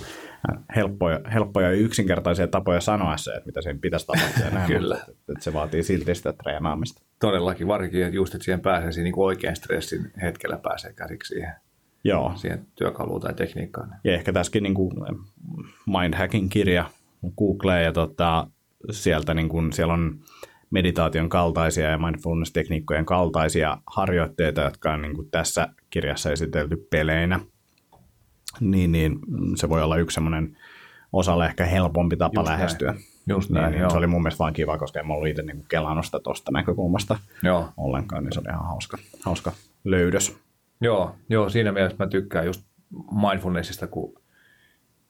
helppoja, 0.77 1.21
helppoja 1.33 1.67
ja 1.67 1.77
yksinkertaisia 1.77 2.47
tapoja 2.47 2.81
sanoa 2.81 3.17
se, 3.17 3.31
että 3.31 3.47
mitä 3.47 3.63
sen 3.63 3.81
pitäisi 3.81 4.07
tapahtua 4.07 4.51
näin, 4.51 4.73
Kyllä. 4.73 4.95
Mutta, 4.95 5.33
että 5.33 5.45
se 5.45 5.53
vaatii 5.53 5.83
silti 5.83 6.15
sitä 6.15 6.33
treenaamista. 6.33 7.03
Todellakin, 7.21 7.69
varsinkin 7.69 8.13
just, 8.13 8.35
että 8.35 8.45
siihen 8.45 8.61
pääsee 8.61 8.93
siinä 8.93 9.05
niin 9.05 9.15
oikean 9.17 9.57
stressin 9.57 10.13
hetkellä 10.23 10.59
pääsee 10.63 10.93
käsiksi 10.93 11.35
siihen, 11.35 11.53
Joo. 12.05 12.33
siihen 12.37 12.67
työkaluun 12.75 13.21
tai 13.21 13.35
tekniikkaan. 13.35 13.95
Ja 14.05 14.15
ehkä 14.15 14.33
tässäkin 14.33 14.63
niin 14.63 14.75
kuin 14.75 14.93
Mindhacking-kirja 15.87 16.85
Google 17.39 17.83
ja 17.83 17.93
tota, 17.93 18.47
sieltä 18.91 19.35
niin 19.35 19.49
kuin, 19.49 19.73
siellä 19.73 19.95
on 19.95 20.21
meditaation 20.71 21.29
kaltaisia 21.29 21.91
ja 21.91 21.99
mindfulness-tekniikkojen 21.99 23.05
kaltaisia 23.05 23.79
harjoitteita, 23.87 24.61
jotka 24.61 24.93
on 24.93 25.03
niin 25.03 25.15
kuin 25.15 25.31
tässä 25.31 25.69
kirjassa 25.91 26.33
esitelty 26.33 26.87
peleinä, 26.91 27.41
niin, 28.61 28.93
niin 28.93 29.19
se 29.55 29.69
voi 29.69 29.83
olla 29.83 29.97
yksi 29.97 30.15
semmoinen 30.15 30.57
osalle 31.13 31.47
ehkä 31.47 31.65
helpompi 31.65 32.17
tapa 32.17 32.41
Just 32.41 32.51
lähestyä. 32.51 32.93
Näin. 32.93 33.05
Just 33.27 33.51
niin, 33.51 33.61
näin, 33.61 33.73
niin, 33.73 33.91
se 33.91 33.97
oli 33.97 34.07
mun 34.07 34.23
mielestä 34.23 34.39
vaan 34.39 34.53
kiva, 34.53 34.79
koska 34.79 35.01
en 35.01 35.11
ollut 35.11 35.29
itse 35.29 35.43
niin 35.43 35.65
kelannut 35.69 36.07
sitä 36.07 36.21
tuosta 36.21 36.53
näkökulmasta 36.53 37.19
joo. 37.43 37.69
ollenkaan, 37.77 38.25
niin 38.25 38.33
se 38.33 38.41
oli 38.41 38.49
ihan 38.49 38.67
hauska, 38.67 38.99
hauska 39.25 39.53
löydös. 39.85 40.39
Joo, 40.81 41.17
joo, 41.29 41.49
siinä 41.49 41.73
mielessä 41.73 41.97
mä 41.99 42.07
tykkään 42.07 42.47
just 42.47 42.63
mindfulnessista, 43.31 43.87
kun 43.87 44.21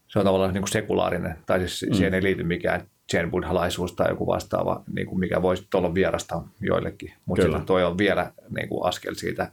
se 0.09 0.19
on 0.19 0.25
tavallaan 0.25 0.55
niin 0.55 0.63
kuin 0.63 0.73
sekulaarinen, 0.73 1.37
tai 1.47 1.59
siis 1.59 1.87
mm. 1.89 1.95
siihen 1.95 2.15
ei 2.15 2.23
liity 2.23 2.43
mikään 2.43 2.81
zen 3.11 3.31
buddhalaisuus 3.31 3.93
tai 3.93 4.09
joku 4.09 4.27
vastaava, 4.27 4.83
niin 4.93 5.07
kuin 5.07 5.21
mikä 5.21 5.43
voisi 5.43 5.67
olla 5.75 5.95
vierasta 5.95 6.43
joillekin. 6.61 7.13
Mutta 7.27 7.43
sitten 7.43 7.67
toi 7.67 7.85
on 7.85 7.99
vielä 7.99 8.33
niin 8.57 8.69
kuin 8.69 8.89
askel 8.89 9.15
siitä 9.15 9.53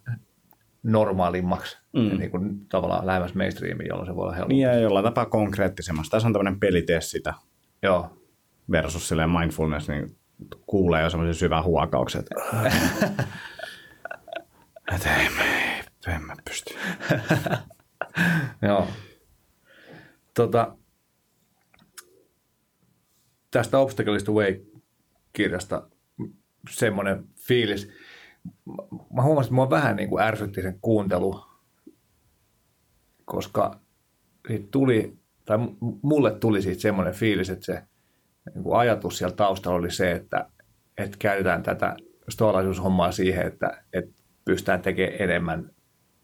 normaalimmaksi, 0.84 1.78
mm. 1.98 2.18
niin 2.18 2.32
kuin 2.32 2.68
tavallaan 2.70 3.06
lähemmäs 3.06 3.34
mainstreamiin, 3.34 3.88
jolloin 3.88 4.08
se 4.08 4.16
voi 4.16 4.24
olla 4.24 4.34
helpompi. 4.34 4.54
Niin 4.54 4.64
ja 4.64 4.80
jollain 4.80 5.06
tapaa 5.06 5.26
konkreettisemmasta. 5.26 6.12
Tässä 6.12 6.28
on 6.28 6.34
tämmöinen 6.34 6.60
pelitee 6.60 7.02
sitä. 7.02 7.34
Joo. 7.84 8.10
Versus 8.72 9.08
silleen 9.08 9.30
mindfulness, 9.30 9.90
niin 9.90 10.18
kuulee 10.66 11.04
jo 11.04 11.10
semmoisen 11.10 11.36
syvän 11.36 11.64
huokauksen, 11.64 12.20
että, 12.22 12.36
että 14.96 15.16
ei, 15.16 15.28
ei 16.08 16.20
mä 16.20 16.36
pysty. 16.46 16.76
Joo. 18.68 18.88
Tota, 20.34 20.78
tästä 23.52 23.80
Obstacles 23.80 24.24
to 24.24 24.32
Way-kirjasta 24.32 25.90
semmoinen 26.70 27.24
fiilis. 27.48 27.90
Mä 29.14 29.24
huomasin, 29.24 29.48
että 29.48 29.56
mua 29.56 29.70
vähän 29.70 29.96
niin 29.96 30.10
kuin 30.10 30.24
ärsytti 30.24 30.62
sen 30.62 30.80
kuuntelu, 30.82 31.46
koska 33.28 33.80
siitä 34.48 34.68
tuli, 34.72 35.18
tai 35.46 35.58
mulle 36.02 36.32
tuli 36.32 36.62
siitä 36.62 36.82
semmoinen 36.82 37.14
fiilis, 37.14 37.50
että 37.50 37.66
se 37.66 37.84
niin 38.54 38.64
kuin 38.64 38.80
ajatus 38.80 39.18
siellä 39.18 39.36
taustalla 39.36 39.78
oli 39.78 39.92
se, 39.92 40.12
että, 40.12 40.50
että 40.98 41.18
käytetään 41.20 41.64
tätä 41.64 41.96
stoalaisuushommaa 42.30 43.12
siihen, 43.12 43.48
että, 43.48 43.84
että 43.94 44.22
pystytään 44.46 44.82
tekemään 44.82 45.22
enemmän 45.22 45.70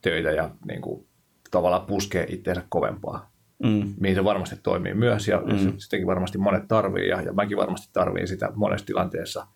töitä 0.01 0.31
ja 0.31 0.49
niin 0.67 0.81
kuin, 0.81 1.07
tavallaan 1.51 1.85
puskee 1.85 2.25
itseensä 2.29 2.63
kovempaa 2.69 3.33
mm. 3.63 3.93
mihin 3.99 4.15
se 4.15 4.23
varmasti 4.23 4.55
toimii 4.63 4.93
myös 4.93 5.27
ja 5.27 5.41
mm. 5.41 5.73
sitäkin 5.77 6.07
varmasti 6.07 6.37
monet 6.37 6.67
tarvii 6.67 7.07
ja, 7.07 7.21
ja 7.21 7.33
mäkin 7.33 7.57
varmasti 7.57 7.89
tarviin 7.93 8.27
sitä 8.27 8.51
monessa 8.55 8.85
tilanteessa, 8.85 9.47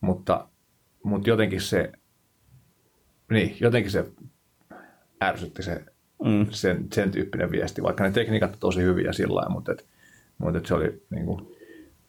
mutta, 0.00 0.48
mutta 1.02 1.30
jotenkin 1.30 1.60
se, 1.60 1.92
niin, 3.30 3.56
jotenkin 3.60 3.90
se 3.90 4.04
ärsytti 5.22 5.62
se, 5.62 5.84
mm. 6.24 6.46
sen, 6.50 6.86
sen 6.92 7.10
tyyppinen 7.10 7.50
viesti, 7.50 7.82
vaikka 7.82 8.04
ne 8.04 8.10
tekniikat 8.10 8.52
on 8.52 8.58
tosi 8.60 8.82
hyviä 8.82 9.12
sillä 9.12 9.34
lailla, 9.34 9.52
mutta, 9.52 9.72
et, 9.72 9.86
mutta 10.38 10.58
et 10.58 10.66
se 10.66 10.74
oli 10.74 11.02
niin 11.10 11.26
kuin, 11.26 11.40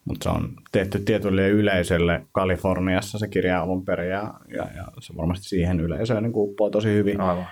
mutta 0.06 0.24
se 0.24 0.38
on 0.38 0.50
tehty 0.72 1.00
tietylle 1.00 1.50
yleisölle 1.50 2.26
Kaliforniassa 2.32 3.20
se 3.20 3.28
kirja 3.28 3.62
alun 3.62 3.86
perin 3.86 4.10
ja, 4.10 4.34
ja, 4.48 4.68
ja 4.76 4.86
se 5.00 5.18
varmasti 5.18 5.46
siihen 5.46 5.80
yleisöön 5.80 6.24
niin 6.24 6.34
kuppoo 6.34 6.70
tosi 6.70 6.90
hyvin. 6.90 7.22
Aivan 7.22 7.46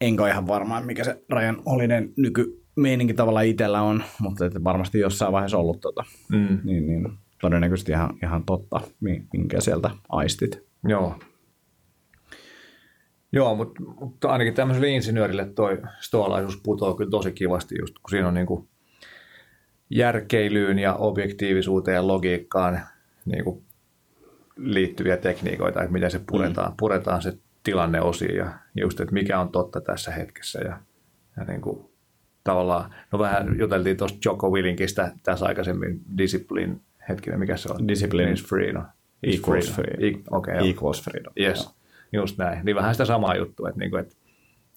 enkä 0.00 0.22
ole 0.22 0.30
ihan 0.30 0.46
varma, 0.46 0.80
mikä 0.80 1.04
se 1.04 1.22
Rajan 1.28 1.62
Olinen 1.64 2.12
nykymeininki 2.16 3.14
tavalla 3.14 3.40
itsellä 3.40 3.82
on, 3.82 4.02
mutta 4.20 4.46
että 4.46 4.64
varmasti 4.64 4.98
jossain 4.98 5.32
vaiheessa 5.32 5.58
ollut 5.58 5.80
tota, 5.80 6.04
mm. 6.32 6.58
niin, 6.64 6.86
niin, 6.86 7.12
todennäköisesti 7.40 7.92
ihan, 7.92 8.18
ihan 8.22 8.44
totta, 8.44 8.80
minkä 9.32 9.60
sieltä 9.60 9.90
aistit. 10.08 10.62
Joo. 10.88 11.18
Joo, 13.32 13.54
mutta, 13.54 13.82
mutta 14.00 14.28
ainakin 14.28 14.54
tämmöiselle 14.54 14.88
insinöörille 14.88 15.44
toi 15.54 15.82
stoalaisuus 16.00 16.60
putoaa 16.62 16.94
kyllä 16.94 17.10
tosi 17.10 17.32
kivasti, 17.32 17.74
just 17.80 17.94
kun 17.94 18.10
siinä 18.10 18.28
on 18.28 18.34
niin 18.34 18.46
kuin 18.46 18.68
järkeilyyn 19.90 20.78
ja 20.78 20.94
objektiivisuuteen 20.94 21.94
ja 21.94 22.06
logiikkaan 22.06 22.80
niin 23.24 23.44
kuin 23.44 23.64
liittyviä 24.56 25.16
tekniikoita, 25.16 25.80
että 25.80 25.92
miten 25.92 26.10
se 26.10 26.20
puretaan, 26.30 26.70
mm. 26.70 26.76
puretaan 26.76 27.22
se 27.22 27.32
tilanneosiin 27.62 28.36
ja 28.36 28.52
just, 28.76 29.00
että 29.00 29.14
mikä 29.14 29.40
on 29.40 29.52
totta 29.52 29.80
tässä 29.80 30.10
hetkessä 30.10 30.60
ja, 30.60 30.80
ja 31.36 31.44
niin 31.44 31.60
kuin, 31.60 31.90
tavallaan, 32.44 32.94
no 33.12 33.18
vähän 33.18 33.58
juteltiin 33.58 33.96
tuosta 33.96 34.18
Joko 34.24 34.50
Willinkistä 34.50 35.12
tässä 35.22 35.46
aikaisemmin, 35.46 36.00
Discipline, 36.18 36.76
hetkinen, 37.08 37.38
mikä 37.38 37.56
se 37.56 37.68
on? 37.72 37.88
Discipline 37.88 38.32
is 38.32 38.46
free, 38.46 38.72
no. 38.72 38.82
Equals 39.22 39.72
free. 39.72 40.08
E- 40.08 40.22
okay, 40.30 40.70
Equals 40.70 41.02
freedom. 41.02 41.32
Yes, 41.40 41.64
Joo. 41.64 41.72
Just 42.12 42.38
näin. 42.38 42.64
Niin 42.64 42.76
vähän 42.76 42.94
sitä 42.94 43.04
samaa 43.04 43.36
juttua, 43.36 43.68
että, 43.68 43.80
niin 43.80 43.90
kuin, 43.90 44.00
että, 44.00 44.14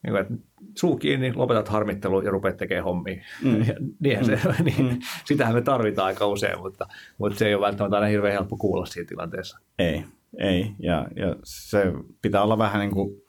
niin 0.04 0.12
kuin, 0.12 0.22
että 0.22 0.34
suu 0.76 0.98
kiinni, 0.98 1.34
lopetat 1.34 1.68
harmittelu 1.68 2.22
ja 2.22 2.32
rupeat 2.32 2.58
tekemään 2.58 2.84
hommia. 2.84 3.24
Mm. 3.44 3.60
Ja 3.68 3.74
niinhän 4.00 4.26
se, 4.26 4.40
mm. 4.46 4.66
niin, 4.66 4.86
mm. 4.86 5.00
sitähän 5.26 5.56
me 5.56 5.62
tarvitaan 5.62 6.08
aika 6.08 6.28
usein, 6.28 6.60
mutta, 6.60 6.88
mutta 7.18 7.40
se 7.40 7.48
ei 7.48 7.56
ole 7.56 7.66
välttämättä 7.66 7.96
aina 7.96 8.08
hirveän 8.08 8.34
helppo 8.34 8.58
kuulla 8.58 8.86
siinä 8.86 9.08
tilanteessa. 9.08 9.60
Ei, 9.80 10.04
ei. 10.38 10.72
Ja, 10.80 11.08
ja 11.16 11.36
se 11.44 11.94
pitää 12.22 12.44
olla 12.44 12.58
vähän 12.58 12.80
niin 12.80 12.92
kuin 12.92 13.24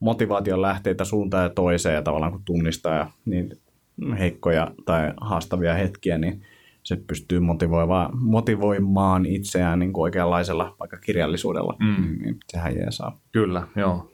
motivaation 0.00 0.62
lähteitä 0.62 1.04
suuntaan 1.04 1.42
ja 1.42 1.50
toiseen 1.50 1.94
ja 1.94 2.02
tavallaan 2.02 2.32
kun 2.32 2.44
tunnistaa 2.44 3.12
niin 3.24 3.50
heikkoja 4.18 4.70
tai 4.84 5.12
haastavia 5.20 5.74
hetkiä, 5.74 6.18
niin 6.18 6.42
se 6.88 6.96
pystyy 7.06 7.40
motivoimaan, 7.40 8.10
motivoimaan 8.22 9.26
itseään 9.26 9.78
niin 9.78 9.92
kuin 9.92 10.02
oikeanlaisella 10.02 10.76
vaikka 10.80 10.96
kirjallisuudella. 10.96 11.76
Mm. 11.80 12.18
Niin 12.22 12.36
sehän 12.48 12.92
saa. 12.92 13.18
Kyllä, 13.32 13.66
joo. 13.76 14.12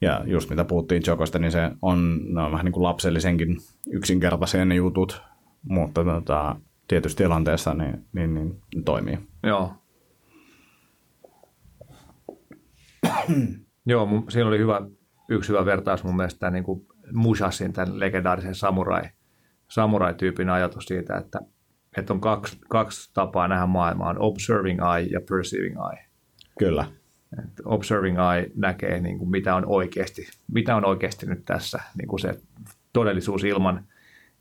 Ja 0.00 0.22
just 0.26 0.50
mitä 0.50 0.64
puhuttiin 0.64 1.02
Jokosta, 1.06 1.38
niin 1.38 1.52
se 1.52 1.70
on, 1.82 2.20
no, 2.28 2.52
vähän 2.52 2.64
niin 2.64 2.72
kuin 2.72 2.82
lapsellisenkin 2.82 3.56
yksinkertaisia 3.90 4.64
ne 4.64 4.74
jutut, 4.74 5.22
mutta 5.62 6.04
tota, 6.04 6.56
tietysti 6.88 7.22
tilanteessa 7.22 7.74
niin, 7.74 8.04
niin, 8.12 8.34
niin, 8.34 8.60
niin 8.74 8.84
toimii. 8.84 9.18
Joo. 9.42 9.72
Joo, 13.86 14.08
siinä 14.28 14.48
oli 14.48 14.58
hyvä, 14.58 14.80
yksi 15.28 15.48
hyvä 15.48 15.64
vertaus 15.64 16.04
mun 16.04 16.16
mielestä 16.16 16.50
niin 16.50 16.64
kuin 16.64 16.86
Mushasin, 17.12 17.72
tämän 17.72 18.00
legendaarisen 18.00 18.54
samurai, 18.54 19.02
samurai-tyypin 19.68 20.50
ajatus 20.50 20.84
siitä, 20.84 21.16
että, 21.16 21.38
että 21.96 22.12
on 22.12 22.20
kaksi, 22.20 22.58
kaksi 22.68 23.10
tapaa 23.14 23.48
nähdä 23.48 23.66
maailmaa, 23.66 24.10
on 24.10 24.18
observing 24.18 24.80
eye 24.80 25.06
ja 25.06 25.20
perceiving 25.28 25.76
eye. 25.92 26.06
Kyllä. 26.58 26.84
Et 27.38 27.60
observing 27.64 28.18
eye 28.18 28.50
näkee, 28.56 29.00
niin 29.00 29.18
kuin 29.18 29.30
mitä, 29.30 29.54
on 29.54 29.66
oikeasti, 29.66 30.26
mitä 30.52 30.76
on 30.76 30.84
oikeasti 30.84 31.26
nyt 31.26 31.44
tässä, 31.44 31.78
niin 31.98 32.08
kuin 32.08 32.20
se 32.20 32.40
todellisuus 32.92 33.44
ilman, 33.44 33.84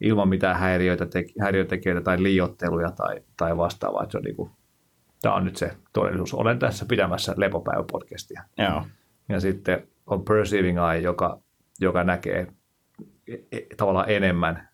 ilman 0.01 0.29
mitään 0.29 0.55
häiriöitä, 0.55 1.05
te, 1.05 1.25
häiriötekijöitä 1.41 2.01
tai 2.01 2.23
liiotteluja 2.23 2.91
tai, 2.91 3.21
tai 3.37 3.57
vastaavaa. 3.57 4.03
Että 4.03 4.11
se 4.11 4.17
on 4.17 4.23
niin 4.23 4.35
kuin, 4.35 4.51
tämä 5.21 5.35
on 5.35 5.45
nyt 5.45 5.55
se 5.55 5.71
todellisuus. 5.93 6.33
Olen 6.33 6.59
tässä 6.59 6.85
pitämässä 6.85 7.33
lepopäiväpodcastia. 7.37 8.43
Joo. 8.57 8.85
Ja 9.29 9.39
sitten 9.39 9.87
on 10.07 10.25
perceiving 10.25 10.77
eye, 10.77 10.99
joka, 10.99 11.39
joka 11.79 12.03
näkee 12.03 12.47
e, 13.27 13.33
e, 13.51 13.59
tavallaan 13.77 14.09
enemmän. 14.09 14.69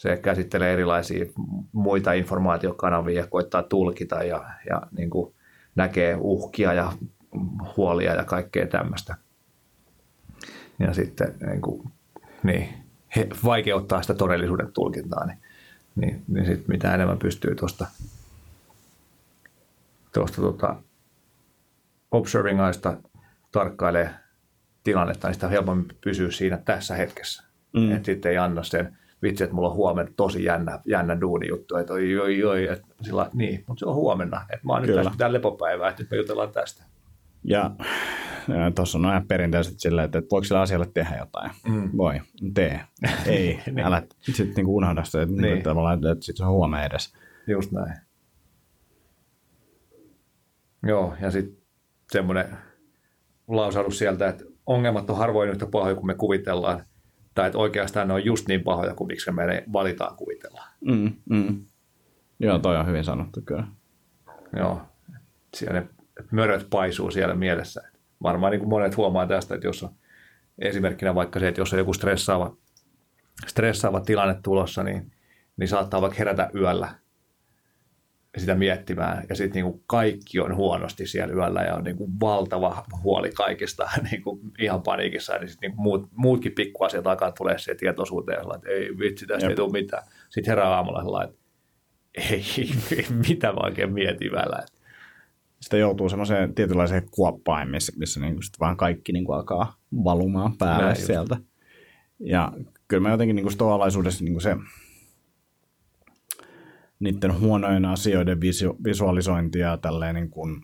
Se 0.00 0.16
käsittelee 0.16 0.72
erilaisia 0.72 1.26
muita 1.72 2.12
informaatiokanavia 2.12 3.20
ja 3.20 3.26
koittaa 3.26 3.62
tulkita 3.62 4.22
ja, 4.22 4.44
ja 4.70 4.82
niin 4.96 5.10
kuin 5.10 5.34
näkee 5.74 6.16
uhkia 6.20 6.72
ja 6.72 6.92
huolia 7.76 8.14
ja 8.14 8.24
kaikkea 8.24 8.66
tämmöistä. 8.66 9.16
Ja 10.78 10.94
sitten 10.94 11.34
niin 11.46 11.60
kuin, 11.60 11.92
niin, 12.42 12.68
he 13.16 13.28
vaikeuttaa 13.44 14.02
sitä 14.02 14.14
todellisuuden 14.14 14.72
tulkintaa, 14.72 15.26
niin, 15.26 15.38
niin, 15.96 16.22
niin 16.28 16.46
sit 16.46 16.68
mitä 16.68 16.94
enemmän 16.94 17.18
pystyy 17.18 17.54
tuosta 17.54 17.86
tuosta 20.12 20.42
tota, 20.42 20.76
observing 22.10 22.60
aista 22.60 22.96
tarkkailee 23.52 24.10
tilannetta, 24.84 25.28
niin 25.28 25.34
sitä 25.34 25.48
helpommin 25.48 25.96
pysyy 26.00 26.32
siinä 26.32 26.56
tässä 26.56 26.94
hetkessä. 26.94 27.42
Mm. 27.72 27.92
Että 27.92 28.06
sitten 28.06 28.30
ei 28.30 28.38
anna 28.38 28.62
sen 28.62 28.99
vitsi, 29.22 29.44
että 29.44 29.54
mulla 29.54 29.68
on 29.68 29.76
huomenna 29.76 30.12
tosi 30.16 30.44
jännä, 30.44 30.78
jännä 30.86 31.20
duuni 31.20 31.48
juttu, 31.48 31.76
että 31.76 31.92
oi, 31.92 32.18
oi, 32.18 32.44
oi, 32.44 32.68
että 32.68 32.86
sillä, 33.02 33.30
niin, 33.34 33.64
mutta 33.66 33.78
se 33.78 33.86
on 33.86 33.94
huomenna, 33.94 34.46
että 34.52 34.66
mä 34.66 34.72
oon 34.72 34.82
nyt 34.82 34.94
tästä 34.94 35.10
pitää 35.10 35.32
lepopäivää, 35.32 35.88
että 35.90 36.02
nyt 36.02 36.10
me 36.10 36.16
jutellaan 36.16 36.52
tästä. 36.52 36.84
Ja, 37.44 37.70
ja 38.48 38.70
tuossa 38.74 38.98
on 38.98 39.06
aina 39.06 39.24
perinteiset 39.28 39.80
silleen, 39.80 40.04
että, 40.04 40.18
että 40.18 40.30
voiko 40.30 40.44
sillä 40.44 40.60
asialle 40.60 40.86
tehdä 40.94 41.16
jotain. 41.16 41.50
Mm. 41.68 41.90
Voi, 41.96 42.20
tee. 42.54 42.80
Ei, 43.26 43.60
niin. 43.66 43.86
älä 43.86 44.02
sitten 44.20 44.52
niinku 44.56 44.76
unohda 44.76 45.04
sitä, 45.04 45.22
että, 45.22 45.34
niin. 45.34 45.56
että, 45.56 45.70
että, 45.70 46.10
että 46.10 46.24
sit 46.24 46.36
se 46.36 46.44
on 46.44 46.50
huomenna 46.50 46.84
edes. 46.84 47.14
Just 47.46 47.72
näin. 47.72 47.94
Joo, 50.82 51.14
ja 51.20 51.30
sitten 51.30 51.62
semmoinen 52.12 52.46
lausahdus 53.48 53.98
sieltä, 53.98 54.28
että 54.28 54.44
ongelmat 54.66 55.10
on 55.10 55.16
harvoin 55.16 55.50
yhtä 55.50 55.66
pahoja 55.66 55.94
kuin 55.94 56.06
me 56.06 56.14
kuvitellaan, 56.14 56.84
tai 57.34 57.46
että 57.46 57.58
oikeastaan 57.58 58.08
ne 58.08 58.14
on 58.14 58.24
just 58.24 58.48
niin 58.48 58.62
pahoja 58.62 58.94
kuin 58.94 59.08
miksi 59.08 59.32
me 59.32 59.64
valitaan 59.72 60.16
kuvitella. 60.16 60.64
Mm, 60.80 61.12
mm. 61.30 61.64
Joo, 62.40 62.58
toi 62.58 62.76
on 62.76 62.86
hyvin 62.86 63.04
sanottu 63.04 63.40
kyllä. 63.40 63.64
Joo, 64.56 64.82
siellä 65.56 65.80
ne 65.80 65.88
möröt 66.30 66.66
paisuu 66.70 67.10
siellä 67.10 67.34
mielessä. 67.34 67.82
Varmaan 68.22 68.50
niin 68.50 68.60
kuin 68.60 68.70
monet 68.70 68.96
huomaa 68.96 69.26
tästä, 69.26 69.54
että 69.54 69.66
jos 69.66 69.82
on 69.82 69.90
esimerkkinä 70.58 71.14
vaikka 71.14 71.40
se, 71.40 71.48
että 71.48 71.60
jos 71.60 71.72
on 71.72 71.78
joku 71.78 71.92
stressaava, 71.92 72.56
stressaava 73.46 74.00
tilanne 74.00 74.40
tulossa, 74.42 74.82
niin, 74.82 75.12
niin 75.56 75.68
saattaa 75.68 76.00
vaikka 76.00 76.18
herätä 76.18 76.50
yöllä 76.54 76.94
sitä 78.38 78.54
miettimään 78.54 79.24
ja 79.28 79.34
sitten 79.34 79.62
niinku 79.62 79.82
kaikki 79.86 80.40
on 80.40 80.56
huonosti 80.56 81.06
siellä 81.06 81.34
yöllä 81.34 81.60
ja 81.60 81.74
on 81.74 81.84
niinku 81.84 82.08
valtava 82.20 82.84
huoli 83.02 83.30
kaikista 83.30 83.88
niinku 84.10 84.40
ihan 84.58 84.82
paniikissa. 84.82 85.38
Niin 85.38 85.48
sitten 85.48 85.70
niinku 85.70 85.82
muut, 85.82 86.08
muutkin 86.16 86.52
pikkuasiat 86.52 87.06
alkaa 87.06 87.32
tulee 87.32 87.58
siihen 87.58 87.76
tietoisuuteen, 87.76 88.38
että 88.54 88.68
ei 88.70 88.98
vitsi, 88.98 89.26
tästä 89.26 89.44
Jep. 89.44 89.50
ei 89.50 89.56
tule 89.56 89.72
mitään. 89.72 90.02
Sitten 90.28 90.50
herää 90.52 90.68
aamulla 90.68 91.24
että 91.24 91.36
ei, 92.14 92.44
mitä 93.28 93.52
mä 93.52 93.60
oikein 93.62 93.92
mietin 93.92 94.32
yöllä. 94.32 94.66
Sitten 95.60 95.80
joutuu 95.80 96.08
semmoiseen 96.08 96.54
tietynlaiseen 96.54 97.06
kuoppaan, 97.10 97.70
missä, 97.70 97.92
missä 97.96 98.20
niinku 98.20 98.42
sit 98.42 98.60
vaan 98.60 98.76
kaikki 98.76 99.12
niinku 99.12 99.32
alkaa 99.32 99.76
valumaan 100.04 100.56
päälle 100.58 100.84
Näin 100.84 100.96
sieltä. 100.96 101.34
Just. 101.34 101.50
Ja 102.20 102.52
kyllä 102.88 103.02
mä 103.02 103.10
jotenkin 103.10 103.36
niinku 103.36 103.50
stoalaisuudessa 103.50 104.24
niinku 104.24 104.40
se 104.40 104.56
niiden 107.00 107.40
huonojen 107.40 107.84
asioiden 107.84 108.38
visu- 108.40 108.76
visualisointia 108.84 109.76
tälleen 109.76 110.14
niin 110.14 110.30
kuin, 110.30 110.62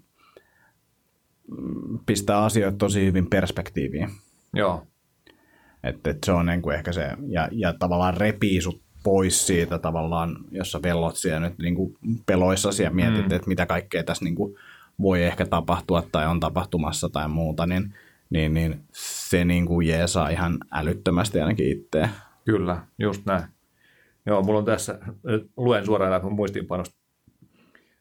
mm, 1.51 1.99
pistää 2.07 2.45
asioita 2.45 2.79
tosi 2.79 3.07
hyvin 3.07 3.31
perspektiiviin. 3.31 4.09
Joo. 4.55 4.87
Että 5.85 6.11
et 6.11 6.19
se 6.27 6.33
on 6.33 6.47
niin 6.47 6.63
kuin 6.63 6.77
ehkä 6.77 6.93
se, 6.93 7.11
ja, 7.29 7.49
ja 7.53 7.73
tavallaan 7.73 8.17
repii 8.17 8.61
sut 8.61 8.83
pois 9.03 9.47
siitä 9.47 9.79
tavallaan, 9.79 10.37
jos 10.51 10.73
sä 10.73 10.81
pellot 10.81 11.17
siellä 11.17 11.41
nyt 11.41 11.59
niin 11.59 11.75
kuin 11.75 11.97
peloissa 12.27 12.83
ja 12.83 12.91
mietit, 12.91 13.29
mm. 13.29 13.33
että 13.33 13.49
mitä 13.49 13.67
kaikkea 13.67 14.05
tässä 14.05 14.25
niin 14.25 14.35
kuin 14.35 14.55
voi 15.01 15.23
ehkä 15.23 15.47
tapahtua 15.47 16.03
tai 16.13 16.27
on 16.27 16.41
tapahtumassa 16.41 17.09
tai 17.09 17.29
muuta, 17.29 17.67
niin, 17.67 17.95
niin, 18.31 18.55
niin 18.55 18.81
se 18.93 19.45
niin 19.45 19.67
kuin 19.67 19.89
jeesaa 19.89 20.29
ihan 20.29 20.59
älyttömästi 20.73 21.41
ainakin 21.41 21.71
itseä. 21.71 22.09
Kyllä, 22.45 22.83
just 22.99 23.27
näin. 23.27 23.45
Joo, 24.27 24.43
mulla 24.43 24.59
on 24.59 24.65
tässä, 24.65 24.99
luen 25.57 25.85
suoraan 25.85 26.13
läpi 26.13 26.27
muistiinpanosta. 26.27 26.97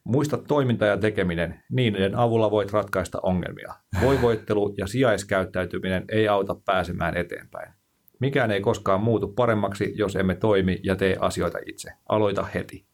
Muista 0.04 0.38
toiminta 0.38 0.86
ja 0.86 0.98
tekeminen, 0.98 1.64
niiden 1.72 2.16
avulla 2.16 2.52
voit 2.52 2.74
ratkaista 2.74 3.20
ongelmia. 3.24 3.74
Voivoittelu 4.02 4.76
ja 4.78 4.88
sijaiskäyttäytyminen 4.88 6.06
ei 6.10 6.28
auta 6.28 6.56
pääsemään 6.66 7.18
eteenpäin. 7.18 7.74
Mikään 8.20 8.52
ei 8.52 8.62
koskaan 8.62 9.02
muutu 9.02 9.28
paremmaksi, 9.28 9.94
jos 9.96 10.16
emme 10.16 10.36
toimi 10.36 10.80
ja 10.84 10.96
tee 10.96 11.18
asioita 11.20 11.58
itse. 11.66 11.92
Aloita 12.10 12.44
heti. 12.44 12.86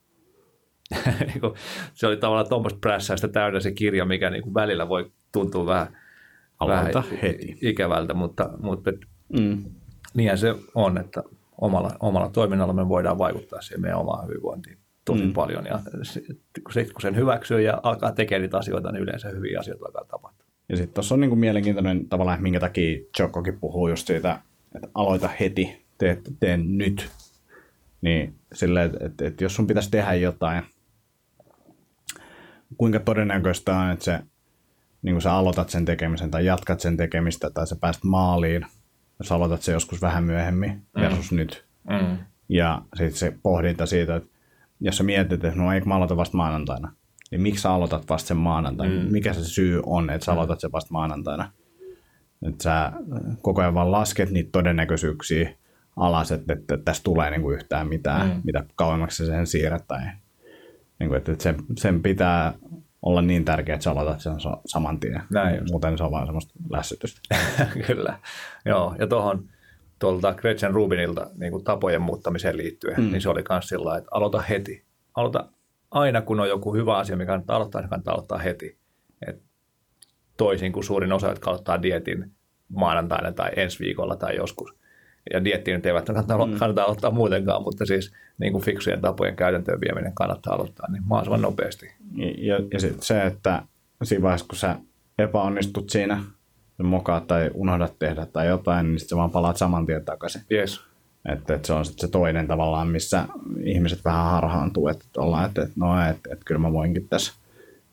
Se 1.94 2.08
oli 2.08 2.18
tavallaan 2.18 2.50
tuommoista 2.50 2.80
prässäistä 2.80 3.28
täynnä 3.28 3.60
se 3.60 3.72
kirja, 3.72 4.06
mikä 4.06 4.30
niin 4.30 4.44
kuin 4.44 4.54
välillä 4.54 4.90
voi 4.90 5.12
tuntua 5.32 5.66
vähän, 5.66 5.98
Aloita 6.60 7.04
vähän 7.04 7.20
heti. 7.22 7.58
ikävältä, 7.62 8.14
mutta, 8.14 8.50
mutta 8.60 8.92
mm. 9.40 9.64
niinhän 10.14 10.38
se 10.38 10.56
on, 10.76 10.98
että 10.98 11.24
omalla, 11.62 11.92
omalla 12.00 12.30
toiminnalla 12.30 12.74
me 12.74 12.90
voidaan 12.90 13.18
vaikuttaa 13.18 13.62
siihen 13.62 13.82
meidän 13.82 14.00
omaan 14.00 14.28
hyvinvointiin 14.28 14.78
tosi 15.06 15.24
mm. 15.24 15.34
paljon. 15.34 15.66
Ja 15.66 15.80
se, 16.72 16.86
kun 16.86 17.02
sen 17.02 17.16
hyväksyy 17.16 17.62
ja 17.62 17.80
alkaa 17.84 18.12
tekemään 18.12 18.42
niitä 18.42 18.58
asioita, 18.58 18.92
niin 18.92 19.04
yleensä 19.04 19.30
hyviä 19.30 19.60
asioita 19.60 19.86
alkaa 19.86 20.06
tapahtua. 20.06 20.46
Ja 20.70 20.78
sitten 20.78 20.94
tuossa 20.94 21.16
on 21.16 21.22
niin 21.22 21.30
kuin 21.30 21.40
mielenkiintoinen 21.40 22.10
tavallaan, 22.10 22.44
minkä 22.44 22.60
takia 22.60 23.00
Jokkokin 23.20 23.60
puhuu 23.60 23.88
just 23.88 24.08
siitä, 24.08 24.40
että 24.76 24.90
aloita 24.94 25.30
heti, 25.40 25.86
tee, 25.98 26.22
tee 26.40 26.58
nyt. 26.58 27.10
Niin 28.02 28.36
silleen, 28.54 28.86
että, 28.86 29.06
että, 29.06 29.26
että 29.26 29.44
jos 29.44 29.56
sun 29.56 29.68
pitäisi 29.68 29.92
tehdä 29.92 30.14
jotain, 30.14 30.64
kuinka 32.78 33.00
todennäköistä 33.00 33.78
on, 33.78 33.92
että 33.92 34.06
se, 34.06 34.20
niin 35.02 35.14
kuin 35.14 35.22
sä 35.22 35.34
aloitat 35.34 35.70
sen 35.70 35.86
tekemisen 35.86 36.32
tai 36.32 36.46
jatkat 36.46 36.80
sen 36.80 36.98
tekemistä 36.98 37.50
tai 37.50 37.68
sä 37.68 37.76
pääst 37.76 38.04
maaliin– 38.04 38.66
jos 39.22 39.32
aloitat 39.32 39.62
se 39.62 39.72
joskus 39.72 40.02
vähän 40.02 40.24
myöhemmin 40.24 40.72
mm. 40.72 41.02
versus 41.02 41.32
nyt. 41.32 41.66
Mm. 41.90 42.18
Ja 42.50 42.82
sitten 42.96 43.20
se 43.20 43.38
pohdinta 43.44 43.86
siitä, 43.86 44.16
että 44.16 44.30
jos 44.80 44.98
sä 44.98 45.04
mietit, 45.04 45.44
että 45.44 45.60
no 45.60 45.74
eikö 45.74 45.88
mä 45.88 45.96
aloita 45.96 46.18
vasta 46.18 46.38
maanantaina, 46.38 46.92
niin 47.32 47.42
miksi 47.42 47.62
sä 47.62 47.72
aloitat 47.72 48.10
vasta 48.10 48.28
sen 48.28 48.38
maanantaina? 48.38 49.04
Mm. 49.04 49.12
Mikä 49.12 49.34
se 49.34 49.44
syy 49.44 49.82
on, 49.86 50.10
että 50.10 50.26
sä 50.26 50.32
mm. 50.32 50.38
aloitat 50.38 50.60
sen 50.60 50.72
vasta 50.72 50.92
maanantaina? 50.92 51.52
että 52.48 52.64
sä 52.64 52.92
koko 53.42 53.62
ajan 53.62 53.74
vaan 53.74 53.92
lasket 53.92 54.30
niitä 54.30 54.50
todennäköisyyksiä 54.52 55.50
alas, 55.96 56.32
että, 56.32 56.54
että 56.54 56.78
tässä 56.78 57.04
tulee 57.04 57.32
niin 57.32 57.42
kuin 57.42 57.56
yhtään 57.56 57.88
mitään, 57.88 58.28
mm. 58.28 58.42
mitä 58.44 58.64
kauemmaksi 58.76 59.26
sen 59.26 59.48
siirrät. 59.48 59.88
Tai, 59.88 60.00
niin 61.00 61.10
kuin, 61.10 61.18
että 61.18 61.36
sen, 61.40 61.56
sen 61.78 62.02
pitää 62.02 62.54
olla 63.02 63.22
niin 63.22 63.46
tärkeää, 63.46 63.74
että 63.74 63.84
sä 63.84 63.92
aloitat 63.92 64.20
sen 64.20 64.34
saman 64.66 65.00
tien. 65.00 65.24
Näin 65.30 65.64
Muuten 65.72 65.98
se 65.98 66.04
on 66.04 66.12
vaan 66.12 66.28
semmoista 66.28 66.54
lässytystä. 66.70 67.22
Kyllä. 67.88 68.20
Joo, 68.66 68.96
ja 69.00 69.08
tuohon 69.08 69.50
tuolta 70.00 70.34
Gretchen 70.34 70.74
Rubinilta 70.74 71.30
niin 71.38 71.52
kuin 71.52 71.64
tapojen 71.64 72.02
muuttamiseen 72.02 72.58
liittyen, 72.58 73.02
mm. 73.02 73.12
niin 73.12 73.22
se 73.22 73.30
oli 73.30 73.44
myös 73.50 73.68
sillä 73.68 73.98
että 73.98 74.10
aloita 74.12 74.42
heti. 74.42 74.86
Aloita 75.16 75.50
aina, 75.92 76.22
kun 76.22 76.40
on 76.40 76.50
joku 76.50 76.74
hyvä 76.74 76.98
asia, 76.98 77.18
mikä 77.18 77.28
kannattaa 77.28 77.56
aloittaa, 77.56 77.82
niin 77.82 77.90
kannattaa 77.90 78.14
aloittaa 78.14 78.38
heti. 78.38 78.78
Et 79.28 79.42
toisin 80.38 80.72
kuin 80.72 80.84
suurin 80.84 81.14
osa, 81.14 81.30
jotka 81.30 81.50
aloittaa 81.50 81.82
dietin 81.82 82.32
maanantaina 82.68 83.32
tai 83.32 83.52
ensi 83.56 83.80
viikolla 83.80 84.16
tai 84.16 84.36
joskus. 84.36 84.81
Ja 85.34 85.44
diettiin 85.44 85.76
nyt 85.76 85.86
eivät 85.86 86.06
kannata, 86.06 86.46
mm. 86.46 86.58
kannata 86.58 86.84
aloittaa 86.84 87.12
muutenkaan, 87.12 87.64
mutta 87.64 87.86
siis 87.86 88.12
niin 88.38 88.52
kuin 88.52 88.64
fiksujen 88.64 89.02
tapojen 89.02 89.36
käytäntöön 89.36 89.82
vieminen 89.82 90.14
kannattaa 90.14 90.54
aloittaa 90.54 90.92
niin 90.92 91.04
mahdollisimman 91.06 91.42
nopeasti. 91.42 91.92
Ja, 92.38 92.60
ja 92.74 92.80
sitten 92.80 93.04
se, 93.04 93.26
että 93.26 93.64
siinä 94.04 94.24
vaiheessa, 94.24 94.48
kun 94.48 94.58
sä 94.58 94.76
epäonnistut 95.18 95.90
siinä, 95.90 96.24
mokaat 96.84 97.28
tai 97.28 97.52
unohdat 97.54 98.00
tehdä 98.00 98.26
tai 98.26 98.48
jotain, 98.48 98.88
niin 98.88 99.00
sitten 99.00 99.10
sä 99.10 99.16
vaan 99.16 99.32
palaat 99.32 99.58
saman 99.58 99.86
tien 99.86 100.06
takaisin. 100.06 100.42
Yes. 100.52 100.82
Että, 101.34 101.56
että 101.56 101.68
se 101.68 101.74
on 101.74 101.86
sitten 101.86 102.08
se 102.08 102.12
toinen 102.12 102.48
tavallaan, 102.48 102.88
missä 102.88 103.26
ihmiset 103.64 104.06
vähän 104.06 104.32
harhaantuu, 104.32 104.88
että 104.88 105.06
ollaan, 105.18 105.46
että, 105.46 105.62
että 105.62 105.74
no, 105.76 106.10
että, 106.10 106.30
että 106.34 106.46
kyllä 106.46 106.60
mä 106.60 106.74
voinkin 106.74 107.08
tässä, 107.08 107.34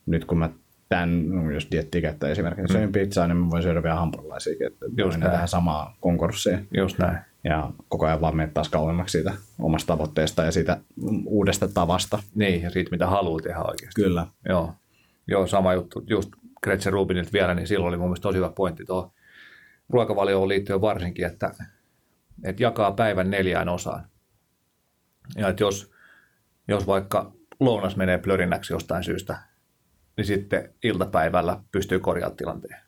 nyt 0.06 0.24
kun 0.24 0.38
mä 0.38 0.50
tämän, 0.88 1.30
jos 1.54 1.68
dietti 1.70 2.00
käyttää 2.00 2.30
esimerkiksi, 2.30 2.74
mm. 2.74 2.78
söin 2.78 2.92
pizzaa, 2.92 3.26
niin 3.26 3.36
mä 3.36 3.50
voin 3.50 3.62
syödä 3.62 3.82
vielä 3.82 3.96
hampurilaisia, 3.96 4.66
että 4.66 4.86
Just 4.96 5.20
tähän 5.20 5.48
samaan 5.48 5.94
konkurssiin. 6.00 6.68
Just 6.76 6.98
näin. 6.98 7.18
Ja 7.44 7.70
koko 7.88 8.06
ajan 8.06 8.20
vaan 8.20 8.36
menet 8.36 8.54
taas 8.54 8.68
kauemmaksi 8.68 9.12
siitä 9.12 9.32
omasta 9.58 9.86
tavoitteesta 9.86 10.44
ja 10.44 10.52
siitä 10.52 10.80
uudesta 11.26 11.68
tavasta. 11.68 12.18
Niin, 12.34 12.62
ja 12.62 12.70
siitä 12.70 12.90
mitä 12.90 13.06
haluaa 13.06 13.40
tehdä 13.40 13.58
oikeasti. 13.58 14.02
Kyllä. 14.02 14.26
Joo, 14.48 14.74
Joo 15.28 15.46
sama 15.46 15.74
juttu. 15.74 16.04
Just 16.06 16.30
Gretchen 16.62 16.92
Rubinilta 16.92 17.32
vielä, 17.32 17.54
niin 17.54 17.66
silloin 17.66 17.88
oli 17.88 17.96
mun 17.96 18.06
mielestä 18.06 18.22
tosi 18.22 18.36
hyvä 18.36 18.50
pointti 18.50 18.84
tuo 18.84 19.12
ruokavalioon 19.88 20.48
liittyen 20.48 20.80
varsinkin, 20.80 21.26
että, 21.26 21.54
että 22.44 22.62
jakaa 22.62 22.92
päivän 22.92 23.30
neljään 23.30 23.68
osaan. 23.68 24.06
Ja 25.36 25.48
että 25.48 25.62
jos, 25.62 25.90
jos 26.68 26.86
vaikka 26.86 27.32
lounas 27.60 27.96
menee 27.96 28.18
plörinäksi 28.18 28.72
jostain 28.72 29.04
syystä, 29.04 29.38
niin 30.18 30.26
sitten 30.26 30.74
iltapäivällä 30.84 31.60
pystyy 31.72 31.98
korjaamaan 31.98 32.36
tilanteen. 32.36 32.80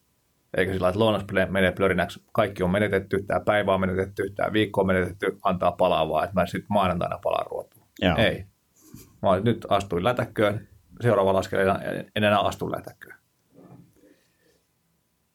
Eikä 0.57 0.73
sillä 0.73 0.89
että 0.89 0.99
lounas 0.99 1.25
menee 1.49 1.73
plörinäksi, 1.73 2.23
kaikki 2.33 2.63
on 2.63 2.71
menetetty, 2.71 3.23
tämä 3.23 3.41
päivä 3.41 3.75
on 3.75 3.81
menetetty, 3.81 4.31
tämä 4.31 4.53
viikko 4.53 4.81
on 4.81 4.87
menetetty, 4.87 5.39
antaa 5.43 5.73
palaa 5.73 6.09
vaan, 6.09 6.25
että 6.25 6.41
mä 6.41 6.47
sitten 6.47 6.67
maanantaina 6.69 7.19
palaan 7.23 7.47
ruotuun. 7.51 7.87
Ei. 8.19 8.47
Mä 9.23 9.41
nyt 9.45 9.67
astuin 9.69 10.05
lätäkköön, 10.05 10.69
seuraava 11.01 11.39
askel 11.39 11.69
en 12.17 12.25
enää 12.25 12.41
astu 12.41 12.73
lätäkköön. 12.73 13.17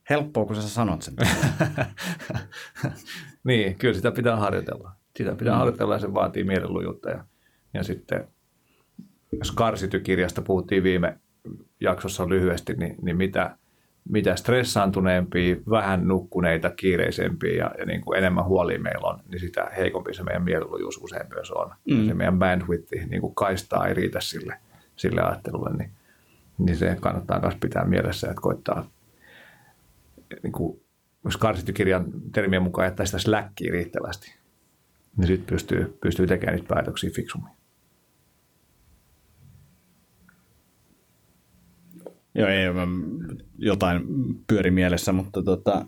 Helppoa, 0.10 0.46
kun 0.46 0.56
sä 0.56 0.62
sanot 0.62 1.02
sen. 1.02 1.16
niin, 3.48 3.76
kyllä 3.76 3.94
sitä 3.94 4.12
pitää 4.12 4.36
harjoitella. 4.36 4.92
Sitä 5.18 5.36
pitää 5.36 5.54
mm. 5.54 5.58
harjoitella 5.58 5.96
ja 5.96 6.00
se 6.00 6.14
vaatii 6.14 6.44
mielenlujuutta. 6.44 7.10
Ja, 7.10 7.26
ja 7.74 7.84
sitten 7.84 8.28
Skarsity-kirjasta 9.44 10.42
puhuttiin 10.42 10.84
viime 10.84 11.20
jaksossa 11.80 12.30
lyhyesti, 12.30 12.74
niin, 12.74 12.96
niin 13.02 13.18
mitä, 13.18 13.58
mitä 14.10 14.36
stressaantuneempia, 14.36 15.56
vähän 15.70 16.08
nukkuneita, 16.08 16.70
kiireisempiä 16.70 17.54
ja, 17.54 17.72
ja 17.80 17.86
niin 17.86 18.02
kuin 18.02 18.18
enemmän 18.18 18.46
huolia 18.46 18.80
meillä 18.80 19.08
on, 19.08 19.20
niin 19.32 19.40
sitä 19.40 19.72
heikompi 19.78 20.14
se 20.14 20.24
meidän 20.24 20.44
mielenlujuus 20.44 20.98
usein 20.98 21.28
myös 21.34 21.52
on. 21.52 21.72
Mm. 21.92 22.08
Se 22.08 22.14
meidän 22.14 22.40
bandwidth, 22.40 23.08
niin 23.10 23.22
kuin 23.22 23.36
kaistaa 23.36 23.88
ei 23.88 23.94
riitä 23.94 24.22
sille, 24.22 24.58
sille 24.96 25.22
ajattelulle, 25.22 25.78
niin, 25.78 25.92
niin 26.58 26.78
se 26.78 26.98
kannattaa 27.00 27.42
myös 27.42 27.56
pitää 27.62 27.86
mielessä, 27.86 28.28
että 28.28 28.42
koittaa 28.42 28.90
niin 30.44 30.54
kuin, 30.54 30.82
jos 31.24 31.38
karsitykirjan 31.38 32.06
termien 32.32 32.64
mukaan 32.64 32.86
jättää 32.86 33.06
sitä 33.06 33.20
släkkiä 33.20 33.72
riittävästi, 33.72 34.36
niin 35.18 35.28
sitten 35.28 35.48
pystyy, 35.48 35.98
pystyy 36.02 36.28
tekemään 36.28 36.56
niitä 36.56 36.74
päätöksiä 36.74 37.10
fiksummin. 37.16 37.52
Joo, 42.36 42.50
ei 42.50 42.66
jotain 43.58 44.04
pyöri 44.48 44.72
mielessä, 44.72 45.12
mutta 45.12 45.44
tota, 45.44 45.86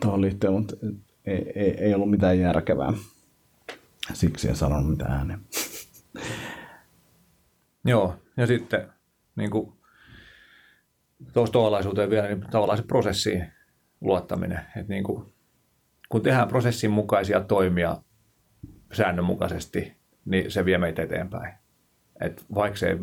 tuohon 0.00 0.20
liittyen, 0.20 0.52
mutta 0.52 0.76
ei, 1.24 1.52
ei, 1.54 1.70
ei, 1.70 1.94
ollut 1.94 2.10
mitään 2.10 2.38
järkevää. 2.38 2.92
Siksi 4.12 4.48
en 4.48 4.56
sanonut 4.56 4.90
mitään 4.90 5.12
ääneen. 5.12 5.40
Joo, 7.84 8.16
ja 8.36 8.46
sitten 8.46 8.92
niin 9.36 9.50
kuin 9.50 9.72
tuollaisuuteen 11.52 12.10
vielä, 12.10 12.28
niin 12.28 12.40
tavallaan 12.50 12.78
se 12.78 12.84
prosessiin 12.84 13.52
luottaminen. 14.00 14.60
Että 14.76 14.92
niin 14.92 15.04
kuin, 15.04 15.32
kun 16.08 16.22
tehdään 16.22 16.48
prosessin 16.48 16.90
mukaisia 16.90 17.40
toimia 17.40 18.02
säännönmukaisesti, 18.92 19.96
niin 20.24 20.50
se 20.50 20.64
vie 20.64 20.78
meitä 20.78 21.02
eteenpäin. 21.02 21.59
Et 22.20 22.44
vaikka 22.54 22.78
se 22.78 22.98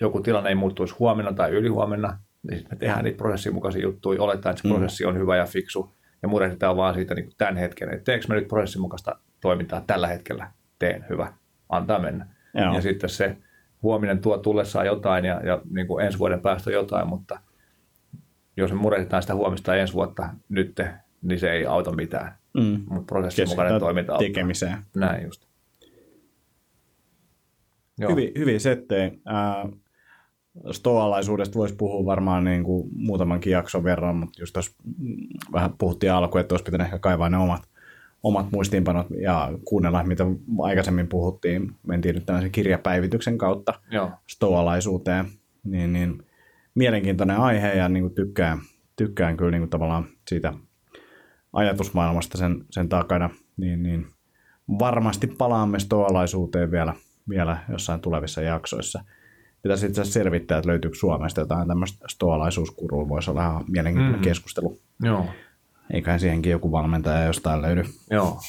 joku 0.00 0.20
tilanne 0.20 0.48
ei 0.48 0.54
muuttuisi 0.54 0.94
huomenna 0.98 1.32
tai 1.32 1.50
ylihuomenna, 1.50 2.18
niin 2.42 2.58
sitten 2.58 2.76
me 2.76 2.78
tehdään 2.78 3.04
niitä 3.04 3.16
prosessin 3.16 3.54
mukaisia 3.54 3.82
juttuja, 3.82 4.22
olettaen, 4.22 4.50
että 4.50 4.62
se 4.62 4.68
mm. 4.68 4.74
prosessi 4.74 5.04
on 5.04 5.18
hyvä 5.18 5.36
ja 5.36 5.44
fiksu, 5.44 5.94
ja 6.22 6.28
murehditaan 6.28 6.76
vaan 6.76 6.94
siitä 6.94 7.14
niin 7.14 7.24
kuin 7.24 7.34
tämän 7.38 7.56
hetken, 7.56 7.94
että 7.94 8.04
teekö 8.04 8.24
mä 8.28 8.34
nyt 8.34 8.48
prosessin 8.48 8.82
mukaista 8.82 9.16
toimintaa 9.40 9.80
tällä 9.86 10.06
hetkellä, 10.06 10.50
teen, 10.78 11.04
hyvä, 11.10 11.32
antaa 11.68 11.98
mennä. 11.98 12.26
Joo. 12.54 12.74
Ja 12.74 12.80
sitten 12.80 13.10
se 13.10 13.36
huominen 13.82 14.18
tuo 14.18 14.38
tullessaan 14.38 14.86
jotain 14.86 15.24
ja, 15.24 15.40
ja 15.44 15.62
niin 15.70 15.86
kuin 15.86 16.04
ensi 16.04 16.18
vuoden 16.18 16.40
päästä 16.40 16.70
jotain, 16.70 17.08
mutta 17.08 17.40
jos 18.56 18.72
me 18.72 18.78
murehditaan 18.78 19.22
sitä 19.22 19.34
huomista 19.34 19.76
ensi 19.76 19.94
vuotta 19.94 20.28
nyt, 20.48 20.80
niin 21.22 21.40
se 21.40 21.52
ei 21.52 21.66
auta 21.66 21.92
mitään. 21.92 22.34
Mm. 22.54 22.82
Mutta 22.88 23.06
prosessin 23.06 23.48
mukainen 23.48 23.80
toiminta 23.80 24.12
auttaa. 24.12 24.28
tekemiseen. 24.28 24.78
Näin 24.94 25.24
just. 25.24 25.49
Joo. 28.00 28.10
Hyvi, 28.10 28.32
hyvin 28.38 28.60
settejä. 28.60 29.10
Stoalaisuudesta 30.70 31.58
voisi 31.58 31.74
puhua 31.74 32.06
varmaan 32.06 32.44
niin 32.44 32.64
kuin 32.64 32.88
muutamankin 32.92 33.52
jakson 33.52 33.84
verran, 33.84 34.16
mutta 34.16 34.42
just 34.42 34.52
tuossa 34.52 34.72
vähän 35.52 35.74
puhuttiin 35.78 36.12
alkuun, 36.12 36.40
että 36.40 36.52
olisi 36.52 36.64
pitänyt 36.64 36.84
ehkä 36.84 36.98
kaivaa 36.98 37.28
ne 37.28 37.36
omat, 37.36 37.62
omat 38.22 38.46
muistiinpanot 38.52 39.06
ja 39.20 39.52
kuunnella, 39.64 40.04
mitä 40.04 40.24
aikaisemmin 40.62 41.08
puhuttiin. 41.08 41.72
Mentiin 41.86 42.14
nyt 42.14 42.26
tämmöisen 42.26 42.50
kirjapäivityksen 42.50 43.38
kautta 43.38 43.74
Joo. 43.90 44.10
stoalaisuuteen. 44.26 45.24
Niin, 45.64 45.92
niin 45.92 46.22
mielenkiintoinen 46.74 47.36
aihe 47.36 47.74
ja 47.74 47.88
niin 47.88 48.02
kuin 48.02 48.14
tykkään, 48.14 48.58
tykkään 48.96 49.36
kyllä 49.36 49.50
niin 49.50 49.62
kuin 49.62 49.70
tavallaan 49.70 50.04
siitä 50.28 50.52
ajatusmaailmasta 51.52 52.38
sen, 52.38 52.64
sen 52.70 52.88
takana, 52.88 53.30
niin, 53.56 53.82
niin 53.82 54.06
varmasti 54.78 55.26
palaamme 55.26 55.78
stoalaisuuteen 55.78 56.70
vielä, 56.70 56.94
vielä 57.30 57.58
jossain 57.68 58.00
tulevissa 58.00 58.42
jaksoissa. 58.42 59.04
Pitäisi 59.62 59.86
itse 59.86 60.00
asiassa 60.00 60.20
selvittää, 60.20 60.58
että 60.58 60.68
löytyykö 60.68 60.96
Suomesta 60.96 61.40
jotain 61.40 61.68
tämmöistä 61.68 62.04
stoalaisuuskurua, 62.08 63.08
voisi 63.08 63.30
olla 63.30 63.42
ihan 63.42 63.64
mielenkiintoinen 63.68 64.20
mm. 64.20 64.24
keskustelu. 64.24 64.78
Joo. 65.02 65.26
Eiköhän 65.92 66.20
siihenkin 66.20 66.52
joku 66.52 66.72
valmentaja 66.72 67.24
jostain 67.24 67.62
löydy. 67.62 67.84
Joo. 68.10 68.40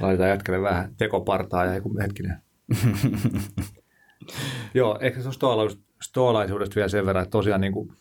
Laitetaan 0.00 0.30
jätkelle 0.30 0.62
vähän 0.62 0.94
tekopartaa 0.96 1.64
ja 1.64 1.74
joku 1.74 1.98
hetkinen. 1.98 2.42
Joo, 4.74 4.98
ehkä 5.00 5.20
se 5.20 5.28
on 5.28 5.34
stoalaisuus 5.34 5.86
stoalaisuudesta 6.02 6.74
vielä 6.74 6.88
sen 6.88 7.06
verran, 7.06 7.22
että 7.22 7.30
tosiaan 7.30 7.60
niin 7.60 7.72
kuin, 7.72 7.92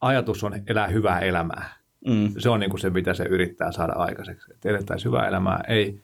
ajatus 0.00 0.44
on 0.44 0.62
elää 0.66 0.86
hyvää 0.86 1.20
elämää. 1.20 1.74
Mm. 2.06 2.34
Se 2.38 2.48
on 2.48 2.60
niin 2.60 2.70
kuin 2.70 2.80
se, 2.80 2.90
mitä 2.90 3.14
se 3.14 3.24
yrittää 3.24 3.72
saada 3.72 3.92
aikaiseksi. 3.92 4.52
Että 4.52 4.68
elettäisiin 4.68 5.12
hyvää 5.12 5.28
elämää, 5.28 5.60
ei 5.68 6.00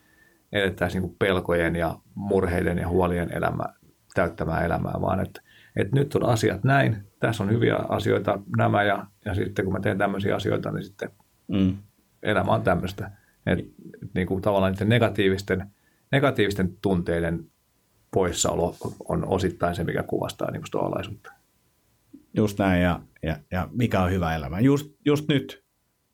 elettäisiin 0.53 1.03
niin 1.03 1.17
pelkojen 1.19 1.77
ja 1.77 1.99
murheiden 2.15 2.79
ja 2.79 2.89
huolien 2.89 3.33
elämää, 3.33 3.75
täyttämää 4.15 4.65
elämää, 4.65 4.95
vaan 5.01 5.21
että, 5.21 5.43
että 5.77 5.97
nyt 5.97 6.15
on 6.15 6.25
asiat 6.25 6.65
näin, 6.65 6.97
tässä 7.21 7.43
on 7.43 7.51
hyviä 7.51 7.77
asioita 7.77 8.39
nämä 8.57 8.83
ja, 8.83 9.07
ja 9.25 9.35
sitten 9.35 9.65
kun 9.65 9.75
mä 9.75 9.81
teen 9.81 9.99
tämmöisiä 9.99 10.37
asioita, 10.37 10.71
niin 10.71 10.85
sitten 10.85 11.11
mm. 11.49 11.77
elämä 12.23 12.53
on 12.53 12.63
tämmöistä. 12.63 13.11
Että 13.47 13.65
niin 14.15 14.27
kuin 14.27 14.43
tavallaan 14.43 14.73
niiden 14.73 14.89
negatiivisten, 14.89 15.71
negatiivisten 16.13 16.77
tunteiden 16.83 17.47
poissaolo 18.11 18.77
on 19.09 19.29
osittain 19.29 19.75
se, 19.75 19.85
mikä 19.85 20.03
kuvastaa 20.03 20.51
niin 20.51 20.67
stoalaisuutta. 20.67 21.33
Just 22.35 22.59
näin, 22.59 22.83
ja, 22.83 23.01
ja, 23.23 23.37
ja 23.51 23.69
mikä 23.73 24.03
on 24.03 24.11
hyvä 24.11 24.35
elämä. 24.35 24.61
Just, 24.61 24.93
just 25.05 25.29
nyt 25.29 25.65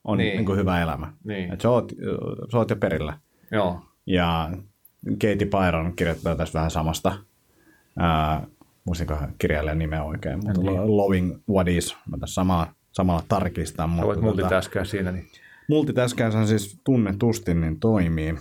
on 0.04 0.18
niin. 0.18 0.36
Niin 0.36 0.46
kuin 0.46 0.58
hyvä 0.58 0.82
elämä. 0.82 1.12
Niin. 1.24 1.52
Et 1.52 1.60
sä, 1.60 1.70
oot, 1.70 1.92
sä 2.52 2.58
oot 2.58 2.70
jo 2.70 2.76
perillä. 2.76 3.18
Joo. 3.50 3.82
Ja 4.06 4.50
Katie 5.12 5.48
Byron 5.50 5.96
kirjoittaa 5.96 6.36
tässä 6.36 6.58
vähän 6.58 6.70
samasta. 6.70 7.18
Ää, 7.98 8.46
muistanko 8.84 9.18
kirjailijan 9.38 9.78
nimeä 9.78 10.02
oikein, 10.02 10.38
mutta 10.46 10.60
niin. 10.60 10.96
Loving 10.96 11.36
What 11.50 11.68
Is. 11.68 11.96
Mä 12.10 12.18
tässä 12.18 12.34
samaa, 12.34 12.74
samalla 12.92 13.22
tarkistaa. 13.28 13.86
Mutta 13.86 14.06
voit 14.06 14.20
multitaskää 14.20 14.82
tota, 14.82 14.90
siinä. 14.90 15.12
Niin. 15.12 15.26
Multitaskänsä 15.68 16.46
siis 16.46 16.80
tunnetusti 16.84 17.54
niin 17.54 17.80
toimii. 17.80 18.34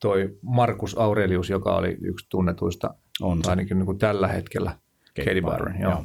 Toi 0.00 0.38
Markus 0.42 0.98
Aurelius, 0.98 1.50
joka 1.50 1.76
oli 1.76 1.98
yksi 2.00 2.26
tunnetuista, 2.28 2.94
on 3.20 3.40
ainakin 3.46 3.78
niin 3.78 3.86
kuin 3.86 3.98
tällä 3.98 4.28
hetkellä, 4.28 4.78
Katie 5.16 5.42
Byron, 5.42 5.80
joo. 5.80 5.90
joo. 5.90 6.04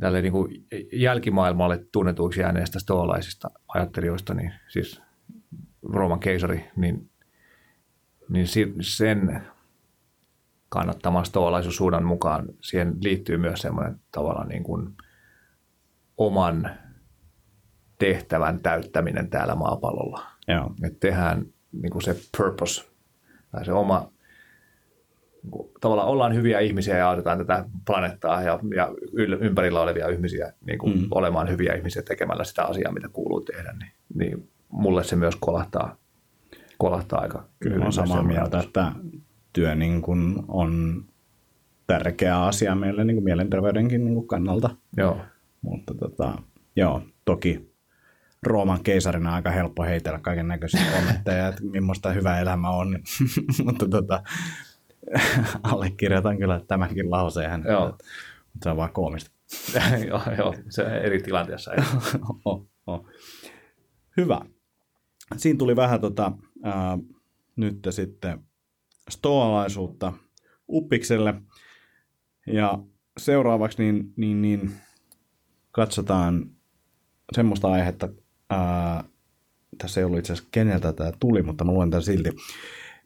Tälle 0.00 0.22
niin 0.22 0.32
kuin 0.32 0.66
jälkimaailmalle 0.92 1.86
tunnetuiksi 1.92 2.40
jääneistä 2.40 2.80
stoalaisista 2.80 3.50
ajattelijoista, 3.68 4.34
niin 4.34 4.52
siis 4.68 5.02
Rooman 5.82 6.20
keisari, 6.20 6.64
niin, 6.76 7.10
niin 8.28 8.46
sen 8.80 9.42
kannattaman 10.68 11.26
stoalaisuussuunnan 11.26 12.04
mukaan 12.04 12.46
siihen 12.60 12.96
liittyy 13.00 13.36
myös 13.36 13.60
semmoinen 13.60 14.00
tavallaan 14.12 14.48
niin 14.48 14.62
kuin 14.62 14.88
oman 16.18 16.70
tehtävän 17.98 18.60
täyttäminen 18.60 19.30
täällä 19.30 19.54
maapallolla. 19.54 20.22
Joo. 20.48 20.74
Että 20.84 21.00
tehdään 21.00 21.46
niin 21.72 21.90
kuin 21.90 22.02
se 22.02 22.16
purpose 22.36 22.84
tai 23.52 23.64
se 23.64 23.72
oma, 23.72 24.10
niin 25.42 25.50
kuin, 25.50 25.70
tavallaan 25.80 26.08
ollaan 26.08 26.34
hyviä 26.34 26.60
ihmisiä 26.60 26.96
ja 26.96 27.08
autetaan 27.08 27.38
tätä 27.38 27.64
planeettaa 27.86 28.42
ja, 28.42 28.60
ja 28.76 28.94
ympärillä 29.40 29.80
olevia 29.80 30.08
ihmisiä 30.08 30.52
niin 30.66 30.78
kuin 30.78 30.98
mm. 30.98 31.08
olemaan 31.10 31.48
hyviä 31.48 31.74
ihmisiä 31.74 32.02
tekemällä 32.02 32.44
sitä 32.44 32.64
asiaa, 32.64 32.92
mitä 32.92 33.08
kuuluu 33.08 33.40
tehdä. 33.40 33.72
Niin, 33.72 33.92
niin 34.14 34.48
mulle 34.68 35.04
se 35.04 35.16
myös 35.16 35.36
kolahtaa, 35.36 35.96
kolahtaa 36.78 37.20
aika 37.20 37.44
Kyllä 37.60 37.86
on 37.86 37.92
samaa 37.92 38.22
mieltä, 38.22 38.58
että 38.60 38.92
työ 39.52 39.74
niin 39.74 40.02
kuin 40.02 40.44
on 40.48 41.04
tärkeä 41.86 42.42
asia 42.42 42.74
meille 42.74 43.04
niin 43.04 43.16
kuin 43.16 43.24
mielenterveydenkin 43.24 44.04
niin 44.04 44.14
kuin 44.14 44.26
kannalta. 44.26 44.70
Joo. 44.96 45.20
Mutta 45.62 45.94
tota, 45.94 46.42
joo, 46.76 47.02
toki 47.24 47.76
Rooman 48.42 48.82
keisarina 48.82 49.34
aika 49.34 49.50
helppo 49.50 49.82
heitellä 49.82 50.18
kaiken 50.18 50.48
näköisiä 50.48 50.80
kommentteja, 50.96 51.48
että 51.48 51.64
millaista 51.64 52.12
hyvä 52.12 52.40
elämä 52.40 52.70
on. 52.70 52.98
Mutta 53.64 53.88
tota, 53.88 54.22
allekirjoitan 55.72 56.38
kyllä 56.38 56.60
tämänkin 56.68 57.10
lauseen. 57.10 57.64
Joo. 57.68 57.86
Mutta 57.86 58.04
se 58.62 58.70
on 58.70 58.76
vaan 58.76 58.92
koomista. 58.92 59.30
joo, 60.08 60.20
joo, 60.38 60.54
se 60.68 60.82
eri 60.82 61.22
tilanteessa. 61.22 61.72
oh, 62.44 62.66
oh. 62.86 63.06
Hyvä. 64.16 64.40
Siinä 65.36 65.58
tuli 65.58 65.76
vähän 65.76 66.00
tota, 66.00 66.32
ää, 66.62 66.98
nyt 67.56 67.86
sitten 67.90 68.40
stoalaisuutta 69.10 70.12
Uppikselle. 70.68 71.34
Ja 72.46 72.78
seuraavaksi 73.18 73.82
niin, 73.82 74.12
niin, 74.16 74.42
niin 74.42 74.72
katsotaan 75.72 76.50
semmoista 77.32 77.68
aihetta, 77.68 78.08
ää, 78.50 79.04
tässä 79.78 80.00
ei 80.00 80.04
ollut 80.04 80.18
itse 80.18 80.32
asiassa 80.32 80.48
keneltä 80.52 80.92
tämä 80.92 81.12
tuli, 81.20 81.42
mutta 81.42 81.64
mä 81.64 81.72
luen 81.72 81.90
tämän 81.90 82.02
silti. 82.02 82.30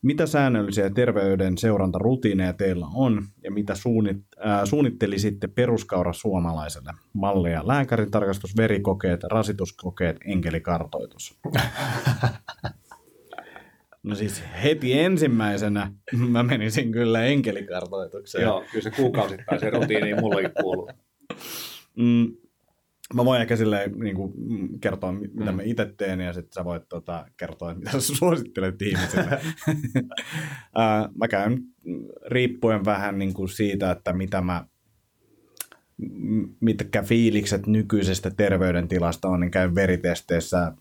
Mitä 0.03 0.27
säännöllisiä 0.27 0.91
terveyden 0.91 1.59
seurantarutiineja 1.59 2.53
teillä 2.53 2.87
on 2.95 3.27
ja 3.45 3.51
mitä 3.51 3.75
suunnit, 3.75 4.17
äh, 4.47 4.61
suunnittelisitte 4.65 5.49
peruskaura 5.49 6.13
suomalaiselle? 6.13 6.93
Malleja 7.13 7.69
lääkärin 7.69 8.11
tarkastus, 8.11 8.57
verikokeet, 8.57 9.25
rasituskokeet, 9.25 10.17
enkelikartoitus. 10.25 11.39
No 14.03 14.15
siis 14.15 14.43
heti 14.63 14.99
ensimmäisenä 14.99 15.93
mä 16.31 16.43
menisin 16.43 16.93
kyllä 16.93 17.25
enkelikartoitukseen. 17.25 18.43
Joo, 18.43 18.65
kyllä 18.71 18.83
se 18.83 18.91
kuukausittaisen 18.91 19.73
rutiiniin 19.73 20.21
mullekin 20.21 20.53
kuuluu. 20.61 20.91
Mm, 21.97 22.37
mä 23.15 23.25
voin 23.25 23.41
ehkä 23.41 23.57
silleen 23.57 23.93
niin 23.99 24.17
kuin, 24.17 24.33
mm, 24.37 24.81
kertoa, 24.81 25.13
mitä 25.13 25.51
mm. 25.51 25.57
mä 25.57 25.63
itse 25.63 25.95
teen, 25.97 26.21
ja 26.21 26.33
sitten 26.33 26.53
sä 26.53 26.65
voit 26.65 26.89
tota, 26.89 27.27
kertoa, 27.37 27.75
mitä 27.75 27.91
sä 27.91 28.01
suosittelet 28.01 28.83
ihmisille. 28.83 29.41
mä 31.19 31.29
käyn 31.29 31.59
riippuen 32.27 32.85
vähän 32.85 33.19
niin 33.19 33.35
kuin 33.35 33.49
siitä, 33.49 33.91
että 33.91 34.13
mitä 34.13 34.41
mä 34.41 34.65
mitkä 36.61 37.03
fiilikset 37.03 37.67
nykyisestä 37.67 38.31
terveydentilasta 38.31 39.29
on, 39.29 39.41
niin 39.41 39.51
käyn 39.51 39.75
veritesteissä 39.75 40.73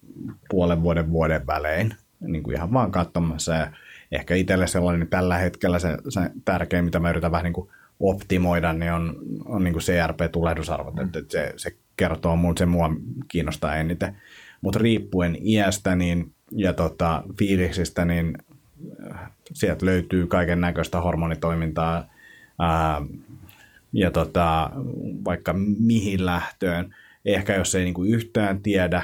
puolen 0.49 0.83
vuoden 0.83 1.09
vuoden 1.09 1.47
välein. 1.47 1.93
Niin 2.19 2.43
kuin 2.43 2.55
ihan 2.55 2.73
vaan 2.73 2.91
katsomassa. 2.91 3.53
Ja 3.53 3.71
ehkä 4.11 4.35
itselle 4.35 4.67
sellainen 4.67 4.99
niin 4.99 5.09
tällä 5.09 5.37
hetkellä 5.37 5.79
se, 5.79 5.97
se 6.09 6.21
tärkein, 6.45 6.85
mitä 6.85 6.99
mä 6.99 7.09
yritän 7.09 7.31
vähän 7.31 7.43
niin 7.43 7.53
kuin 7.53 7.69
optimoida, 7.99 8.73
niin 8.73 8.93
on, 8.93 9.15
on 9.45 9.63
niin 9.63 9.73
kuin 9.73 9.83
CRP-tulehdusarvot. 9.83 10.95
Mm. 10.95 11.01
Että 11.01 11.19
se, 11.29 11.53
se 11.57 11.75
kertoo 11.97 12.35
mun, 12.35 12.57
se 12.57 12.65
mua 12.65 12.89
kiinnostaa 13.27 13.75
eniten. 13.75 14.17
Mutta 14.61 14.79
riippuen 14.79 15.37
iästä 15.41 15.95
niin, 15.95 16.33
ja 16.51 16.73
tota, 16.73 17.23
fiiliksistä, 17.39 18.05
niin 18.05 18.37
äh, 19.11 19.31
sieltä 19.53 19.85
löytyy 19.85 20.27
kaiken 20.27 20.61
näköistä 20.61 21.01
hormonitoimintaa 21.01 22.09
ää, 22.59 23.01
ja 23.93 24.11
tota, 24.11 24.69
vaikka 25.25 25.53
mihin 25.79 26.25
lähtöön. 26.25 26.95
Ehkä 27.25 27.55
jos 27.55 27.75
ei 27.75 27.83
niinku 27.83 28.03
yhtään 28.03 28.61
tiedä, 28.61 29.03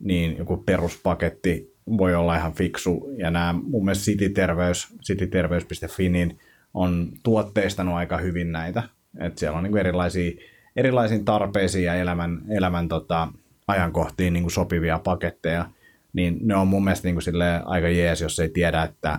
niin 0.00 0.36
joku 0.36 0.56
peruspaketti 0.56 1.74
voi 1.98 2.14
olla 2.14 2.36
ihan 2.36 2.52
fiksu. 2.52 3.14
Ja 3.16 3.30
nämä 3.30 3.54
mun 3.62 3.84
mielestä 3.84 4.04
City-terveys, 4.04 4.96
cityterveys.fi, 5.06 6.08
niin 6.08 6.38
on 6.74 7.08
tuotteistanut 7.22 7.94
aika 7.94 8.18
hyvin 8.18 8.52
näitä. 8.52 8.82
Et 9.20 9.38
siellä 9.38 9.56
on 9.56 9.62
niinku 9.62 9.78
erilaisia 9.78 10.32
erilaisiin 10.78 11.24
tarpeisiin 11.24 11.84
ja 11.84 11.94
elämän, 11.94 12.42
elämän 12.50 12.88
tota, 12.88 13.28
ajankohtiin 13.68 14.32
niin 14.32 14.42
kuin 14.42 14.52
sopivia 14.52 14.98
paketteja, 14.98 15.70
niin 16.12 16.38
ne 16.42 16.56
on 16.56 16.68
mun 16.68 16.84
mielestä 16.84 17.08
niin 17.08 17.14
kuin 17.14 17.42
aika 17.64 17.88
jees, 17.88 18.20
jos 18.20 18.40
ei 18.40 18.48
tiedä 18.48 18.82
että, 18.82 19.18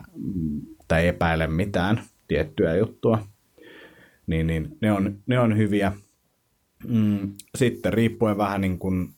tai 0.87 1.07
epäile 1.07 1.47
mitään 1.47 2.01
tiettyä 2.27 2.75
juttua. 2.75 3.27
Niin, 4.27 4.47
niin 4.47 4.77
ne, 4.81 4.91
on, 4.91 5.17
ne 5.27 5.39
on 5.39 5.57
hyviä. 5.57 5.91
Mm, 6.87 7.33
sitten 7.57 7.93
riippuen 7.93 8.37
vähän 8.37 8.61
niin 8.61 8.79
kuin 8.79 9.09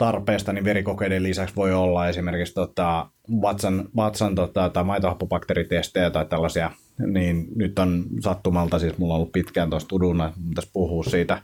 tarpeesta, 0.00 0.52
niin 0.52 0.64
verikokeiden 0.64 1.22
lisäksi 1.22 1.56
voi 1.56 1.72
olla 1.72 2.08
esimerkiksi 2.08 2.54
tota, 2.54 3.10
vatsan, 3.42 3.88
vatsan 3.96 4.34
tota, 4.34 4.68
tai 4.68 4.84
maitohappobakteeritestejä 4.84 6.10
tai 6.10 6.24
tällaisia, 6.24 6.70
niin 7.06 7.46
nyt 7.56 7.78
on 7.78 8.04
sattumalta, 8.20 8.78
siis 8.78 8.98
mulla 8.98 9.14
on 9.14 9.20
ollut 9.20 9.32
pitkään 9.32 9.70
tuossa 9.70 9.88
tuduna, 9.88 10.32
tässä 10.54 10.70
puhuu 10.72 11.02
siitä 11.02 11.42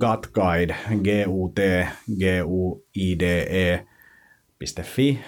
Gut 0.00 0.26
Guide, 0.26 0.76
g 1.02 1.06
u 1.26 1.52
t 1.54 1.58
g 2.18 2.22
u 2.44 2.84
i 2.94 3.18
d 3.18 3.22
e.fi, 3.22 5.20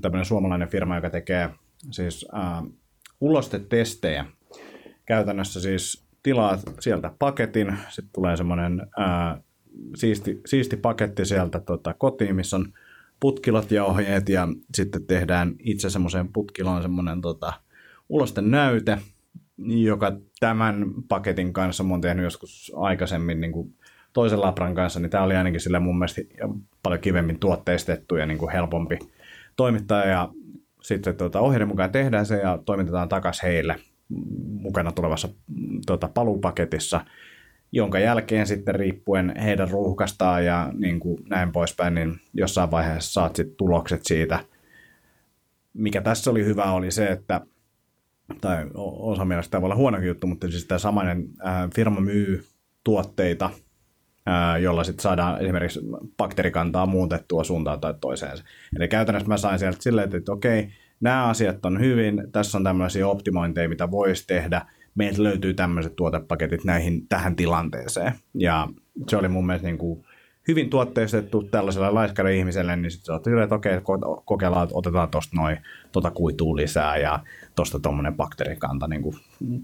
tämmöinen 0.00 0.24
suomalainen 0.24 0.68
firma, 0.68 0.96
joka 0.96 1.10
tekee 1.10 1.50
siis 1.90 2.26
ää, 2.32 2.62
ulostetestejä. 3.20 4.26
Käytännössä 5.06 5.60
siis 5.60 6.04
tilaat 6.22 6.60
sieltä 6.80 7.10
paketin, 7.18 7.78
sitten 7.88 8.12
tulee 8.12 8.36
semmoinen 8.36 8.86
ää, 8.98 9.40
siisti, 9.96 10.40
siisti 10.46 10.76
paketti 10.76 11.24
sieltä 11.24 11.60
tota, 11.60 11.94
kotiin, 11.94 12.36
missä 12.36 12.56
on 12.56 12.72
putkilot 13.20 13.70
ja 13.70 13.84
ohjeet 13.84 14.28
ja 14.28 14.48
sitten 14.74 15.06
tehdään 15.06 15.54
itse 15.58 15.90
semmoiseen 15.90 16.28
putkiloon 16.32 16.82
semmoinen 16.82 17.20
tota, 17.20 17.52
ulosten 18.08 18.50
näyte, 18.50 18.98
joka 19.58 20.12
tämän 20.40 20.86
paketin 21.08 21.52
kanssa 21.52 21.84
mä 21.84 21.90
oon 21.90 22.00
tehnyt 22.00 22.24
joskus 22.24 22.72
aikaisemmin 22.76 23.40
niin 23.40 23.52
kuin 23.52 23.74
toisen 24.12 24.40
labran 24.40 24.74
kanssa, 24.74 25.00
niin 25.00 25.10
tämä 25.10 25.24
oli 25.24 25.36
ainakin 25.36 25.60
sillä 25.60 25.80
mun 25.80 25.98
mielestä 25.98 26.20
paljon 26.82 27.00
kivemmin 27.00 27.38
tuotteistettu 27.38 28.16
ja 28.16 28.26
niin 28.26 28.38
kuin 28.38 28.52
helpompi 28.52 28.98
toimittaa 29.56 30.04
ja 30.04 30.28
sitten 30.82 31.16
tuota, 31.16 31.40
ohjeiden 31.40 31.68
mukaan 31.68 31.92
tehdään 31.92 32.26
se 32.26 32.36
ja 32.36 32.58
toimitetaan 32.64 33.08
takaisin 33.08 33.48
heille 33.48 33.76
mukana 34.52 34.92
tulevassa 34.92 35.28
tuota, 35.86 36.08
paluupaketissa 36.08 37.00
jonka 37.72 37.98
jälkeen 37.98 38.46
sitten 38.46 38.74
riippuen 38.74 39.34
heidän 39.42 39.70
ruuhkastaan 39.70 40.44
ja 40.44 40.72
niin 40.78 41.00
kuin 41.00 41.22
näin 41.28 41.52
poispäin, 41.52 41.94
niin 41.94 42.20
jossain 42.34 42.70
vaiheessa 42.70 43.12
saat 43.12 43.36
sitten 43.36 43.56
tulokset 43.56 44.00
siitä. 44.04 44.40
Mikä 45.74 46.00
tässä 46.00 46.30
oli 46.30 46.44
hyvä 46.44 46.72
oli 46.72 46.90
se, 46.90 47.06
että 47.06 47.40
tai 48.40 48.66
osa 48.74 49.24
mielestä 49.24 49.50
tämä 49.50 49.60
voi 49.60 49.66
olla 49.66 49.76
huono 49.76 49.98
juttu, 49.98 50.26
mutta 50.26 50.50
siis 50.50 50.66
tämä 50.66 50.78
samainen 50.78 51.28
firma 51.74 52.00
myy 52.00 52.44
tuotteita, 52.84 53.50
jolla 54.60 54.84
sitten 54.84 55.02
saadaan 55.02 55.40
esimerkiksi 55.40 55.80
bakteerikantaa 56.16 56.86
muutettua 56.86 57.44
suuntaan 57.44 57.80
tai 57.80 57.94
toiseen. 58.00 58.38
Eli 58.76 58.88
käytännössä 58.88 59.28
mä 59.28 59.36
sain 59.36 59.58
sieltä 59.58 59.82
silleen, 59.82 60.16
että 60.16 60.32
okei, 60.32 60.68
nämä 61.00 61.24
asiat 61.24 61.64
on 61.66 61.80
hyvin, 61.80 62.22
tässä 62.32 62.58
on 62.58 62.64
tämmöisiä 62.64 63.08
optimointeja, 63.08 63.68
mitä 63.68 63.90
voisi 63.90 64.26
tehdä– 64.26 64.62
meiltä 65.00 65.22
löytyy 65.22 65.54
tämmöiset 65.54 65.96
tuotepaketit 65.96 66.64
näihin, 66.64 67.06
tähän 67.08 67.36
tilanteeseen. 67.36 68.12
Ja 68.34 68.68
se 69.08 69.16
oli 69.16 69.28
mun 69.28 69.46
mielestä 69.46 69.68
niin 69.68 69.78
kuin 69.78 70.04
hyvin 70.48 70.70
tuotteistettu 70.70 71.42
tällaisella 71.42 71.94
laiskalla 71.94 72.30
ihmiselle, 72.30 72.76
niin 72.76 72.90
sitten 72.90 73.20
se 73.24 73.42
että 73.42 73.54
okei, 73.54 73.80
kokeillaan, 74.24 74.64
että 74.64 74.76
otetaan 74.76 75.08
tuosta 75.08 75.36
noin 75.36 75.56
tota 75.92 76.10
kuituu 76.10 76.56
lisää 76.56 76.96
ja 76.96 77.18
tuosta 77.56 77.80
tuommoinen 77.80 78.16
bakteerikanta 78.16 78.88
niin 78.88 79.02
kuin 79.02 79.16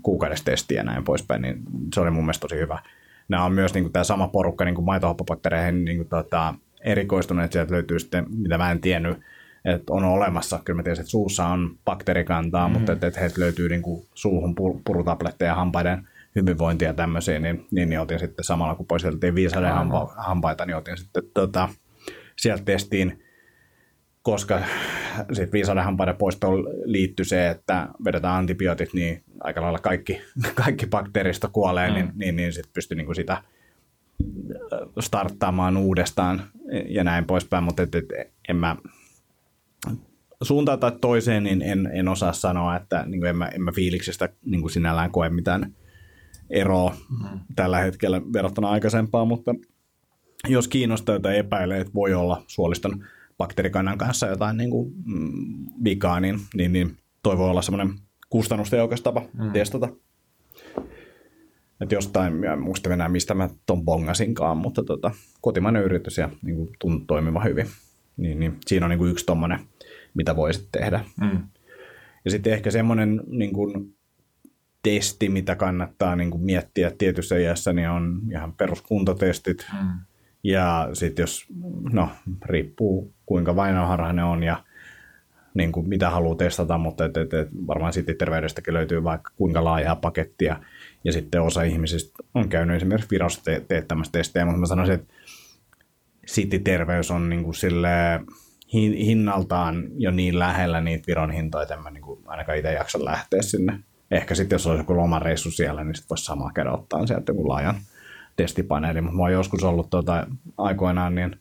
kuukaudessa 0.02 0.44
testiä 0.44 0.80
ja 0.80 0.84
näin 0.84 1.04
poispäin, 1.04 1.42
niin 1.42 1.62
se 1.94 2.00
oli 2.00 2.10
mun 2.10 2.24
mielestä 2.24 2.40
tosi 2.40 2.56
hyvä. 2.56 2.78
nämä 3.28 3.44
on 3.44 3.52
myös 3.52 3.74
niin 3.74 3.84
kuin 3.84 3.92
tämä 3.92 4.04
sama 4.04 4.28
porukka 4.28 4.64
niin 4.64 4.74
kuin 4.74 4.84
maitohappobakteereihin 4.84 5.84
niin 5.84 5.96
kuin, 5.96 6.08
tota, 6.08 6.54
erikoistuneet. 6.80 7.52
Sieltä 7.52 7.72
löytyy 7.72 7.98
sitten, 7.98 8.26
mitä 8.36 8.58
mä 8.58 8.70
en 8.70 8.80
tiennyt, 8.80 9.18
että 9.66 9.92
on 9.92 10.04
olemassa. 10.04 10.60
Kyllä 10.64 10.76
mä 10.76 10.82
tiedän, 10.82 11.00
että 11.00 11.10
suussa 11.10 11.46
on 11.46 11.78
bakteerikantaa, 11.84 12.68
mm-hmm. 12.68 12.78
mutta 12.78 12.92
että, 12.92 13.06
että 13.06 13.20
heiltä 13.20 13.40
löytyy 13.40 13.68
niin 13.68 13.82
kuin 13.82 14.06
suuhun 14.14 14.54
purutabletteja 14.84 15.54
hampaiden 15.54 16.08
hyvinvointia 16.36 16.88
ja 16.88 16.94
tämmöisiä, 16.94 17.38
niin, 17.38 17.66
niin, 17.70 17.88
niin 17.88 18.00
otin 18.00 18.18
sitten 18.18 18.44
samalla 18.44 18.74
kun 18.74 18.86
poisteltiin 18.86 19.34
viisaiden 19.34 19.72
hampa, 19.72 20.14
hampaita, 20.16 20.66
niin 20.66 20.76
otin 20.76 20.96
sitten 20.96 21.22
tota, 21.34 21.68
sieltä 22.36 22.64
testiin, 22.64 23.22
koska 24.22 24.62
sitten 25.32 25.52
viisaiden 25.52 25.84
hampaiden 25.84 26.16
poistoon 26.16 26.64
liittyy 26.84 27.24
se, 27.24 27.48
että 27.48 27.88
vedetään 28.04 28.34
antibiootit, 28.34 28.94
niin 28.94 29.22
aika 29.40 29.62
lailla 29.62 29.78
kaikki, 29.78 30.20
kaikki 30.64 30.86
bakteerista 30.86 31.48
kuolee, 31.48 31.90
niin, 31.90 32.06
mm. 32.06 32.12
niin, 32.14 32.18
niin, 32.18 32.36
niin 32.36 32.52
sitten 32.52 32.72
pystyy 32.72 32.96
niin 32.96 33.14
sitä 33.14 33.42
starttaamaan 35.00 35.76
uudestaan 35.76 36.42
ja 36.88 37.04
näin 37.04 37.24
poispäin, 37.24 37.64
mutta 37.64 37.82
et, 37.82 37.94
et, 37.94 38.04
en 38.48 38.56
mä 38.56 38.76
suuntaan 40.42 40.80
tai 40.80 40.92
toiseen, 41.00 41.44
niin 41.44 41.62
en, 41.62 41.90
en 41.92 42.08
osaa 42.08 42.32
sanoa, 42.32 42.76
että 42.76 43.04
niin 43.06 43.20
kuin 43.20 43.28
en, 43.28 43.36
mä, 43.36 43.48
en 43.48 43.62
mä 43.62 43.72
fiiliksestä 43.72 44.28
niin 44.44 44.60
kuin 44.60 44.70
sinällään 44.70 45.10
koe 45.10 45.30
mitään 45.30 45.74
eroa 46.50 46.94
mm. 47.10 47.40
tällä 47.56 47.78
hetkellä 47.78 48.22
verrattuna 48.32 48.70
aikaisempaan, 48.70 49.28
mutta 49.28 49.54
jos 50.48 50.68
kiinnostaa 50.68 51.20
tai 51.20 51.38
epäilee, 51.38 51.80
että 51.80 51.94
voi 51.94 52.14
olla 52.14 52.42
suoliston 52.46 53.04
bakteerikannan 53.38 53.98
kanssa 53.98 54.26
jotain 54.26 54.56
niin 54.56 54.70
kuin, 54.70 54.92
mm, 55.04 55.66
vikaa, 55.84 56.20
niin, 56.20 56.40
niin, 56.54 56.72
niin 56.72 56.96
toi 57.22 57.38
voi 57.38 57.50
olla 57.50 57.62
semmoinen 57.62 57.94
kustannustehokas 58.30 59.00
tapa 59.00 59.22
mm. 59.38 59.52
testata. 59.52 59.88
Että 61.80 61.94
jostain, 61.94 62.44
en 62.44 62.60
muista 62.60 62.92
enää 62.92 63.08
mistä 63.08 63.34
mä 63.34 63.48
ton 63.66 63.84
bongasinkaan, 63.84 64.56
mutta 64.56 64.84
tota, 64.84 65.10
kotimainen 65.40 65.82
yritys 65.82 66.18
ja 66.18 66.28
niin 66.42 66.56
kuin, 66.56 66.68
tuntuu 66.78 67.06
toimiva 67.06 67.44
hyvin. 67.44 67.66
Niin, 68.16 68.40
niin, 68.40 68.56
siinä 68.66 68.86
on 68.86 68.90
niin 68.90 68.98
kuin 68.98 69.10
yksi 69.10 69.26
tommonen, 69.26 69.60
mitä 70.16 70.36
voisit 70.36 70.68
tehdä. 70.72 71.04
Mm. 71.20 71.42
Ja 72.24 72.30
sitten 72.30 72.52
ehkä 72.52 72.70
semmoinen 72.70 73.20
niin 73.26 73.52
kuin, 73.52 73.96
testi, 74.82 75.28
mitä 75.28 75.56
kannattaa 75.56 76.16
niin 76.16 76.30
kuin 76.30 76.44
miettiä 76.44 76.92
tietyssä 76.98 77.36
iässä, 77.36 77.72
niin 77.72 77.88
on 77.88 78.20
ihan 78.30 78.52
peruskuntotestit. 78.52 79.66
Mm. 79.72 79.88
Ja 80.44 80.88
sitten 80.92 81.22
jos, 81.22 81.46
no 81.92 82.10
riippuu 82.44 83.14
kuinka 83.26 83.56
vainoharhainen 83.56 84.24
on 84.24 84.42
ja 84.42 84.64
niin 85.54 85.72
kuin 85.72 85.88
mitä 85.88 86.10
haluaa 86.10 86.36
testata, 86.36 86.78
mutta 86.78 87.04
et, 87.04 87.16
et, 87.16 87.34
et 87.34 87.48
varmaan 87.66 87.92
sitten 87.92 88.16
terveydestäkin 88.16 88.74
löytyy 88.74 89.04
vaikka 89.04 89.30
kuinka 89.36 89.64
laajaa 89.64 89.96
pakettia. 89.96 90.60
Ja 91.04 91.12
sitten 91.12 91.42
osa 91.42 91.62
ihmisistä 91.62 92.22
on 92.34 92.48
käynyt 92.48 92.76
esimerkiksi 92.76 93.10
Virossa 93.10 93.44
te- 93.44 93.64
teettämässä 93.68 94.12
testejä, 94.12 94.44
mutta 94.44 94.60
mä 94.60 94.66
sanoisin, 94.66 94.94
että 94.94 95.14
City-terveys 96.26 97.10
on 97.10 97.28
niin 97.28 97.44
kuin 97.44 97.54
sille 97.54 97.88
hinnaltaan 98.74 99.84
jo 99.96 100.10
niin 100.10 100.38
lähellä 100.38 100.80
niitä 100.80 101.04
Viron 101.06 101.30
hintoja, 101.30 101.62
että 101.62 101.74
en 101.74 101.82
mä 101.82 101.90
niin 101.90 102.02
kuin 102.02 102.20
ainakaan 102.26 102.58
itse 102.58 102.72
jaksa 102.72 103.04
lähteä 103.04 103.42
sinne 103.42 103.78
ehkä 104.10 104.34
sitten 104.34 104.54
jos 104.54 104.66
olisi 104.66 104.80
joku 104.80 104.96
lomareissu 104.96 105.50
siellä, 105.50 105.84
niin 105.84 105.94
sitten 105.94 106.08
voisi 106.10 106.24
samaa 106.24 106.50
käydä 106.54 106.72
ottaa 106.72 107.06
sieltä 107.06 107.32
joku 107.32 107.48
laajan 107.48 107.74
testipaneeli. 108.36 109.00
Mutta 109.00 109.16
mä 109.16 109.22
oon 109.22 109.32
joskus 109.32 109.64
ollut 109.64 109.90
tuota, 109.90 110.26
aikoinaan, 110.58 111.14
niin 111.14 111.36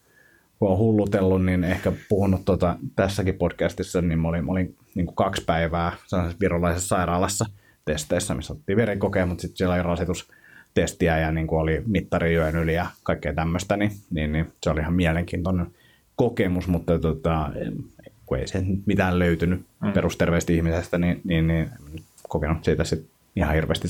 kun 0.60 0.70
on 0.70 0.78
hullutellut, 0.78 1.46
niin 1.46 1.64
ehkä 1.64 1.92
puhunut 2.10 2.46
tuota, 2.46 2.76
tässäkin 2.96 3.36
podcastissa, 3.36 4.02
niin 4.02 4.20
mä 4.20 4.28
olin, 4.28 4.46
mä 4.46 4.52
olin 4.52 4.76
niin 4.96 5.06
kuin 5.06 5.16
kaksi 5.16 5.44
päivää 5.46 5.92
virolaisessa 6.40 6.88
sairaalassa 6.88 7.46
testeissä, 7.86 8.34
missä 8.34 8.54
otettiin 8.54 8.78
verikokea, 8.78 9.26
mutta 9.26 9.42
sitten 9.42 9.58
siellä 9.58 9.76
oli 9.76 9.84
rasitustestiä 9.84 11.20
ja 11.20 11.32
niin 11.32 11.48
kuin 11.48 11.60
oli 11.60 11.84
mittari 11.86 12.34
yön 12.34 12.56
yli 12.56 12.74
ja 12.74 12.86
kaikkea 13.04 13.34
tämmöistä, 13.34 13.78
niin, 13.78 13.92
niin, 14.12 14.32
niin, 14.32 14.54
se 14.64 14.70
oli 14.70 14.80
ihan 14.80 14.94
mielenkiintoinen 14.94 15.68
kokemus, 16.16 16.68
mutta 16.68 17.00
tota, 17.00 17.52
kun 18.26 18.38
ei 18.38 18.48
se 18.48 18.64
mitään 18.86 19.20
löytynyt 19.20 19.66
mm. 19.84 19.92
perusterveistä 19.92 20.54
ihmisestä, 20.54 20.98
niin, 20.98 21.22
niin, 21.24 21.48
niin 21.48 21.70
kokenut 22.30 22.64
siitä 22.64 22.84
sit 22.84 23.10
ihan 23.36 23.56
hirveästi 23.56 23.88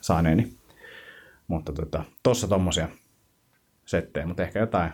saaneeni. 0.00 0.52
Mutta 1.48 1.72
tota, 1.72 2.04
tossa 2.22 2.48
tommosia 2.48 2.88
settejä, 3.84 4.26
mutta 4.26 4.42
ehkä 4.42 4.58
jotain 4.58 4.92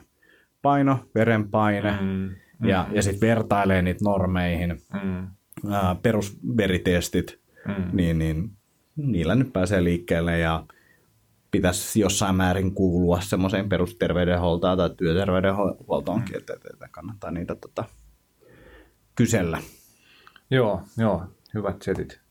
paino, 0.63 0.99
verenpaine 1.15 1.91
mm, 2.01 2.07
mm, 2.07 2.69
ja, 2.69 2.87
ja 2.93 3.03
sitten 3.03 3.29
vertailee 3.29 3.83
niitä 3.83 4.05
normeihin, 4.05 4.83
mm. 5.03 5.27
ää, 5.73 5.97
perusveritestit, 6.03 7.41
mm. 7.69 7.85
niin, 7.93 8.19
niin 8.19 8.51
niillä 8.97 9.35
nyt 9.35 9.53
pääsee 9.53 9.85
liikkeelle 9.85 10.39
ja 10.39 10.65
pitäisi 11.57 12.01
jossain 12.01 12.35
määrin 12.35 12.75
kuulua 12.75 13.21
semmoiseen 13.21 13.69
perusterveydenhuoltoon 13.69 14.79
tai 14.79 14.91
työterveydenhuoltoonkin, 14.91 16.35
mm. 16.35 16.39
että, 16.39 16.55
että 16.73 16.89
kannattaa 16.91 17.31
niitä 17.31 17.55
tota, 17.55 17.85
kysellä. 19.15 19.59
Joo, 20.51 20.83
joo, 20.99 21.25
hyvät 21.55 21.83
setit 21.83 22.27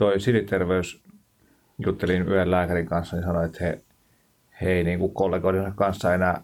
toi 0.00 0.20
siliterveys, 0.20 1.02
juttelin 1.78 2.22
yhden 2.22 2.50
lääkärin 2.50 2.86
kanssa, 2.86 3.16
niin 3.16 3.24
sanoi, 3.24 3.44
että 3.44 3.64
he, 3.64 3.82
he 4.60 4.70
ei 4.70 4.84
niin 4.84 4.98
kuin 4.98 5.14
kollegoidensa 5.14 5.70
kanssa 5.76 6.14
enää 6.14 6.42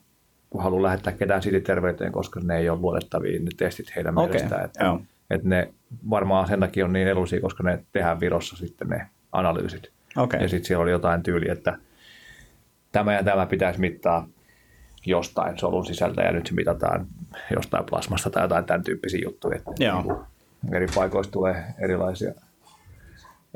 halua 0.58 0.82
lähettää 0.82 1.12
ketään 1.12 1.42
siliterveyteen, 1.42 2.12
koska 2.12 2.40
ne 2.40 2.58
ei 2.58 2.68
ole 2.68 2.80
luotettavia 2.80 3.40
ne 3.40 3.50
testit 3.56 3.96
heidän 3.96 4.18
okay. 4.18 4.28
mielestään. 4.28 4.64
Että, 4.64 4.96
että 5.30 5.48
ne 5.48 5.74
varmaan 6.10 6.48
sen 6.48 6.60
takia 6.60 6.84
on 6.84 6.92
niin 6.92 7.08
edullisia, 7.08 7.40
koska 7.40 7.62
ne 7.62 7.84
tehdään 7.92 8.20
Virossa 8.20 8.56
sitten 8.56 8.88
ne 8.88 9.06
analyysit. 9.32 9.90
Okay. 10.16 10.40
Ja 10.40 10.48
sitten 10.48 10.66
siellä 10.66 10.82
oli 10.82 10.90
jotain 10.90 11.22
tyyliä, 11.22 11.52
että 11.52 11.78
tämä 12.92 13.14
ja 13.14 13.24
tämä 13.24 13.46
pitäisi 13.46 13.80
mittaa 13.80 14.28
jostain 15.06 15.58
solun 15.58 15.86
sisältä 15.86 16.22
ja 16.22 16.32
nyt 16.32 16.46
se 16.46 16.54
mitataan 16.54 17.06
jostain 17.56 17.84
plasmasta 17.84 18.30
tai 18.30 18.44
jotain 18.44 18.64
tämän 18.64 18.84
tyyppisiä 18.84 19.20
juttuja. 19.24 19.56
Että 19.56 19.84
Joo. 19.84 20.02
Niin 20.62 20.74
eri 20.74 20.86
paikoista 20.94 21.32
tulee 21.32 21.64
erilaisia 21.78 22.32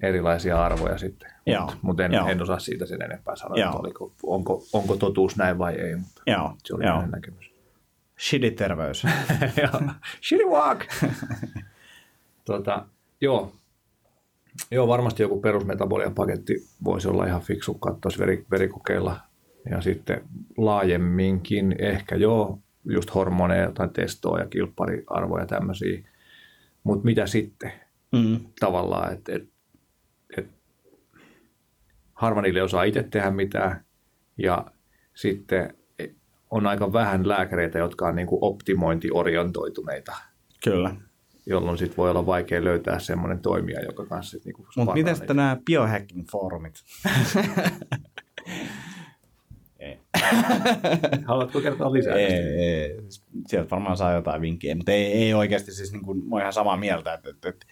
erilaisia 0.03 0.65
arvoja 0.65 0.99
sitten. 0.99 1.31
Mutta 1.61 1.77
mut 1.83 2.01
en, 2.01 2.15
en 2.15 2.43
osaa 2.43 2.59
siitä 2.59 2.87
sen 2.87 3.03
enempää 3.03 3.37
sanoa, 3.37 3.57
että 3.57 3.79
oliko, 3.79 4.13
onko, 4.23 4.63
onko 4.73 4.97
totuus 4.97 5.37
näin 5.37 5.59
vai 5.59 5.75
ei, 5.75 5.97
mutta 5.97 6.23
Joo. 6.27 6.55
se 6.65 6.75
oli 6.75 6.85
Joo. 6.85 7.07
näkemys. 7.07 7.51
Shitty 8.21 8.51
terveys. 8.51 9.03
Shitty 10.29 10.45
walk. 10.47 10.81
tota, 12.45 12.87
joo. 13.21 13.53
Joo, 14.71 14.89
varmasti 14.89 15.23
joku 15.23 15.41
perusmetabolian 15.41 16.15
paketti 16.15 16.55
voisi 16.85 17.09
olla 17.09 17.27
ihan 17.27 17.41
fiksu 17.41 17.75
katsoa 17.75 18.13
veri, 18.19 18.47
verikokeilla. 18.51 19.21
Ja 19.71 19.81
sitten 19.81 20.25
laajemminkin 20.57 21.77
ehkä 21.79 22.17
joo, 22.17 22.59
just 22.85 23.15
hormoneja 23.15 23.73
tai 23.73 23.89
testoa 23.89 24.39
ja 24.39 24.47
kilppariarvoja 24.47 25.47
tämmöisiä. 25.47 26.09
Mutta 26.85 27.05
mitä 27.05 27.27
sitten? 27.27 27.73
Mm. 28.13 28.41
Tavallaan, 28.61 29.13
että 29.13 29.33
et, 29.33 29.49
harva 32.15 32.43
niille 32.43 32.63
osaa 32.63 32.85
itse 32.85 33.03
tehdä 33.03 33.31
mitään 33.31 33.85
ja 34.39 34.67
sitten 35.15 35.75
on 36.51 36.67
aika 36.67 36.93
vähän 36.93 37.29
lääkäreitä, 37.29 37.79
jotka 37.79 38.07
on 38.07 38.17
niin 38.17 38.27
kuin 38.27 38.39
optimointiorientoituneita. 38.43 40.13
Kyllä. 40.65 40.95
Jolloin 41.47 41.79
sitten 41.79 41.97
voi 41.97 42.11
olla 42.11 42.27
vaikea 42.27 42.65
löytää 42.65 42.99
semmoinen 42.99 43.39
toimija, 43.39 43.81
joka 43.81 44.07
kanssa 44.07 44.31
sitten 44.31 44.53
niin 44.57 44.67
Mutta 44.77 44.95
miten 44.95 45.17
sitten 45.17 45.37
nämä 45.37 45.57
biohacking-foorumit? 45.71 46.75
Haluatko 51.29 51.61
kertoa 51.61 51.93
lisää? 51.93 52.15
Ei, 52.15 52.33
ei, 52.33 52.99
sieltä 53.47 53.71
varmaan 53.71 53.97
saa 53.97 54.13
jotain 54.13 54.43
vinkkejä, 54.43 54.75
mutta 54.75 54.93
ei, 54.93 55.05
ei 55.05 55.35
oikeasti 55.35 55.73
siis 55.73 55.93
niin 55.93 56.03
kuin, 56.03 56.29
mä 56.29 56.41
ihan 56.41 56.53
samaa 56.53 56.77
mieltä, 56.77 57.15
että, 57.15 57.31
että, 57.31 57.49
että 57.49 57.67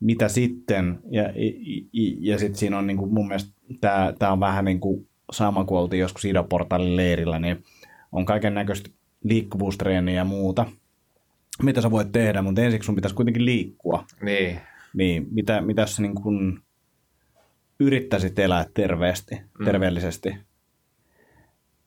mitä 0.00 0.28
sitten, 0.28 0.98
ja, 1.10 1.22
ja, 1.22 2.14
ja 2.20 2.38
sitten 2.38 2.58
siinä 2.58 2.78
on 2.78 2.86
niin 2.86 2.96
kuin 2.96 3.14
mun 3.14 3.28
mielestä 3.28 3.50
tämä, 3.80 4.12
tämä 4.18 4.32
on 4.32 4.40
vähän 4.40 4.64
niin 4.64 4.80
kuin 4.80 5.08
sama 5.32 5.64
kuin 5.64 5.78
oltiin 5.78 6.00
joskus 6.00 6.24
Idoportaalin 6.24 6.96
leirillä, 6.96 7.38
niin 7.38 7.64
on 8.12 8.24
kaiken 8.24 8.54
näköistä 8.54 8.90
liikkuvuustreeniä 9.24 10.14
ja 10.14 10.24
muuta, 10.24 10.66
mitä 11.62 11.80
sä 11.80 11.90
voit 11.90 12.12
tehdä, 12.12 12.42
mutta 12.42 12.60
ensiksi 12.60 12.86
sun 12.86 12.94
pitäisi 12.94 13.14
kuitenkin 13.16 13.44
liikkua. 13.44 14.04
Niin. 14.22 14.60
Niin, 14.94 15.26
mitä, 15.30 15.60
mitä 15.60 15.86
sä 15.86 16.02
niin 16.02 16.14
kuin 16.14 16.60
yrittäisit 17.80 18.38
elää 18.38 18.66
terveesti, 18.74 19.34
mm. 19.58 19.64
terveellisesti, 19.64 20.36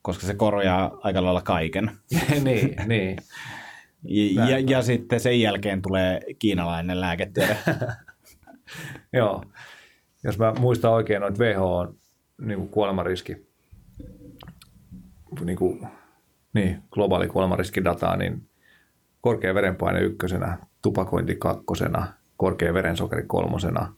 koska 0.02 0.26
se 0.26 0.34
korjaa 0.34 0.98
aika 1.02 1.24
lailla 1.24 1.42
kaiken. 1.42 1.90
niin, 2.44 2.76
niin. 2.86 3.16
Ja, 4.04 4.50
ja, 4.50 4.58
ja 4.58 4.82
sitten 4.82 5.20
sen 5.20 5.40
jälkeen 5.40 5.82
tulee 5.82 6.20
kiinalainen 6.38 7.00
lääketiede. 7.00 7.56
Joo. 9.12 9.44
Jos 10.24 10.38
mä 10.38 10.54
muistan 10.58 10.92
oikein, 10.92 11.20
noita 11.20 11.44
WHO 11.44 11.76
on 11.76 11.96
niin 12.40 12.58
kuin 12.58 12.68
kuolemariski, 12.68 13.46
niin, 15.44 15.56
kuin, 15.56 15.88
niin, 16.52 16.82
globaali 16.90 17.28
kuolemariskidataa, 17.28 18.16
niin 18.16 18.48
korkea 19.22 19.54
verenpaine 19.54 20.00
ykkösenä, 20.00 20.58
tupakointi 20.82 21.36
kakkosena, 21.36 22.06
korkea 22.36 22.74
verensokeri 22.74 23.22
kolmosena, 23.26 23.94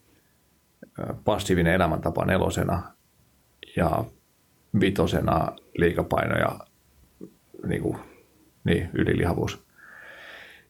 passiivinen 1.24 1.74
elämäntapa 1.74 2.24
nelosena 2.24 2.82
ja 3.76 4.04
vitosena 4.80 5.52
liikapaino 5.78 6.36
ja 6.38 6.58
niin 7.66 7.82
kuin, 7.82 7.98
niin, 8.64 8.90
ylilihavuus. 8.92 9.64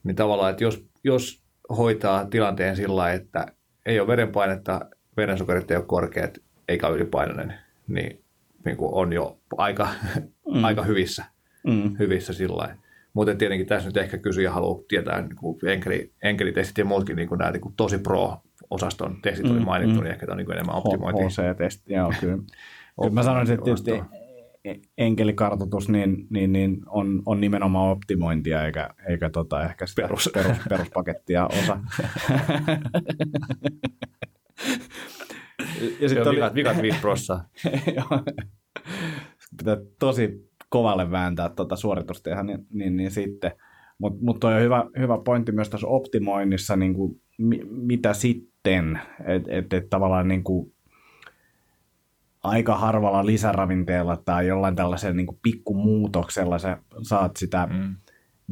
Niin 0.04 0.16
tavallaan, 0.16 0.50
että 0.50 0.64
jos, 0.64 0.86
jos 1.04 1.42
hoitaa 1.76 2.26
tilanteen 2.26 2.76
sillä 2.76 3.12
että 3.12 3.46
ei 3.86 4.00
ole 4.00 4.08
verenpainetta, 4.08 4.80
verensokerit 5.16 5.70
ei 5.70 5.76
ole 5.76 5.84
korkeat, 5.86 6.38
eikä 6.68 6.88
ylipainoinen, 6.88 7.54
niin, 7.88 8.24
niin 8.64 8.76
kuin 8.76 8.94
on 8.94 9.12
jo 9.12 9.38
aika, 9.56 9.88
mm. 10.54 10.64
aika 10.64 10.82
hyvissä, 10.82 11.24
mm. 11.66 11.98
hyvissä 11.98 12.32
sillä 12.32 12.76
Mutta 13.14 13.34
tietenkin 13.34 13.66
tässä 13.66 13.88
nyt 13.88 13.96
ehkä 13.96 14.18
kysyjä 14.18 14.50
haluaa 14.50 14.82
tietää 14.88 15.20
niin 15.20 15.36
kuin 15.36 15.58
enkeli, 15.68 16.12
enkelitestit 16.22 16.78
ja 16.78 16.84
muutkin 16.84 17.16
niin 17.16 17.28
kuin 17.28 17.38
nämä 17.38 17.50
niin 17.50 17.60
kuin 17.60 17.74
tosi 17.76 17.98
pro-osaston 17.98 19.16
testit 19.22 19.46
oli 19.46 19.58
mm, 19.58 19.64
mainittu, 19.64 19.96
mm. 19.96 20.02
niin 20.02 20.12
ehkä 20.12 20.26
tämä 20.26 20.32
on 20.32 20.38
niin 20.38 20.46
kuin 20.46 20.54
enemmän 20.54 20.76
optimointi. 20.76 21.22
HC-testi, 21.22 21.92
joo 21.92 22.12
kyllä. 22.20 22.36
kyllä 23.00 23.14
mä 23.14 23.22
sanoisin, 23.22 23.54
että 23.54 23.64
tietysti 23.64 23.90
enkelikartoitus 24.98 25.88
niin, 25.88 26.26
niin, 26.30 26.52
niin 26.52 26.80
on, 26.86 27.22
on 27.26 27.40
nimenomaan 27.40 27.90
optimointia 27.90 28.64
eikä, 28.64 28.90
eikä 29.08 29.30
tota 29.30 29.64
ehkä 29.64 29.86
sitä 29.86 30.02
Perus. 30.02 30.30
Perus, 30.34 30.56
peruspakettia 30.68 31.46
osa. 31.46 31.80
ja 36.00 36.08
sitten 36.08 36.28
oli... 36.28 36.36
vikat, 36.36 36.54
vikat 36.54 36.82
5 36.82 36.98
prossaa. 37.00 37.48
Pitää 39.58 39.76
tosi 39.98 40.50
kovalle 40.74 41.10
vääntää 41.10 41.48
tuota 41.48 41.76
suoritusta 41.76 42.30
ihan 42.30 42.46
niin, 42.46 42.66
niin, 42.72 42.96
niin 42.96 43.10
sitten. 43.10 43.52
Mutta 43.98 44.18
mut 44.24 44.40
toi 44.40 44.54
on 44.54 44.60
hyvä, 44.60 44.84
hyvä 44.98 45.18
pointti 45.24 45.52
myös 45.52 45.70
tässä 45.70 45.86
optimoinnissa, 45.86 46.76
niin 46.76 46.94
kuin, 46.94 47.20
mi, 47.38 47.60
mitä 47.70 48.12
sitten, 48.12 49.00
että 49.26 49.52
et, 49.52 49.72
et 49.72 49.90
tavallaan 49.90 50.28
niin 50.28 50.44
kuin, 50.44 50.72
aika 52.42 52.76
harvalla 52.76 53.26
lisäravinteella 53.26 54.16
tai 54.24 54.46
jollain 54.46 54.76
tällaisella 54.76 55.16
niin 55.16 55.38
pikkumuutoksella 55.42 56.58
sä 56.58 56.78
saat 57.02 57.36
sitä 57.36 57.68
mm. 57.72 57.96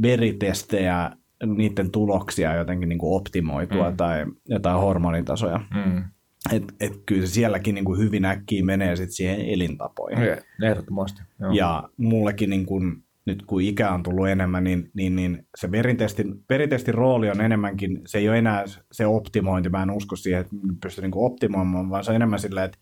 veritestejä, 0.02 1.10
niiden 1.46 1.90
tuloksia 1.90 2.54
jotenkin 2.54 2.88
niin 2.88 2.98
kuin 2.98 3.16
optimoitua 3.16 3.90
mm. 3.90 3.96
tai 3.96 4.26
jotain 4.48 4.80
hormonitasoja. 4.80 5.60
Mm. 5.74 6.04
Et, 6.53 6.62
et 6.80 6.93
kyllä 7.07 7.26
se 7.26 7.32
sielläkin 7.32 7.74
niin 7.74 7.84
kuin 7.84 8.01
hyvin 8.01 8.24
äkkiä 8.24 8.64
menee 8.64 8.97
sit 8.97 9.11
siihen 9.11 9.40
elintapoihin. 9.40 10.18
Ehdottomasti. 10.62 11.22
Joo. 11.40 11.53
Ja 11.53 11.88
mullekin 11.97 12.51
niin 12.51 12.66
kuin, 12.66 13.05
nyt 13.24 13.43
kun 13.43 13.62
ikä 13.62 13.90
on 13.90 14.03
tullut 14.03 14.28
enemmän, 14.28 14.64
niin, 14.64 14.90
niin, 14.95 15.16
niin 15.16 15.47
se 15.59 15.70
veritestin, 15.70 16.45
veritestin 16.51 16.95
rooli 16.95 17.30
on 17.30 17.40
enemmänkin, 17.40 18.01
se 18.07 18.18
ei 18.18 18.28
ole 18.28 18.38
enää 18.38 18.64
se 18.93 19.07
optimointi, 19.07 19.68
mä 19.68 19.82
en 19.82 19.90
usko 19.90 20.16
siihen, 20.16 20.40
että 20.40 20.57
pystyy 20.82 21.03
niin 21.03 21.12
optimoimaan, 21.14 21.90
vaan 21.90 22.05
se 22.05 22.11
on 22.11 22.16
enemmän 22.16 22.38
silleen, 22.38 22.64
että 22.64 22.78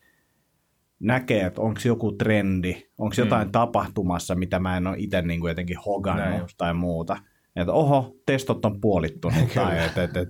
näkee, 1.00 1.46
että 1.46 1.60
onko 1.60 1.80
joku 1.84 2.12
trendi, 2.12 2.86
onko 2.98 3.14
jotain 3.18 3.48
mm. 3.48 3.52
tapahtumassa, 3.52 4.34
mitä 4.34 4.58
mä 4.58 4.76
en 4.76 4.86
ole 4.86 4.96
itse 4.98 5.22
niin 5.22 5.40
kuin 5.40 5.50
jotenkin 5.50 5.78
hogannut 5.86 6.54
tai 6.56 6.74
muuta. 6.74 7.16
Että 7.56 7.72
oho, 7.72 8.16
testot 8.26 8.64
on 8.64 8.80
puolittunut 8.80 9.52
tai 9.54 9.84
että 9.84 10.02
et, 10.02 10.16
et, 10.16 10.28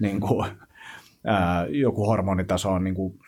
niin 0.00 0.20
kuin, 0.20 0.50
ää, 1.24 1.66
joku 1.66 2.06
hormonitaso 2.06 2.70
on 2.72 2.84
niin 2.84 2.94
kuin, 2.94 3.18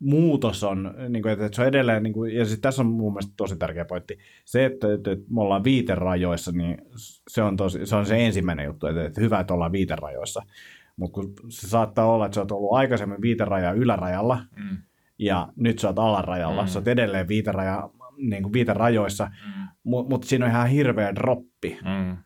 muutos 0.00 0.64
on, 0.64 0.94
niin 1.08 1.22
kuin, 1.22 1.32
että 1.32 1.48
se 1.52 1.62
on 1.62 1.68
edelleen, 1.68 2.02
niin 2.02 2.12
kuin, 2.12 2.34
ja 2.34 2.44
siis 2.44 2.60
tässä 2.60 2.82
on 2.82 2.88
mun 2.88 3.12
mielestä 3.12 3.32
tosi 3.36 3.56
tärkeä 3.56 3.84
pointti, 3.84 4.18
se, 4.44 4.64
että, 4.64 4.94
että, 4.94 5.12
että 5.12 5.24
me 5.34 5.40
ollaan 5.40 5.64
viiterajoissa, 5.64 6.52
niin 6.52 6.78
se 7.28 7.42
on, 7.42 7.56
tosi, 7.56 7.86
se 7.86 7.96
on 7.96 8.06
se 8.06 8.26
ensimmäinen 8.26 8.66
juttu, 8.66 8.86
että, 8.86 9.04
että 9.04 9.20
hyvä, 9.20 9.40
että 9.40 9.54
ollaan 9.54 9.72
viiterajoissa, 9.72 10.42
mutta 10.96 11.14
kun 11.14 11.34
se 11.48 11.68
saattaa 11.68 12.06
olla, 12.06 12.26
että 12.26 12.34
sä 12.34 12.40
oot 12.40 12.52
ollut 12.52 12.72
aikaisemmin 12.72 13.22
viiteraja 13.22 13.72
ylärajalla, 13.72 14.38
mm 14.56 14.76
ja 15.22 15.48
nyt 15.56 15.78
sä 15.78 15.88
oot 15.88 15.98
alarajalla, 15.98 16.62
mm. 16.62 16.68
sä 16.68 16.78
oot 16.78 16.88
edelleen 16.88 17.28
viiteraja, 17.28 17.90
niin 18.16 18.42
kuin 18.42 18.52
viiterajoissa, 18.52 19.24
mm. 19.24 19.68
mutta 19.82 20.10
mut 20.10 20.24
siinä 20.24 20.44
on 20.44 20.50
ihan 20.50 20.68
hirveä 20.68 21.14
droppi. 21.14 21.78
Mm. 21.84 22.16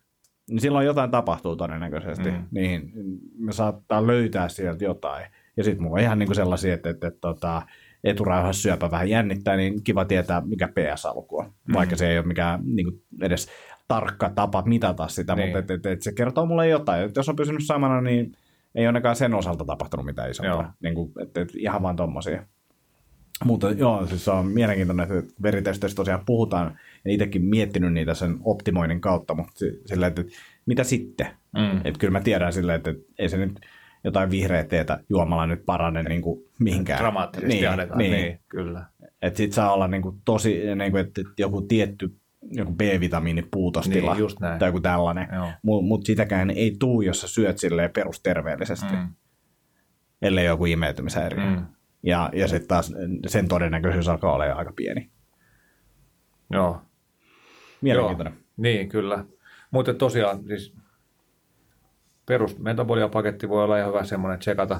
Niin 0.49 0.61
silloin 0.61 0.85
jotain 0.85 1.11
tapahtuu 1.11 1.55
todennäköisesti. 1.55 2.31
Mm. 2.31 2.43
Niin 2.51 2.91
me 3.37 3.51
saattaa 3.51 4.07
löytää 4.07 4.49
sieltä 4.49 4.83
jotain. 4.83 5.25
Ja 5.57 5.63
sitten 5.63 5.83
mulla 5.83 5.95
on 5.95 6.01
ihan 6.01 6.19
niin 6.19 6.27
kuin 6.27 6.35
sellaisia, 6.35 6.73
että, 6.73 6.89
että, 6.89 7.07
että, 7.07 7.29
että 7.29 7.61
eturauhassa 8.03 8.61
syöpä 8.61 8.91
vähän 8.91 9.09
jännittää, 9.09 9.55
niin 9.55 9.83
kiva 9.83 10.05
tietää, 10.05 10.41
mikä 10.41 10.67
PS-alku 10.67 11.37
on. 11.39 11.45
Mm. 11.67 11.73
Vaikka 11.73 11.95
se 11.95 12.09
ei 12.09 12.17
ole 12.17 12.27
mikään 12.27 12.59
niin 12.63 12.85
kuin 12.85 13.01
edes 13.21 13.47
tarkka 13.87 14.29
tapa 14.29 14.63
mitata 14.65 15.07
sitä, 15.07 15.35
niin. 15.35 15.47
mutta 15.47 15.59
et, 15.59 15.71
et, 15.71 15.85
et 15.85 16.01
se 16.01 16.11
kertoo 16.11 16.45
mulle 16.45 16.67
jotain. 16.67 17.03
Et 17.03 17.15
jos 17.15 17.29
on 17.29 17.35
pysynyt 17.35 17.65
samana, 17.65 18.01
niin 18.01 18.31
ei 18.75 18.87
ainakaan 18.87 19.15
sen 19.15 19.33
osalta 19.33 19.65
tapahtunut 19.65 20.05
mitään 20.05 20.31
isompaa. 20.31 20.73
Niin 20.83 20.95
kuin, 20.95 21.11
et, 21.21 21.37
et, 21.37 21.55
ihan 21.55 21.81
vaan 21.81 21.95
tommosia. 21.95 22.43
Mutta 23.45 23.71
joo, 23.71 24.05
siis 24.05 24.25
se 24.25 24.31
on 24.31 24.47
mielenkiintoinen, 24.47 25.11
että 25.11 25.33
veritesteistä 25.43 25.95
tosiaan 25.95 26.25
puhutaan, 26.25 26.79
ja 27.07 27.13
itsekin 27.13 27.45
miettinyt 27.45 27.93
niitä 27.93 28.13
sen 28.13 28.37
optimoinnin 28.43 29.01
kautta, 29.01 29.35
mutta 29.35 29.51
sillä 29.85 30.07
että 30.07 30.23
mitä 30.65 30.83
sitten? 30.83 31.27
Mm. 31.57 31.77
Että 31.77 31.99
kyllä 31.99 32.11
mä 32.11 32.21
tiedän 32.21 32.53
silleen, 32.53 32.77
että 32.77 32.93
ei 33.19 33.29
se 33.29 33.37
nyt 33.37 33.59
jotain 34.03 34.31
vihreä 34.31 34.63
teetä 34.63 34.99
juomalla 35.09 35.47
nyt 35.47 35.65
parane 35.65 36.03
niin 36.03 36.21
kuin 36.21 36.39
mihinkään. 36.59 36.99
Dramaattisesti 36.99 37.55
niin, 37.55 37.69
annetaan, 37.69 37.97
niin. 37.97 38.11
niin 38.11 38.39
kyllä. 38.49 38.85
Että 39.21 39.37
sit 39.37 39.53
saa 39.53 39.73
olla 39.73 39.87
niin 39.87 40.01
kuin 40.01 40.21
tosi, 40.25 40.61
niin 40.75 40.91
kuin, 40.91 41.05
että 41.05 41.21
joku 41.37 41.61
tietty 41.61 42.15
joku 42.51 42.71
B-vitamiinipuutostila 42.71 44.13
niin, 44.13 44.19
just 44.19 44.39
näin. 44.39 44.59
tai 44.59 44.69
joku 44.69 44.79
tällainen. 44.79 45.27
Mutta 45.61 45.87
mut 45.87 46.05
sitäkään 46.05 46.49
ei 46.49 46.75
tuu, 46.79 47.01
jos 47.01 47.21
sä 47.21 47.27
syöt 47.27 47.57
silleen 47.57 47.89
perusterveellisesti, 47.89 48.93
mm. 48.93 49.07
ellei 50.21 50.45
joku 50.45 50.65
imeytymishäiriö. 50.65 51.45
Mm. 51.45 51.65
Ja, 52.03 52.29
ja 52.33 52.47
sitten 52.47 52.67
taas 52.67 52.93
sen 53.27 53.47
todennäköisyys 53.47 54.07
alkaa 54.07 54.33
olla 54.33 54.43
aika 54.43 54.73
pieni. 54.75 55.09
Joo. 56.51 56.81
Mielenkiintoinen. 57.81 58.33
Joo. 58.33 58.43
Niin, 58.57 58.89
kyllä. 58.89 59.25
Mutta 59.71 59.93
tosiaan 59.93 60.43
siis 60.43 60.73
perusmetaboliapaketti 62.25 63.49
voi 63.49 63.63
olla 63.63 63.77
ihan 63.77 63.89
hyvä 63.89 64.03
semmoinen 64.03 64.39
tsekata, 64.39 64.79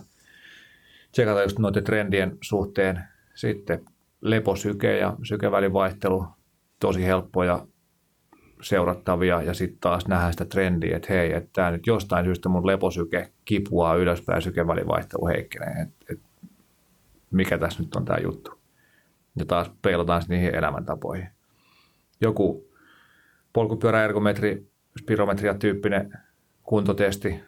tsekata 1.12 1.44
just 1.44 1.60
noiden 1.60 1.84
trendien 1.84 2.38
suhteen. 2.42 3.04
Sitten 3.36 3.86
leposyke 4.22 4.98
ja 4.98 5.16
sykevälivaihtelu, 5.24 6.26
tosi 6.80 7.06
helppoja 7.06 7.68
seurattavia 8.62 9.42
ja 9.42 9.54
sitten 9.54 9.80
taas 9.80 10.08
nähdään 10.08 10.34
sitä 10.34 10.46
trendiä, 10.46 10.98
että 10.98 11.14
hei, 11.14 11.34
että 11.34 11.50
tämä 11.54 11.72
nyt 11.72 11.88
jostain 11.88 12.26
syystä 12.26 12.50
mun 12.50 12.68
leposyke 12.68 13.32
kipuaa 13.46 13.96
ylöspäin, 13.96 14.42
sykevälivaihtelu 14.42 15.28
heikkenee. 15.28 15.82
Et, 15.82 15.90
et 16.12 16.20
mikä 17.32 17.58
tässä 17.58 17.84
nyt 17.84 17.96
on 17.96 18.06
tämä 18.06 18.20
juttu. 18.24 18.60
Ja 19.36 19.46
taas 19.46 19.72
peilataan 19.82 20.24
niihin 20.30 20.56
elämäntapoihin. 20.56 21.28
Joku 22.22 22.67
polkupyöräergometri, 23.58 24.68
spirometria 25.00 25.54
tyyppinen 25.54 26.14
kuntotesti 26.64 27.40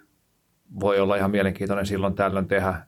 voi 0.79 0.99
olla 0.99 1.15
ihan 1.15 1.31
mielenkiintoinen 1.31 1.85
silloin 1.85 2.13
tällöin 2.13 2.47
tehdä. 2.47 2.81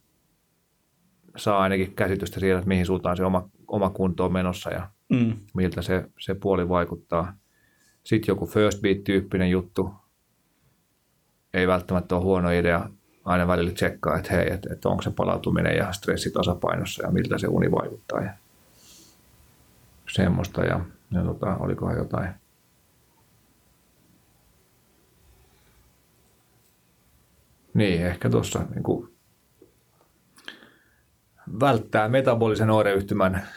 Saa 1.38 1.60
ainakin 1.60 1.96
käsitystä 1.96 2.40
siitä, 2.40 2.58
että 2.58 2.68
mihin 2.68 2.86
suuntaan 2.86 3.18
se 3.18 3.26
oma, 3.26 3.50
oma 3.68 3.90
kunto 3.90 4.26
on 4.26 4.34
menossa 4.34 4.70
ja 4.70 4.90
mm. 5.10 5.34
miltä 5.54 5.82
se, 5.82 6.06
se 6.20 6.34
puoli 6.34 6.70
vaikuttaa. 6.70 7.34
Sitten 8.04 8.32
joku 8.32 8.46
first 8.46 8.82
beat-tyyppinen 8.82 9.50
juttu. 9.50 9.94
Ei 11.54 11.68
välttämättä 11.68 12.16
ole 12.16 12.24
huono 12.24 12.50
idea 12.50 12.90
aina 13.26 13.48
välillä 13.48 13.72
tsekkaa, 13.72 14.18
että 14.18 14.34
hei, 14.34 14.54
että, 14.54 14.74
että 14.74 14.90
onko 14.90 15.02
se 15.02 15.12
palautuminen 15.12 15.78
ja 15.78 15.92
stressi 15.92 16.32
tasapainossa 16.32 17.04
ja 17.04 17.12
miltä 17.12 17.38
se 17.38 17.48
uni 17.48 17.72
vaikuttaa 17.72 18.22
ja 18.22 18.34
semmoista. 20.10 20.66
Ja, 20.66 20.80
ja 21.12 21.24
tota, 21.24 21.58
olikohan 21.58 21.98
jotain 21.98 22.42
Niin, 27.74 28.06
ehkä 28.06 28.30
tuossa 28.30 28.60
niin 28.74 28.84
kuin 28.84 29.14
välttää 31.60 32.10
metabolisen 32.10 32.70
oireyhtymän 32.70 33.48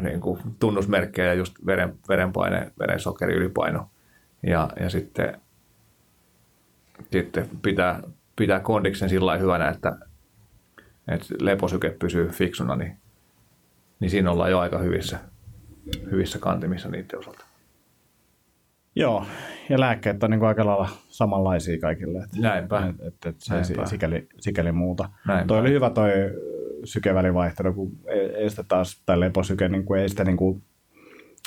niin 0.00 0.20
kuin 0.20 0.40
tunnusmerkkejä, 0.60 1.34
just 1.34 1.54
veren, 1.66 1.98
verenpaine, 2.08 2.72
verensokeri, 2.78 3.34
ylipaino. 3.34 3.90
Ja, 4.42 4.70
ja 4.80 4.90
sitten, 4.90 5.40
sitten 7.10 7.48
pitää 7.62 8.02
pitää 8.40 8.60
kondiksen 8.60 9.08
sillä 9.08 9.36
hyvänä, 9.36 9.68
että, 9.68 9.98
että 11.08 11.26
leposyke 11.40 11.90
pysyy 11.90 12.28
fiksuna, 12.28 12.76
niin, 12.76 12.96
niin 14.00 14.10
siinä 14.10 14.30
ollaan 14.30 14.50
jo 14.50 14.58
aika 14.58 14.78
hyvissä, 14.78 15.18
hyvissä 16.10 16.38
kantimissa 16.38 16.88
niiden 16.88 17.18
osalta. 17.18 17.44
Joo, 18.94 19.26
ja 19.70 19.80
lääkkeet 19.80 20.22
on 20.22 20.30
niin 20.30 20.38
kuin 20.38 20.48
aika 20.48 20.66
lailla 20.66 20.88
samanlaisia 21.08 21.80
kaikille. 21.80 22.18
Että, 22.18 22.40
Näinpä. 22.40 22.86
Et, 22.86 23.06
et, 23.06 23.26
et 23.26 23.36
se 23.38 23.54
Näinpä. 23.54 23.86
sikäli, 23.86 24.28
sikäli 24.40 24.72
muuta. 24.72 25.08
Näinpä. 25.26 25.46
Toi 25.46 25.58
oli 25.58 25.70
hyvä 25.70 25.90
toi 25.90 26.10
sykevälivaihtelu, 26.84 27.74
kun 27.74 27.92
ei, 28.06 28.20
ei 28.20 28.50
sitä 28.50 28.64
taas, 28.68 29.02
tai 29.06 29.20
leposyke, 29.20 29.68
niin 29.68 29.84
kuin 29.84 30.00
ei 30.00 30.08
sitä 30.08 30.24
niin 30.24 30.36
kuin 30.36 30.62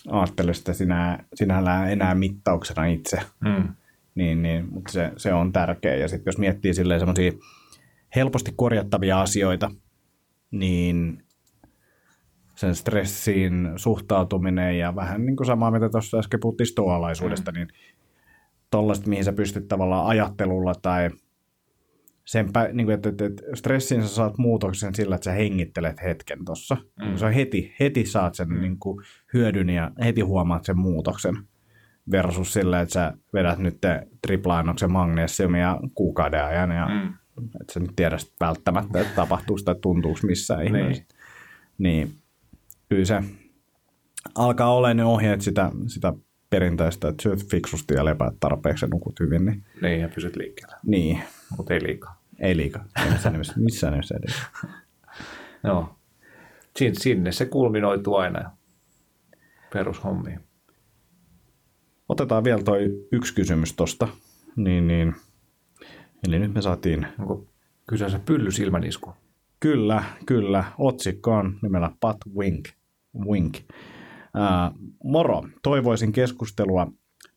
ajattele 0.09 0.53
sitä 0.53 0.73
sinä, 0.73 1.19
sinällään 1.33 1.91
enää 1.91 2.15
mittauksena 2.15 2.85
itse. 2.85 3.19
Mm 3.39 3.67
niin, 4.15 4.41
niin, 4.41 4.73
mutta 4.73 4.91
se, 4.91 5.11
se 5.17 5.33
on 5.33 5.51
tärkeä. 5.51 5.95
Ja 5.95 6.07
sitten 6.07 6.31
jos 6.31 6.37
miettii 6.37 6.73
silleen 6.73 6.99
semmoisia 6.99 7.31
helposti 8.15 8.53
korjattavia 8.55 9.21
asioita, 9.21 9.71
niin 10.51 11.23
sen 12.55 12.75
stressiin 12.75 13.69
suhtautuminen 13.75 14.79
ja 14.79 14.95
vähän 14.95 15.25
niin 15.25 15.35
kuin 15.35 15.47
samaa, 15.47 15.71
mitä 15.71 15.89
tuossa 15.89 16.17
äsken 16.17 16.39
puhuttiin 16.39 16.67
stoalaisuudesta, 16.67 17.51
mm. 17.51 17.57
niin 17.57 17.67
tollaista, 18.73 19.09
mihin 19.09 19.23
sä 19.23 19.33
pystyt 19.33 19.67
tavallaan 19.67 20.07
ajattelulla 20.07 20.75
tai 20.81 21.09
sen, 22.25 22.49
niin 22.73 22.87
kuin, 22.87 22.95
että, 22.95 23.09
että, 23.09 23.25
että 23.25 23.41
stressiin 23.53 24.01
sä 24.01 24.07
saat 24.07 24.37
muutoksen 24.37 24.95
sillä, 24.95 25.15
että 25.15 25.25
sä 25.25 25.31
hengittelet 25.31 26.01
hetken 26.03 26.45
tuossa. 26.45 26.77
Mm. 27.05 27.17
Sä 27.17 27.29
heti, 27.29 27.75
heti 27.79 28.05
saat 28.05 28.35
sen 28.35 28.49
mm. 28.49 28.61
niin 28.61 28.79
kuin, 28.79 29.03
hyödyn 29.33 29.69
ja 29.69 29.91
heti 30.03 30.21
huomaat 30.21 30.65
sen 30.65 30.77
muutoksen 30.77 31.37
versus 32.11 32.53
sillä, 32.53 32.81
että 32.81 32.93
sä 32.93 33.13
vedät 33.33 33.59
nyt 33.59 33.77
triplainoksen 34.27 34.91
magnesiumia 34.91 35.79
kuukauden 35.93 36.45
ajan 36.45 36.71
ja 36.71 36.87
mm. 36.87 37.13
et 37.61 37.69
sä 37.69 37.79
nyt 37.79 37.91
tiedä 37.95 38.17
välttämättä, 38.39 39.01
että 39.01 39.15
tapahtuu 39.15 39.57
tai 39.65 39.75
tuntuuko 39.81 40.19
missään 40.23 40.59
niin. 40.59 40.75
ihmeessä. 40.75 41.03
Niin. 41.77 42.13
Kyllä 42.89 43.05
se 43.05 43.23
alkaa 44.35 44.73
olla 44.73 44.93
ne 44.93 45.05
ohjeet 45.05 45.41
sitä, 45.41 45.71
sitä 45.87 46.13
perinteistä, 46.53 47.07
että 47.07 47.23
syöt 47.23 47.49
fiksusti 47.49 47.93
ja 47.93 48.05
lepäät 48.05 48.33
tarpeeksi 48.39 48.85
ja 48.85 48.89
nukut 48.89 49.19
hyvin. 49.19 49.45
Niin, 49.45 49.63
niin 49.81 49.99
ja 49.99 50.09
pysyt 50.09 50.35
liikkeellä. 50.35 50.77
Niin. 50.85 51.23
Mutta 51.57 51.73
ei 51.73 51.83
liikaa. 51.83 52.21
Ei 52.39 52.57
liikaa. 52.57 52.85
Ei 53.03 53.11
missään 53.11 53.33
nimessä, 53.33 53.53
missään 53.57 53.93
nimessä 53.93 54.15
ei 54.27 54.35
Joo. 55.63 55.95
Sin, 56.75 56.95
sinne 56.95 57.31
se 57.31 57.45
kulminoituu 57.45 58.15
aina 58.15 58.51
perushommiin. 59.73 60.39
Otetaan 62.09 62.43
vielä 62.43 62.63
toi 62.63 63.07
yksi 63.11 63.35
kysymys 63.35 63.73
tosta. 63.73 64.07
Niin, 64.55 64.87
niin. 64.87 65.15
Eli 66.27 66.39
nyt 66.39 66.53
me 66.53 66.61
saatiin... 66.61 67.07
Onko 67.19 67.45
kyseessä 67.87 68.19
pylly 68.25 68.51
silmänisku? 68.51 69.13
Kyllä, 69.59 70.03
kyllä. 70.25 70.63
Otsikko 70.77 71.33
on 71.33 71.59
nimellä 71.61 71.91
Pat 71.99 72.17
Wink. 72.35 72.69
Wink. 73.25 73.57
Uh, 74.37 74.93
moro, 75.03 75.43
toivoisin 75.63 76.11
keskustelua 76.11 76.87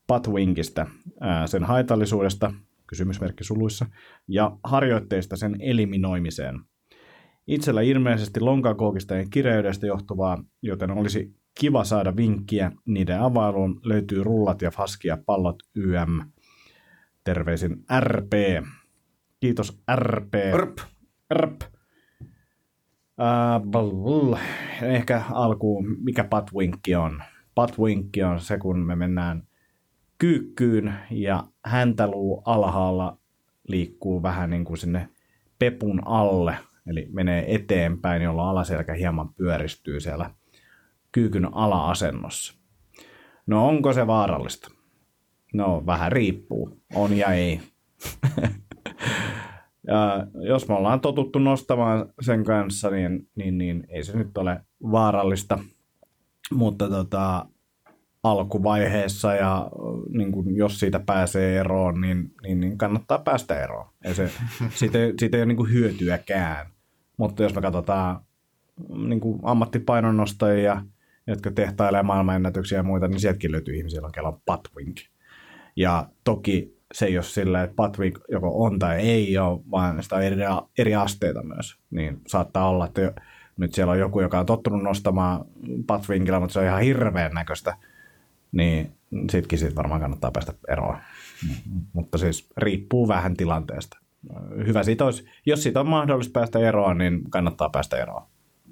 Patwinkistä, 0.07 0.87
sen 1.47 1.65
haitallisuudesta, 1.65 2.53
kysymysmerkki 2.87 3.45
suluissa, 3.45 3.87
ja 4.29 4.59
harjoitteista 4.65 5.37
sen 5.37 5.57
eliminoimiseen. 5.61 6.61
Itsellä 7.47 7.81
ilmeisesti 7.81 8.41
lonkakookistajien 8.41 9.31
kireydestä 9.31 9.87
johtuvaa, 9.87 10.45
joten 10.63 10.91
olisi 10.91 11.35
kiva 11.61 11.85
saada 11.85 12.17
vinkkiä 12.17 12.73
niiden 12.85 13.21
availuun. 13.21 13.81
Löytyy 13.85 14.25
rullat 14.25 14.63
ja 14.63 14.71
faskia 14.71 15.19
pallot 15.27 15.63
YM. 15.75 16.21
Terveisin 17.25 17.85
RP. 18.01 18.33
Kiitos 19.41 19.79
RP. 19.97 20.35
RP. 20.57 20.79
RP. 21.35 21.76
Uh, 23.19 24.39
ehkä 24.83 25.23
alkuun, 25.31 25.97
mikä 26.03 26.25
patwinkki 26.25 26.95
on. 26.95 27.23
Patwinkki 27.55 28.23
on 28.23 28.41
se, 28.41 28.59
kun 28.59 28.79
me 28.79 28.97
mennään 28.97 29.43
kyykkyyn 30.19 30.95
ja 31.11 31.45
häntäluu 31.65 32.43
alhaalla 32.45 33.19
liikkuu 33.69 34.23
vähän 34.23 34.51
niin 34.51 34.65
kuin 34.65 34.79
sinne 34.79 35.09
pepun 35.59 36.03
alle, 36.05 36.57
eli 36.87 37.09
menee 37.13 37.55
eteenpäin, 37.55 38.23
jolloin 38.23 38.49
alaselkä 38.49 38.95
hieman 38.95 39.35
pyöristyy 39.35 40.01
siellä 40.01 40.31
kyykyn 41.13 41.55
ala-asennossa. 41.55 42.55
No 43.47 43.69
onko 43.69 43.93
se 43.93 44.07
vaarallista? 44.07 44.71
No 45.55 45.83
vähän 45.87 46.13
riippuu, 46.13 46.81
on 46.95 47.17
ja 47.17 47.33
ei. 47.33 47.61
Ja 49.87 50.27
jos 50.35 50.69
me 50.69 50.75
ollaan 50.75 51.01
totuttu 51.01 51.39
nostamaan 51.39 52.13
sen 52.21 52.45
kanssa, 52.45 52.91
niin, 52.91 53.29
niin, 53.35 53.59
niin 53.59 53.87
ei 53.89 54.05
se 54.05 54.17
nyt 54.17 54.39
ole 54.39 54.61
vaarallista. 54.83 55.59
Mutta 56.53 56.89
tota, 56.89 57.47
alkuvaiheessa 58.23 59.35
ja 59.35 59.71
niin 60.09 60.33
kun, 60.33 60.57
jos 60.57 60.81
siitä 60.81 61.01
pääsee 61.01 61.59
eroon, 61.59 62.01
niin, 62.01 62.33
niin, 62.43 62.61
niin 62.61 62.79
kannattaa 62.79 63.19
päästä 63.19 63.63
eroon. 63.65 63.87
Ei 64.05 64.15
se, 64.15 64.31
siitä, 64.79 64.99
siitä 65.19 65.37
ei 65.37 65.41
ole 65.41 65.47
niin 65.47 65.57
kuin 65.57 65.73
hyötyäkään. 65.73 66.67
Mutta 67.17 67.43
jos 67.43 67.55
me 67.55 67.63
katsotaan 67.63 68.21
niin 69.09 69.21
kuin 69.21 69.41
ammattipainonnostajia, 69.43 70.83
jotka 71.27 71.51
tehtailee 71.51 72.03
maailmanennätyksiä 72.03 72.79
ja 72.79 72.83
muita, 72.83 73.09
niin 73.09 73.21
sieltäkin 73.21 73.53
löytyy 73.53 73.75
ihmisiä, 73.77 74.01
joilla 74.17 74.29
on 74.29 74.41
patwink. 74.45 74.97
Ja 75.77 76.09
toki 76.25 76.76
se 76.97 77.07
ei 77.07 77.17
ole 77.17 77.25
sillä, 77.25 77.63
että 77.63 77.77
Patrick 77.77 78.21
joko 78.29 78.65
on 78.65 78.79
tai 78.79 78.97
ei 78.97 79.39
ole, 79.39 79.61
vaan 79.71 80.03
sitä 80.03 80.17
on 80.17 80.23
eri, 80.23 80.43
eri 80.79 80.95
asteita 80.95 81.43
myös. 81.43 81.79
Niin 81.91 82.21
saattaa 82.27 82.69
olla, 82.69 82.87
että 82.87 83.13
nyt 83.57 83.75
siellä 83.75 83.93
on 83.93 83.99
joku, 83.99 84.21
joka 84.21 84.39
on 84.39 84.47
tottunut 84.47 84.83
nostamaan 84.83 85.45
Patrickilla, 85.87 86.41
mutta 86.41 86.53
se 86.53 86.59
on 86.59 86.65
ihan 86.65 86.81
hirveän 86.81 87.33
näköistä, 87.33 87.77
niin 88.53 88.93
sitkin 89.31 89.59
siitä 89.59 89.77
varmaan 89.77 90.01
kannattaa 90.01 90.31
päästä 90.31 90.53
eroon. 90.69 90.97
Mutta 91.93 92.19
siis 92.19 92.49
riippuu 92.57 93.09
vähän 93.09 93.37
tilanteesta. 93.37 93.99
Hyvä 94.67 94.83
siitä 94.83 95.05
olisi, 95.05 95.29
jos 95.47 95.63
siitä 95.63 95.81
on 95.81 95.89
mahdollista 95.89 96.41
päästä 96.41 96.59
eroon, 96.59 96.99
niin 96.99 97.31
kannattaa 97.31 97.69
päästä 97.69 97.97
eroon. 97.97 98.23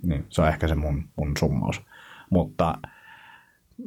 Niin, 0.02 0.26
se 0.28 0.42
on 0.42 0.48
ehkä 0.48 0.68
se 0.68 0.74
mun, 0.74 1.08
mun 1.16 1.32
summaus. 1.38 1.82
Mutta 2.30 2.78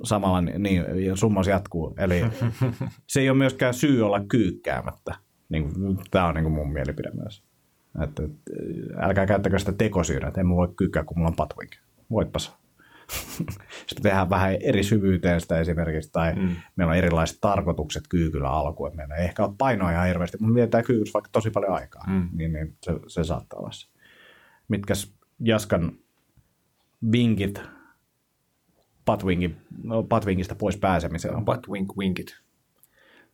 samalla 0.04 0.42
niin, 0.42 0.86
summas 1.16 1.48
jatkuu. 1.48 1.94
Eli 1.98 2.22
se 3.08 3.20
ei 3.20 3.30
ole 3.30 3.38
myöskään 3.38 3.74
syy 3.74 4.06
olla 4.06 4.20
kyykkäämättä. 4.30 5.16
Niin, 5.50 5.72
tämä 6.12 6.28
on 6.28 6.36
niin 6.36 6.44
kuin 6.44 6.54
mun 6.54 6.74
mielipide 6.74 7.12
myös. 7.14 7.44
Että, 8.04 8.24
älkää 8.98 9.26
käyttäkö 9.26 9.60
sitä 9.60 9.72
tekosyynä, 9.72 10.28
että 10.28 10.42
en 10.42 10.50
voi 10.50 10.68
kyykkää, 10.76 11.04
kun 11.04 11.18
mulla 11.18 11.30
on 11.30 11.36
patwink. 11.36 11.72
Voitpas. 12.12 12.58
Sitten 13.88 14.04
tehdään 14.04 14.30
vähän 14.30 14.56
eri 14.62 14.84
syvyyteen 14.84 15.42
sitä 15.42 15.60
esimerkiksi, 15.60 16.12
tai 16.12 16.36
mm. 16.36 16.56
meillä 16.76 16.92
on 16.92 16.98
erilaiset 16.98 17.38
tarkoitukset 17.42 18.04
kyykyllä 18.10 18.50
alkuun. 18.50 18.96
Meillä 18.96 19.16
ei 19.16 19.26
ehkä 19.26 19.46
ole 19.46 19.54
painoa 19.58 19.92
ihan 19.92 20.08
hirveästi, 20.08 20.38
mutta 20.40 20.54
mietitään 20.54 20.84
kyykyssä 20.84 21.14
vaikka 21.14 21.30
tosi 21.32 21.50
paljon 21.52 21.74
aikaa, 21.74 22.04
mm. 22.08 22.30
niin, 22.34 22.54
niin 22.54 22.76
se, 22.84 22.92
se 23.08 23.24
saattaa 23.24 23.60
olla 23.60 23.72
se. 23.72 23.88
Mitkäs 24.68 25.14
Jaskan 25.40 25.92
vinkit 27.12 27.62
Patwingin, 29.08 29.58
no, 29.84 30.04
Patwingista 30.04 30.56
pois 30.56 30.78
pääsemiseen? 30.78 31.46
Patwing 31.46 31.90
winkit. 31.98 32.38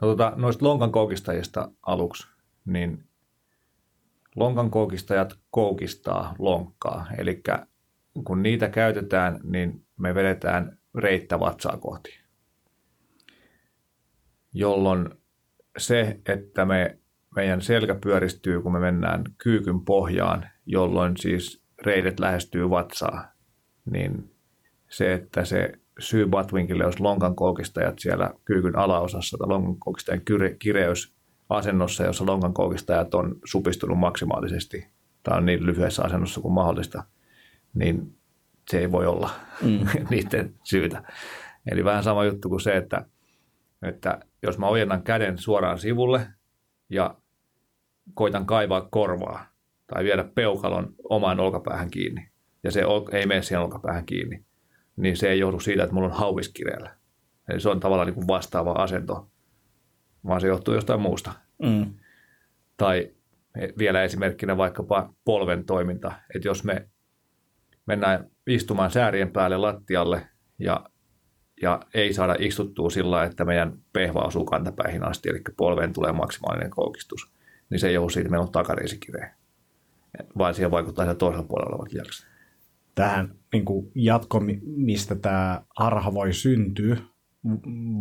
No, 0.02 0.08
tota, 0.08 0.34
noista 0.36 0.66
lonkan 0.66 0.92
koukistajista 0.92 1.72
aluksi, 1.82 2.28
niin 2.66 3.04
lonkan 4.36 4.70
koukistajat 4.70 5.40
koukistaa 5.52 6.36
lonkkaa. 6.40 7.08
Eli 7.18 7.42
kun 8.24 8.44
niitä 8.44 8.70
käytetään, 8.70 9.40
niin 9.44 9.86
me 9.98 10.16
vedetään 10.16 10.78
reittä 10.96 11.40
vatsaa 11.40 11.78
kohti. 11.78 12.20
Jolloin 14.54 15.10
se, 15.78 16.20
että 16.26 16.66
me, 16.66 17.00
meidän 17.36 17.62
selkä 17.62 17.96
pyöristyy, 17.96 18.62
kun 18.62 18.72
me 18.72 18.80
mennään 18.80 19.24
kyykyn 19.38 19.86
pohjaan, 19.86 20.50
jolloin 20.66 21.18
siis 21.18 21.64
reidet 21.86 22.20
lähestyy 22.20 22.70
vatsaa, 22.70 23.32
niin 23.92 24.33
se, 24.94 25.14
että 25.14 25.46
se 25.46 25.72
syy 26.00 26.28
Batwinkille 26.28 26.86
olisi 26.86 27.04
lonkan 27.04 27.36
koukistajat 27.36 28.00
siellä 28.00 28.34
kyykyn 28.46 28.78
alaosassa 28.78 29.38
tai 29.38 29.48
lonkan 29.48 29.80
koukistajan 29.80 30.22
kireys 30.60 31.14
asennossa, 31.50 32.04
jossa 32.04 32.26
lonkan 32.26 32.54
koukistajat 32.54 33.14
on 33.14 33.36
supistunut 33.46 34.00
maksimaalisesti 34.00 34.88
tai 35.24 35.38
on 35.38 35.46
niin 35.46 35.66
lyhyessä 35.66 36.04
asennossa 36.04 36.42
kuin 36.42 36.54
mahdollista, 36.54 37.04
niin 37.74 38.18
se 38.70 38.80
ei 38.80 38.92
voi 38.92 39.06
olla 39.06 39.30
mm. 39.62 39.80
niiden 40.10 40.54
syytä. 40.64 41.04
Eli 41.72 41.84
vähän 41.84 42.04
sama 42.04 42.26
juttu 42.26 42.50
kuin 42.50 42.62
se, 42.62 42.78
että, 42.78 43.06
että 43.82 44.20
jos 44.44 44.58
mä 44.58 44.68
ojennan 44.68 45.04
käden 45.04 45.38
suoraan 45.38 45.80
sivulle 45.80 46.28
ja 46.90 47.16
koitan 48.14 48.46
kaivaa 48.46 48.88
korvaa 48.92 49.46
tai 49.88 50.04
viedä 50.04 50.24
peukalon 50.24 50.96
omaan 51.10 51.40
olkapäähän 51.40 51.92
kiinni, 51.92 52.30
ja 52.64 52.72
se 52.72 52.84
ei 53.12 53.26
mene 53.26 53.42
siihen 53.42 53.62
olkapäähän 53.62 54.06
kiinni, 54.06 54.46
niin 54.96 55.18
se 55.18 55.30
ei 55.30 55.40
johdu 55.40 55.60
siitä, 55.60 55.84
että 55.84 55.94
mulla 55.94 56.08
on 56.08 56.14
hauis 56.14 56.50
kireellä. 56.50 56.96
Eli 57.50 57.60
se 57.60 57.70
on 57.70 57.80
tavallaan 57.80 58.06
niin 58.06 58.16
kuin 58.16 58.28
vastaava 58.28 58.72
asento, 58.72 59.28
vaan 60.28 60.42
se 60.42 60.48
johtuu 60.48 60.74
jostain 60.74 61.02
muusta. 61.02 61.32
Mm. 61.64 61.94
Tai 62.78 63.12
vielä 63.78 64.04
esimerkkinä 64.04 64.58
vaikkapa 64.58 65.14
polven 65.26 65.66
toiminta, 65.66 66.12
että 66.36 66.48
jos 66.48 66.64
me 66.64 66.90
mennään 67.86 68.32
istumaan 68.48 68.92
säärien 68.92 69.32
päälle 69.32 69.58
lattialle 69.58 70.28
ja, 70.60 70.86
ja 71.62 71.82
ei 71.94 72.14
saada 72.14 72.36
istuttua 72.40 72.90
sillä 72.90 73.24
että 73.24 73.46
meidän 73.46 73.74
pehva 73.94 74.20
osuu 74.20 74.46
kantapäihin 74.46 75.04
asti, 75.04 75.30
eli 75.30 75.42
polveen 75.58 75.94
tulee 75.94 76.12
maksimaalinen 76.12 76.70
koukistus, 76.70 77.32
niin 77.70 77.80
se 77.80 77.88
ei 77.88 77.94
johdu 77.94 78.10
siitä, 78.10 78.22
että 78.22 78.32
meillä 78.32 78.46
on 78.46 78.52
takariisikireä, 78.52 79.36
vaan 80.38 80.54
siihen 80.54 80.72
vaikuttaa 80.72 81.06
se 81.06 81.16
toisella 81.16 81.48
puolella 81.48 81.76
olevat 81.76 81.94
jakset 81.94 82.33
tähän 82.96 83.36
niin 83.54 83.66
kuin 83.66 83.92
jatko, 83.96 84.42
mistä 84.62 85.16
tämä 85.16 85.62
harha 85.76 86.14
voi 86.14 86.34
syntyä, 86.34 86.98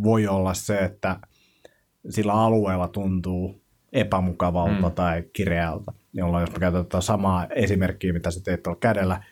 voi 0.03 0.27
olla 0.27 0.53
se, 0.53 0.79
että 0.79 1.19
sillä 2.09 2.33
alueella 2.33 2.87
tuntuu 2.87 3.61
epämukavalta 3.93 4.89
mm. 4.89 4.95
tai 4.95 5.23
kireältä, 5.33 5.91
jolloin 6.13 6.41
jos 6.41 6.51
me 6.51 6.59
käytetään 6.59 7.03
samaa 7.03 7.47
esimerkkiä, 7.55 8.13
mitä 8.13 8.31
sä 8.31 8.43
teet 8.43 8.63
tuolla 8.63 8.79
kädellä, 8.79 9.23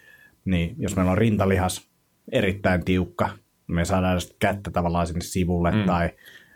niin 0.46 0.76
jos 0.78 0.96
meillä 0.96 1.12
on 1.12 1.18
rintalihas 1.18 1.90
erittäin 2.32 2.86
tiukka, 2.86 3.30
me 3.68 3.86
saadaan 3.86 4.22
sitä 4.22 4.36
kättä 4.40 4.72
tavallaan 4.72 5.08
sinne 5.08 5.22
sivulle 5.22 5.72
mm. 5.72 5.86
tai 5.86 6.10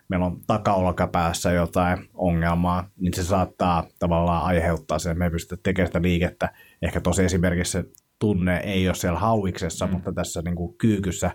meillä 0.08 0.26
on 0.26 0.42
takaolkapäässä 0.48 1.52
jotain 1.52 2.10
ongelmaa, 2.14 2.90
niin 3.00 3.14
se 3.14 3.24
saattaa 3.24 3.88
tavallaan 4.00 4.44
aiheuttaa 4.44 5.00
sen, 5.00 5.12
että 5.12 5.20
me 5.20 5.26
ei 5.26 5.32
pystytä 5.32 5.62
tekemään 5.64 5.88
sitä 5.88 6.02
liikettä. 6.02 6.54
Ehkä 6.82 7.02
tosi 7.02 7.24
esimerkiksi 7.24 7.72
se 7.72 7.86
tunne 8.20 8.58
ei 8.58 8.88
ole 8.88 8.96
siellä 8.96 9.20
hauiksessa, 9.20 9.88
mm. 9.88 9.94
mutta 9.94 10.14
tässä 10.14 10.42
niin 10.42 10.56
kuin 10.56 10.78
kyykyssä 10.78 11.32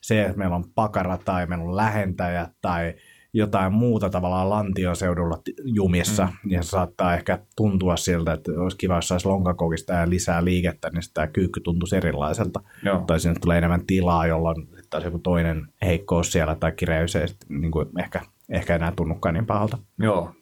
se, 0.00 0.22
että 0.22 0.38
meillä 0.38 0.56
on 0.56 0.64
pakara 0.74 1.18
tai 1.18 1.46
meillä 1.46 1.64
on 1.64 1.76
lähentäjä 1.76 2.48
tai 2.62 2.94
jotain 3.32 3.72
muuta 3.72 4.10
tavallaan 4.10 4.50
lantion 4.50 4.96
seudulla 4.96 5.38
jumissa, 5.64 6.24
mm. 6.26 6.50
niin 6.50 6.64
se 6.64 6.68
saattaa 6.68 7.14
ehkä 7.14 7.38
tuntua 7.56 7.96
siltä, 7.96 8.32
että 8.32 8.52
olisi 8.56 8.76
kiva, 8.76 8.94
jos 8.94 9.08
saisi 9.08 9.28
lonkakokista 9.28 9.92
ja 9.92 10.10
lisää 10.10 10.44
liikettä, 10.44 10.90
niin 10.90 11.02
sitä 11.02 11.26
kyykky 11.26 11.60
tuntuisi 11.60 11.96
erilaiselta. 11.96 12.60
Joo. 12.84 13.04
Tai 13.06 13.20
sinne 13.20 13.40
tulee 13.40 13.58
enemmän 13.58 13.86
tilaa, 13.86 14.26
jolloin 14.26 14.68
taas 14.90 15.04
joku 15.04 15.18
toinen 15.18 15.66
heikkous 15.84 16.32
siellä 16.32 16.54
tai 16.54 16.72
kireys 16.72 17.16
ei 17.16 17.26
niin 17.48 17.72
kuin 17.72 17.88
ehkä, 17.98 18.20
ehkä 18.48 18.74
enää 18.74 18.92
tunnukaan 18.96 19.34
niin 19.34 19.46
pahalta. 19.46 19.78
Joo. 19.98 20.34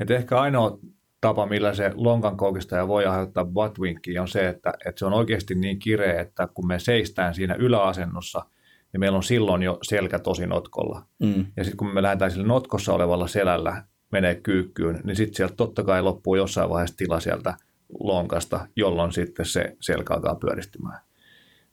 Et 0.00 0.10
ehkä 0.10 0.40
ainoa 0.40 0.78
tapa, 1.20 1.46
millä 1.46 1.74
se 1.74 1.92
lonkan 1.94 2.36
koukistaja 2.36 2.88
voi 2.88 3.06
aiheuttaa 3.06 3.44
buttwinkia, 3.44 4.22
on 4.22 4.28
se, 4.28 4.48
että, 4.48 4.72
että 4.86 4.98
se 4.98 5.06
on 5.06 5.12
oikeasti 5.12 5.54
niin 5.54 5.78
kireä, 5.78 6.20
että 6.20 6.48
kun 6.54 6.66
me 6.66 6.78
seistään 6.78 7.34
siinä 7.34 7.54
yläasennossa– 7.54 8.42
niin 8.92 9.00
meillä 9.00 9.16
on 9.16 9.22
silloin 9.22 9.62
jo 9.62 9.78
selkä 9.82 10.18
tosi 10.18 10.46
notkolla. 10.46 11.06
Mm. 11.18 11.46
Ja 11.56 11.64
sitten 11.64 11.76
kun 11.76 11.94
me 11.94 12.02
lähdetään 12.02 12.30
sillä 12.30 12.46
notkossa 12.46 12.92
olevalla 12.92 13.26
selällä 13.26 13.84
menee 14.12 14.34
kyykkyyn, 14.34 15.00
niin 15.04 15.16
sitten 15.16 15.34
sieltä 15.34 15.54
totta 15.56 15.84
kai 15.84 16.02
loppuu 16.02 16.34
jossain 16.34 16.70
vaiheessa 16.70 16.96
tila 16.96 17.20
sieltä 17.20 17.54
lonkasta, 18.00 18.68
jolloin 18.76 19.12
sitten 19.12 19.46
se 19.46 19.76
selkä 19.80 20.14
alkaa 20.14 20.34
pyöristymään. 20.34 21.00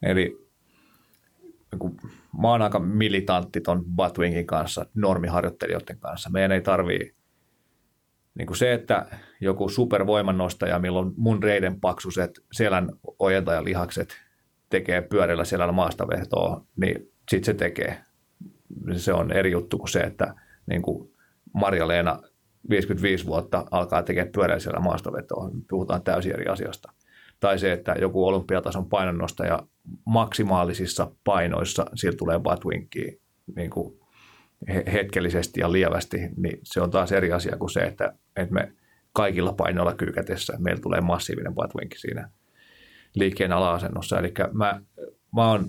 Eli 0.01 0.45
niin 1.71 1.97
mä 2.41 2.47
oon 2.47 2.61
aika 2.61 2.79
militantti 2.79 3.61
ton 3.61 3.85
Batwingin 3.85 4.47
kanssa, 4.47 4.85
normiharjoittelijoiden 4.95 5.99
kanssa. 5.99 6.29
Meidän 6.29 6.51
ei 6.51 6.61
tarvii 6.61 7.15
niin 8.35 8.47
kuin 8.47 8.57
se, 8.57 8.73
että 8.73 9.05
joku 9.45 9.69
supervoimannostaja, 9.69 10.79
milloin 10.79 11.13
mun 11.17 11.43
reiden 11.43 11.79
paksuset 11.79 12.31
selän 12.51 12.89
ojentajalihakset 13.19 14.17
tekee 14.69 15.01
pyörillä 15.01 15.45
siellä 15.45 15.71
maastavehtoa, 15.71 16.65
niin 16.75 17.11
sitten 17.31 17.45
se 17.45 17.53
tekee. 17.53 17.97
Se 18.95 19.13
on 19.13 19.31
eri 19.31 19.51
juttu 19.51 19.77
kuin 19.77 19.89
se, 19.89 19.99
että 19.99 20.33
niin 20.67 20.81
kuin 20.81 21.11
Marja-Leena 21.53 22.19
55 22.69 23.25
vuotta 23.25 23.65
alkaa 23.71 24.03
tekemään 24.03 24.61
siellä 24.61 24.79
maastavetoa. 24.79 25.49
Puhutaan 25.69 26.03
täysin 26.03 26.33
eri 26.33 26.45
asiasta. 26.45 26.93
Tai 27.39 27.59
se, 27.59 27.71
että 27.71 27.95
joku 27.99 28.27
olympiatason 28.27 28.89
painonnostaja 28.89 29.59
maksimaalisissa 30.05 31.11
painoissa, 31.23 31.85
sillä 31.95 32.17
tulee 32.17 32.39
buttwinkia 32.39 33.11
niin 33.55 33.71
hetkellisesti 34.93 35.59
ja 35.59 35.71
lievästi, 35.71 36.17
niin 36.37 36.59
se 36.63 36.81
on 36.81 36.91
taas 36.91 37.11
eri 37.11 37.31
asia 37.31 37.57
kuin 37.57 37.69
se, 37.69 37.79
että, 37.79 38.13
että 38.35 38.53
me 38.53 38.71
kaikilla 39.16 39.53
painoilla 39.53 39.93
kyykätessä 39.93 40.53
meillä 40.59 40.82
tulee 40.82 41.01
massiivinen 41.01 41.55
buttwinki 41.55 41.97
siinä– 41.97 42.30
liikkeen 43.16 43.51
ala-asennossa. 43.51 44.20
Eli 44.20 44.34
mä, 44.53 44.82
mä 45.36 45.49
oon 45.49 45.66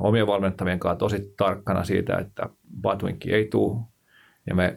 omien 0.00 0.26
valmentavien 0.26 0.78
kanssa 0.78 0.98
tosi 0.98 1.34
tarkkana 1.36 1.84
siitä, 1.84 2.18
että 2.18 2.48
buttwinkki 2.82 3.32
ei 3.32 3.48
tule 3.48 3.80
ja 4.46 4.54
me 4.54 4.76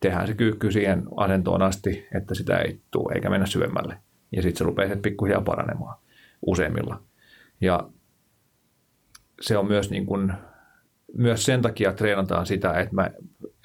tehdään 0.00 0.26
se 0.26 0.34
kyykky 0.34 0.72
siihen 0.72 1.02
asentoon 1.16 1.62
asti, 1.62 2.08
että 2.14 2.34
sitä 2.34 2.58
ei 2.58 2.80
tule 2.90 3.14
eikä 3.14 3.30
mennä 3.30 3.46
syvemmälle. 3.46 3.98
Ja 4.32 4.42
sitten 4.42 4.58
se 4.58 4.64
rupeaa 4.64 4.96
pikkuhiljaa 4.96 5.40
paranemaan 5.40 5.98
useimmilla. 6.46 7.02
Ja 7.60 7.88
se 9.40 9.58
on 9.58 9.66
myös, 9.66 9.90
niin 9.90 10.06
kuin, 10.06 10.32
myös 11.16 11.44
sen 11.44 11.62
takia 11.62 11.92
treenataan 11.92 12.46
sitä, 12.46 12.72
että 12.72 12.94
me, 12.94 13.12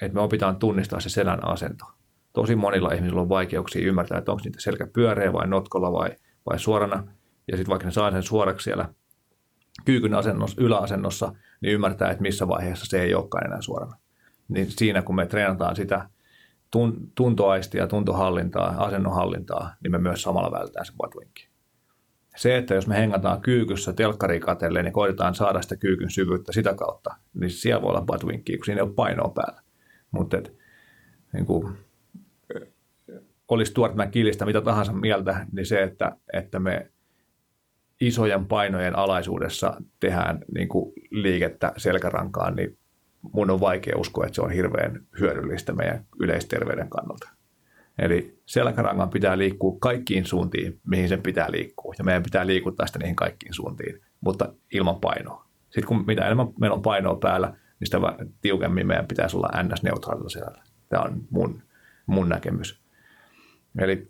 että 0.02 0.14
me 0.14 0.20
opitaan 0.20 0.56
tunnistaa 0.56 1.00
se 1.00 1.08
selän 1.08 1.48
asento. 1.48 1.84
Tosi 2.32 2.56
monilla 2.56 2.92
ihmisillä 2.92 3.20
on 3.20 3.28
vaikeuksia 3.28 3.88
ymmärtää, 3.88 4.18
että 4.18 4.32
onko 4.32 4.42
niitä 4.44 4.60
selkä 4.60 4.86
pyöreä 4.86 5.32
vai 5.32 5.46
notkolla 5.46 5.92
vai, 5.92 6.10
vai 6.50 6.58
suorana 6.58 7.04
ja 7.48 7.56
sitten 7.56 7.70
vaikka 7.70 7.86
ne 7.86 7.92
saa 7.92 8.10
sen 8.10 8.22
suoraksi 8.22 8.64
siellä 8.64 8.88
kyykyn 9.84 10.14
asennossa, 10.14 10.62
yläasennossa, 10.62 11.32
niin 11.60 11.74
ymmärtää, 11.74 12.10
että 12.10 12.22
missä 12.22 12.48
vaiheessa 12.48 12.86
se 12.86 13.02
ei 13.02 13.14
olekaan 13.14 13.46
enää 13.46 13.60
suorana. 13.60 13.96
Niin 14.48 14.70
siinä, 14.70 15.02
kun 15.02 15.14
me 15.14 15.26
treenataan 15.26 15.76
sitä 15.76 16.08
tuntoaistia, 17.14 17.86
tuntohallintaa, 17.86 18.74
asennonhallintaa, 18.78 19.74
niin 19.82 19.90
me 19.90 19.98
myös 19.98 20.22
samalla 20.22 20.58
vältetään 20.58 20.86
se 20.86 20.92
buttwinki. 20.96 21.48
Se, 22.36 22.56
että 22.56 22.74
jos 22.74 22.86
me 22.86 22.96
hengataan 22.96 23.40
kyykyssä 23.40 23.92
telkkari 23.92 24.40
katelleen 24.40 24.86
ja 24.86 24.92
koitetaan 24.92 25.34
saada 25.34 25.62
sitä 25.62 25.76
kyykyn 25.76 26.10
syvyyttä 26.10 26.52
sitä 26.52 26.74
kautta, 26.74 27.14
niin 27.34 27.50
siellä 27.50 27.82
voi 27.82 27.90
olla 27.90 28.02
buttwinkia, 28.02 28.56
kun 28.56 28.64
siinä 28.64 28.78
ei 28.78 28.86
ole 28.86 28.94
painoa 28.94 29.32
päällä. 29.34 29.62
Mutta 30.10 30.36
niin 31.32 31.46
kuin, 31.46 31.76
olisi 33.50 33.70
Stuart 33.70 33.94
McGillistä 33.94 34.46
mitä 34.46 34.60
tahansa 34.60 34.92
mieltä, 34.92 35.46
niin 35.52 35.66
se, 35.66 35.82
että, 35.82 36.16
että 36.32 36.58
me 36.58 36.90
isojen 38.00 38.46
painojen 38.46 38.96
alaisuudessa 38.96 39.80
tehdään 40.00 40.38
niin 40.54 40.68
kuin 40.68 40.92
liikettä 41.10 41.72
selkärankaan, 41.76 42.56
niin 42.56 42.78
mun 43.32 43.50
on 43.50 43.60
vaikea 43.60 43.98
uskoa, 43.98 44.26
että 44.26 44.34
se 44.34 44.42
on 44.42 44.50
hirveän 44.50 45.06
hyödyllistä 45.20 45.72
meidän 45.72 46.04
yleisterveyden 46.20 46.90
kannalta. 46.90 47.28
Eli 47.98 48.38
selkärangan 48.46 49.10
pitää 49.10 49.38
liikkua 49.38 49.76
kaikkiin 49.80 50.24
suuntiin, 50.24 50.80
mihin 50.86 51.08
sen 51.08 51.22
pitää 51.22 51.50
liikkua. 51.50 51.94
Ja 51.98 52.04
meidän 52.04 52.22
pitää 52.22 52.46
liikuttaa 52.46 52.86
sitä 52.86 52.98
niihin 52.98 53.16
kaikkiin 53.16 53.54
suuntiin, 53.54 54.00
mutta 54.20 54.54
ilman 54.72 55.00
painoa. 55.00 55.44
Sitten 55.64 55.86
kun 55.86 56.06
mitä 56.06 56.24
enemmän 56.24 56.48
meillä 56.60 56.74
on 56.74 56.82
painoa 56.82 57.16
päällä, 57.16 57.48
niin 57.48 57.86
sitä 57.86 57.98
tiukemmin 58.40 58.86
meidän 58.86 59.06
pitäisi 59.06 59.36
olla 59.36 59.62
ns-neutraalilla 59.62 60.28
selällä. 60.28 60.62
Tämä 60.88 61.02
on 61.02 61.22
mun, 61.30 61.62
mun 62.06 62.28
näkemys. 62.28 62.79
Eli, 63.78 64.08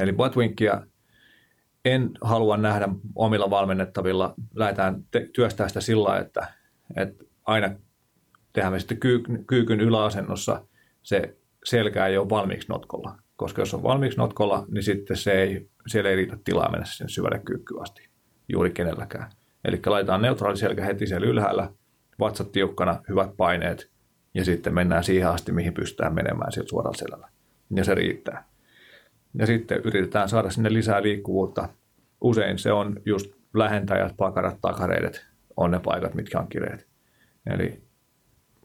eli 0.00 0.12
buttwinkia 0.12 0.86
en 1.84 2.10
halua 2.20 2.56
nähdä 2.56 2.88
omilla 3.14 3.50
valmennettavilla. 3.50 4.34
Lähdetään 4.54 5.04
te- 5.10 5.28
työstää 5.32 5.68
sitä 5.68 5.80
sillä 5.80 6.18
että, 6.18 6.46
että 6.96 7.24
aina 7.44 7.70
tehdään 8.52 8.72
me 8.72 8.78
sitten 8.78 8.98
kyy- 9.00 9.44
kyykyn 9.46 9.80
yläasennossa 9.80 10.66
se 11.02 11.36
selkä 11.64 12.06
ei 12.06 12.18
ole 12.18 12.28
valmiiksi 12.28 12.68
notkolla. 12.68 13.16
Koska 13.36 13.62
jos 13.62 13.74
on 13.74 13.82
valmiiksi 13.82 14.18
notkolla, 14.18 14.66
niin 14.68 14.82
sitten 14.82 15.16
se 15.16 15.32
ei, 15.32 15.68
siellä 15.86 16.10
ei 16.10 16.16
riitä 16.16 16.38
tilaa 16.44 16.70
mennä 16.70 16.86
sinne 16.86 17.08
syvälle 17.08 17.38
kyykkyyn 17.38 17.82
asti 17.82 18.08
juuri 18.48 18.70
kenelläkään. 18.70 19.30
Eli 19.64 19.80
laitetaan 19.86 20.22
neutraali 20.22 20.56
selkä 20.56 20.84
heti 20.84 21.06
siellä 21.06 21.26
ylhäällä, 21.26 21.70
vatsat 22.20 22.52
tiukkana, 22.52 23.02
hyvät 23.08 23.36
paineet, 23.36 23.90
ja 24.34 24.44
sitten 24.44 24.74
mennään 24.74 25.04
siihen 25.04 25.28
asti, 25.28 25.52
mihin 25.52 25.74
pystytään 25.74 26.14
menemään 26.14 26.52
sieltä 26.52 26.68
suoralla 26.68 26.96
selällä. 26.96 27.28
Ja 27.74 27.84
se 27.84 27.94
riittää. 27.94 28.44
Ja 29.38 29.46
sitten 29.46 29.80
yritetään 29.84 30.28
saada 30.28 30.50
sinne 30.50 30.72
lisää 30.72 31.02
liikkuvuutta. 31.02 31.68
Usein 32.20 32.58
se 32.58 32.72
on 32.72 33.00
just 33.06 33.32
lähentäjät, 33.54 34.14
pakarat, 34.16 34.58
takareidet 34.62 35.26
on 35.56 35.70
ne 35.70 35.80
paikat, 35.84 36.14
mitkä 36.14 36.38
on 36.38 36.48
kireet. 36.48 36.86
Eli 37.46 37.82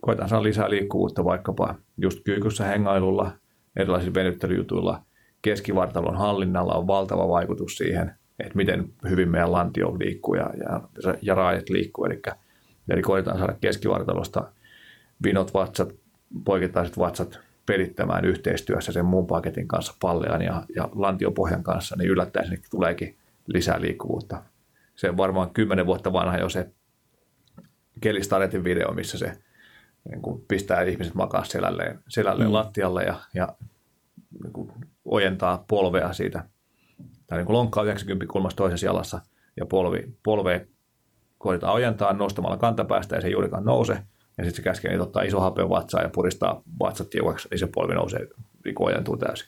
koetaan 0.01 0.29
saada 0.29 0.43
lisää 0.43 0.69
liikkuvuutta 0.69 1.25
vaikkapa 1.25 1.75
just 1.97 2.19
kyykyssä 2.23 2.65
hengailulla, 2.65 3.31
erilaisilla 3.75 4.13
venyttelyjutuilla, 4.13 5.01
keskivartalon 5.41 6.17
hallinnalla 6.17 6.73
on 6.73 6.87
valtava 6.87 7.27
vaikutus 7.27 7.77
siihen, 7.77 8.15
että 8.39 8.55
miten 8.55 8.93
hyvin 9.09 9.29
meidän 9.29 9.51
lantio 9.51 9.99
liikkuu 9.99 10.35
ja, 10.35 10.49
ja, 10.59 10.81
ja 11.21 11.35
raajat 11.35 11.69
liikkuu. 11.69 12.05
Eli, 12.05 12.21
eli 12.89 13.01
koetaan 13.01 13.37
saada 13.37 13.55
keskivartalosta 13.61 14.51
vinot 15.23 15.53
vatsat, 15.53 15.93
poikittaiset 16.45 16.97
vatsat 16.97 17.39
pelittämään 17.65 18.25
yhteistyössä 18.25 18.91
sen 18.91 19.05
muun 19.05 19.27
paketin 19.27 19.67
kanssa 19.67 19.95
pallean 20.01 20.41
ja, 20.41 20.63
ja 20.75 20.89
lantiopohjan 20.95 21.63
kanssa, 21.63 21.95
niin 21.95 22.09
yllättäen 22.09 22.45
sinne 22.45 22.61
tuleekin 22.71 23.17
lisää 23.47 23.81
liikkuvuutta. 23.81 24.43
Se 24.95 25.09
on 25.09 25.17
varmaan 25.17 25.49
kymmenen 25.49 25.85
vuotta 25.85 26.13
vanha 26.13 26.37
jo 26.37 26.49
se 26.49 26.69
Kelistaretin 28.01 28.63
video, 28.63 28.93
missä 28.93 29.17
se 29.17 29.37
niin 30.09 30.21
kuin 30.21 30.45
pistää 30.47 30.81
ihmiset 30.81 31.15
makaa 31.15 31.43
selälleen, 31.43 31.99
selälleen 32.07 32.49
mm. 32.49 32.53
lattialle 32.53 33.03
ja, 33.03 33.15
ja 33.33 33.47
niin 34.43 34.53
kuin 34.53 34.71
ojentaa 35.05 35.65
polvea 35.67 36.13
siitä. 36.13 36.43
Tai 37.27 37.37
niin 37.37 37.45
kuin 37.45 37.57
lonkkaa 37.57 37.83
90 37.83 38.33
kulmassa 38.33 38.57
toisessa 38.57 38.85
jalassa 38.85 39.21
ja 39.57 39.65
polvi, 39.65 40.17
polve 40.23 40.67
koitetaan 41.37 41.73
ojentaa 41.73 42.13
nostamalla 42.13 42.57
kantapäästä 42.57 43.15
ja 43.15 43.21
se 43.21 43.27
ei 43.27 43.33
juurikaan 43.33 43.65
nouse– 43.65 43.97
ja 44.37 44.43
sitten 44.43 44.55
se 44.55 44.61
käskee 44.61 44.91
niitä 44.91 45.03
ottaa 45.03 45.23
iso 45.23 45.39
hapen 45.39 45.69
vatsaan 45.69 46.03
ja 46.03 46.09
puristaa 46.09 46.63
vatsat 46.79 47.09
tiukaksi, 47.09 47.47
niin 47.51 47.59
se 47.59 47.67
polvi 47.67 47.93
nousee, 47.93 48.27
niin 48.65 48.75
ojentuu 48.79 49.17
täysin. 49.17 49.47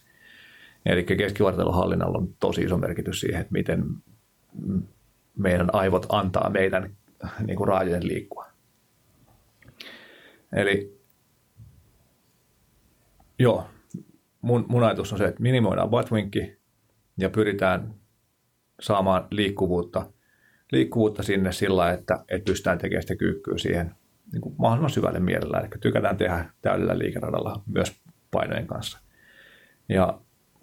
Eli 0.86 1.04
keskivartalon 1.04 1.74
hallinnalla 1.74 2.18
on 2.18 2.34
tosi 2.40 2.62
iso 2.62 2.76
merkitys 2.76 3.20
siihen, 3.20 3.40
että 3.40 3.52
miten 3.52 3.84
meidän 5.36 5.74
aivot 5.74 6.06
antaa 6.08 6.50
meidän 6.50 6.96
niin 7.46 7.56
kuin 7.56 7.68
raajojen 7.68 8.08
liikkua. 8.08 8.46
Eli 10.52 10.98
joo, 13.38 13.66
mun, 14.40 14.64
mun 14.68 14.84
ajatus 14.84 15.12
on 15.12 15.18
se, 15.18 15.24
että 15.24 15.42
minimoidaan 15.42 15.90
buttwinkki 15.90 16.56
ja 17.18 17.30
pyritään 17.30 17.94
saamaan 18.80 19.26
liikkuvuutta, 19.30 20.12
liikkuvuutta 20.72 21.22
sinne 21.22 21.52
sillä, 21.52 21.90
että, 21.90 22.24
että 22.28 22.44
pystytään 22.44 22.78
tekemään 22.78 23.02
sitä 23.02 23.16
kyykkyä 23.16 23.58
siihen 23.58 23.94
niin 24.32 24.40
kuin 24.40 24.54
mahdollisimman 24.58 24.90
syvälle 24.90 25.20
mielellä. 25.20 25.58
Eli 25.58 25.68
tykätään 25.80 26.16
tehdä 26.16 26.44
täydellä 26.62 26.98
liikeradalla 26.98 27.62
myös 27.66 28.00
painojen 28.30 28.66
kanssa. 28.66 28.98
Ja 29.88 30.20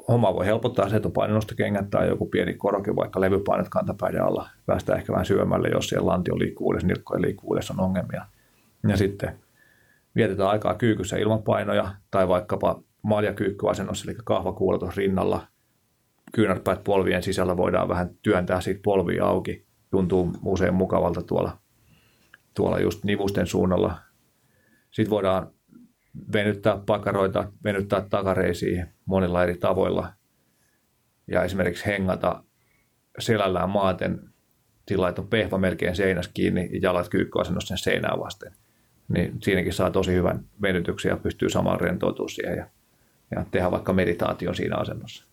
homma 0.08 0.34
voi 0.34 0.46
helpottaa 0.46 0.90
se, 0.90 0.96
että 0.96 1.08
on 1.08 1.14
painonnostokengät 1.14 1.90
tai 1.90 2.08
joku 2.08 2.26
pieni 2.26 2.54
koroke, 2.54 2.96
vaikka 2.96 3.22
levypainot 3.22 3.70
kantapäiden 3.70 4.24
alla. 4.24 4.50
Päästään 4.66 5.00
ehkä 5.00 5.14
vähän 5.14 5.26
syvemmälle, 5.26 5.68
jos 5.68 5.90
siellä 5.90 6.08
lantion 6.08 6.40
liikkuvuudessa, 6.40 6.88
nilkkojen 6.88 7.22
liikkuvuudessa 7.22 7.74
on 7.74 7.86
ongelmia. 7.86 8.26
Ja 8.88 8.98
sitten 8.98 9.40
vietetään 10.16 10.50
aikaa 10.50 10.74
kyykyssä 10.74 11.18
ilman 11.18 11.44
painoja 11.44 11.96
tai 12.12 12.28
vaikkapa 12.28 12.84
maljakyykkyasennossa, 13.02 14.12
eli 14.12 14.18
kahvakuulotus 14.24 14.98
rinnalla. 14.98 15.48
Kyynärpäät 16.34 16.84
polvien 16.84 17.24
sisällä 17.24 17.58
voidaan 17.58 17.90
vähän 17.90 18.10
työntää 18.22 18.62
siitä 18.62 18.80
polvia 18.84 19.26
auki. 19.26 19.66
Tuntuu 19.92 20.32
usein 20.46 20.74
mukavalta 20.74 21.22
tuolla, 21.22 21.58
tuolla 22.56 22.80
just 22.80 23.04
nivusten 23.04 23.48
suunnalla. 23.48 23.98
Sitten 24.92 25.10
voidaan 25.10 25.52
venyttää 26.34 26.78
pakaroita, 26.86 27.52
venyttää 27.64 28.06
takareisiin 28.10 28.86
monilla 29.06 29.44
eri 29.44 29.58
tavoilla 29.58 30.14
ja 31.28 31.44
esimerkiksi 31.44 31.86
hengata 31.86 32.44
selällään 33.20 33.70
maaten 33.70 34.36
sillä 34.88 35.10
että 35.10 35.22
on 35.22 35.28
pehva 35.28 35.58
melkein 35.58 35.96
seinässä 35.96 36.32
kiinni 36.34 36.70
ja 36.72 36.80
jalat 36.82 37.10
kyykkyasennossa 37.10 37.68
sen 37.68 37.78
seinää 37.78 38.20
vasten. 38.20 38.54
Niin 39.08 39.38
siinäkin 39.42 39.74
saa 39.74 39.92
tosi 39.92 40.14
hyvän 40.14 40.46
venytyksen 40.62 41.10
ja 41.10 41.18
pystyy 41.18 41.50
samalla 41.50 41.78
rentoutumaan 41.78 42.30
siihen 42.30 42.58
ja, 42.58 42.70
ja 43.32 43.46
tehdä 43.52 43.72
vaikka 43.72 43.94
meditaation 43.94 44.56
siinä 44.56 44.78
asennossa. 44.78 45.26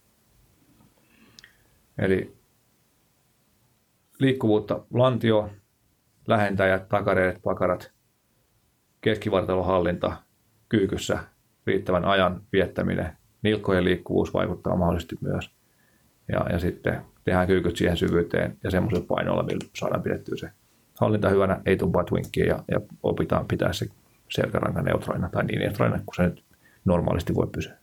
Eli 1.98 2.36
liikkuvuutta, 4.18 4.84
lantio, 4.92 5.50
lähentäjät, 6.26 6.88
takareidet, 6.88 7.42
pakarat, 7.42 7.92
keskivartalon 9.00 9.66
hallinta, 9.66 10.16
kyykyssä 10.68 11.18
riittävän 11.66 12.04
ajan 12.04 12.42
viettäminen, 12.52 13.16
nilkkojen 13.42 13.84
liikkuvuus 13.84 14.34
vaikuttaa 14.34 14.76
mahdollisesti 14.76 15.16
myös. 15.20 15.50
Ja, 16.32 16.46
ja 16.52 16.58
sitten 16.58 17.02
tehdään 17.24 17.46
kyykyt 17.46 17.76
siihen 17.76 17.96
syvyyteen 17.96 18.58
ja 18.64 18.70
semmoisella 18.70 19.06
painolla, 19.08 19.42
millä 19.42 19.68
saadaan 19.74 20.02
pidettyä 20.02 20.36
se 20.36 20.50
hallinta 21.00 21.28
hyvänä, 21.28 21.60
ei 21.66 21.76
tule 21.76 21.90
buttwinkia 21.90 22.46
ja, 22.46 22.64
ja 22.70 22.80
opitaan 23.02 23.46
pitää 23.46 23.72
se 23.72 23.86
selkäranka 24.30 24.82
neutraalina 24.82 25.28
tai 25.28 25.44
niin 25.44 25.60
neutraalina 25.60 26.02
kuin 26.04 26.14
se 26.16 26.22
nyt 26.22 26.44
normaalisti 26.84 27.34
voi 27.34 27.46
pysyä. 27.46 27.76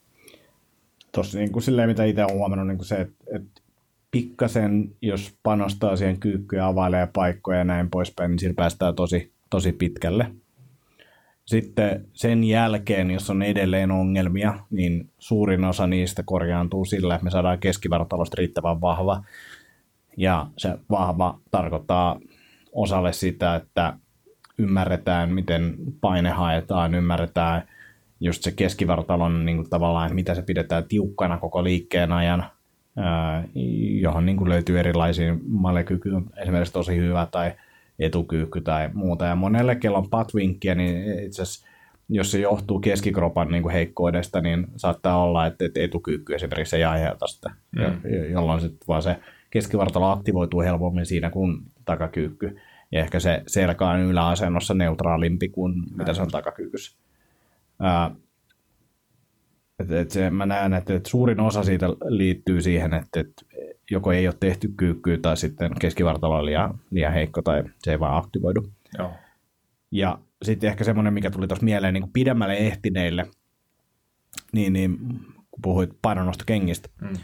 Tuossa 1.11 1.37
niin 1.37 1.51
kuin 1.51 1.63
silleen, 1.63 1.89
mitä 1.89 2.03
itse 2.03 2.23
olen 2.23 2.35
huomannut, 2.35 2.67
niin 2.67 2.77
kuin 2.77 2.87
se, 2.87 2.95
että, 2.95 3.25
että 3.35 3.61
pikkasen, 4.12 4.95
jos 5.01 5.34
panostaa 5.43 5.95
siihen 5.95 6.20
kyykkyyn 6.20 6.64
availee 6.64 7.07
paikkoja 7.14 7.57
ja 7.57 7.64
näin 7.64 7.89
poispäin, 7.89 8.32
niin 8.32 8.39
sillä 8.39 8.53
päästään 8.53 8.95
tosi, 8.95 9.34
tosi 9.49 9.72
pitkälle. 9.72 10.32
Sitten 11.45 12.05
sen 12.14 12.43
jälkeen, 12.43 13.12
jos 13.12 13.30
on 13.30 13.41
edelleen 13.41 13.91
ongelmia, 13.91 14.60
niin 14.70 15.10
suurin 15.20 15.64
osa 15.66 15.88
niistä 15.88 16.24
korjaantuu 16.26 16.86
sillä, 16.86 17.16
että 17.16 17.24
me 17.24 17.32
saadaan 17.32 17.60
keskivartalosta 17.60 18.36
riittävän 18.38 18.82
vahva. 18.82 19.24
Ja 20.18 20.47
se 20.57 20.78
vahva 20.89 21.39
tarkoittaa 21.51 22.20
osalle 22.72 23.14
sitä, 23.14 23.55
että 23.55 23.93
ymmärretään, 24.57 25.34
miten 25.34 25.76
paine 26.01 26.30
haetaan, 26.30 26.95
ymmärretään 26.95 27.64
just 28.20 28.43
se 28.43 28.51
keskivartalon 28.51 29.45
niin 29.45 29.57
kuin 29.57 29.70
tavallaan, 29.70 30.05
että 30.05 30.16
mitä 30.16 30.36
se 30.36 30.41
pidetään 30.41 30.84
tiukkana 30.88 31.38
koko 31.38 31.64
liikkeen 31.64 32.12
ajan, 32.12 32.45
johon 34.01 34.25
niin 34.25 34.37
kuin 34.37 34.49
löytyy 34.49 34.79
erilaisia 34.79 35.37
malekyky 35.47 36.11
on 36.11 36.25
esimerkiksi 36.41 36.73
tosi 36.73 36.97
hyvä 36.97 37.27
tai 37.31 37.51
etukyykky 37.99 38.61
tai 38.61 38.89
muuta. 38.93 39.25
Ja 39.25 39.35
monelle, 39.35 39.75
kello 39.75 39.97
on 39.97 40.09
patvinkkiä, 40.09 40.75
niin 40.75 41.19
itse 41.19 41.41
asiassa 41.41 41.69
jos 42.09 42.31
se 42.31 42.39
johtuu 42.39 42.79
keskikropan 42.79 43.51
niin 43.51 43.63
kuin 43.63 43.73
heikkoudesta, 43.73 44.41
niin 44.41 44.67
saattaa 44.75 45.23
olla, 45.23 45.45
että, 45.45 45.65
että 45.65 45.79
etukyykky 45.79 46.35
esimerkiksi 46.35 46.75
ei 46.75 46.83
aiheuta 46.83 47.27
sitä, 47.27 47.51
mm. 47.71 48.31
jolloin 48.31 48.61
sitten 48.61 48.87
vaan 48.87 49.01
se 49.01 49.15
keskivartalo 49.49 50.11
aktivoituu 50.11 50.61
helpommin 50.61 51.05
siinä 51.05 51.29
kuin 51.29 51.61
takakyykky. 51.85 52.57
Ja 52.91 52.99
ehkä 52.99 53.19
se 53.19 53.43
selkä 53.47 53.87
on 53.87 53.99
yläasennossa 53.99 54.73
neutraalimpi 54.73 55.49
kuin 55.49 55.73
mitä 55.97 56.13
se 56.13 56.21
on 56.21 56.31
takakyykyssä. 56.31 56.97
Ää, 57.79 58.11
et, 59.80 59.91
et 59.91 60.11
se, 60.11 60.30
mä 60.30 60.45
näen, 60.45 60.73
että, 60.73 60.93
että 60.93 61.09
suurin 61.09 61.39
osa 61.39 61.63
siitä 61.63 61.88
liittyy 62.07 62.61
siihen, 62.61 62.93
että, 62.93 63.19
että 63.19 63.45
joko 63.91 64.11
ei 64.11 64.27
ole 64.27 64.36
tehty 64.39 64.73
kyykkyä 64.77 65.17
tai 65.17 65.38
sitten 65.38 65.71
keskivartalo 65.80 66.38
on 66.38 66.45
liian, 66.45 66.80
liian 66.91 67.13
heikko 67.13 67.41
tai 67.41 67.63
se 67.80 67.91
ei 67.91 67.99
vaan 67.99 68.17
aktivoidu. 68.17 68.71
Joo. 68.97 69.11
Ja 69.91 70.19
sitten 70.43 70.69
ehkä 70.69 70.84
semmoinen, 70.84 71.13
mikä 71.13 71.32
tuli 71.32 71.47
tuossa 71.47 71.65
mieleen 71.65 71.93
niin 71.93 72.11
pidemmälle 72.13 72.53
ehtineille, 72.53 73.27
niin, 74.53 74.73
niin 74.73 74.97
kun 75.51 75.61
puhuit 75.61 75.89
painonnostokengistä, 76.01 76.89
mm. 77.01 77.17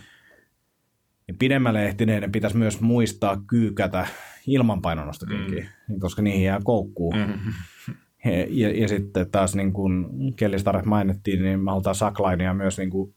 niin 1.28 1.38
pidemmälle 1.40 1.86
ehtineiden 1.86 2.32
pitäisi 2.32 2.58
myös 2.58 2.82
muistaa 2.82 3.42
kyykätä 3.48 4.08
ilman 4.48 4.82
painonnostokenkiä, 4.82 5.70
mm. 5.90 6.00
koska 6.00 6.22
niihin 6.22 6.44
jää 6.44 6.60
koukkuun. 6.64 7.16
Mm. 7.16 7.54
Ja, 8.50 8.82
ja 8.82 8.88
sitten 8.88 9.32
taas 9.32 9.56
niin 9.56 9.74
kuin 9.74 10.06
Kellistaret 10.36 10.86
mainittiin, 10.86 11.44
niin 11.44 11.60
me 11.60 11.72
halutaan 11.72 11.96
saklainia 11.96 12.54
myös 12.54 12.78
niin 12.78 12.90
kuin 12.90 13.14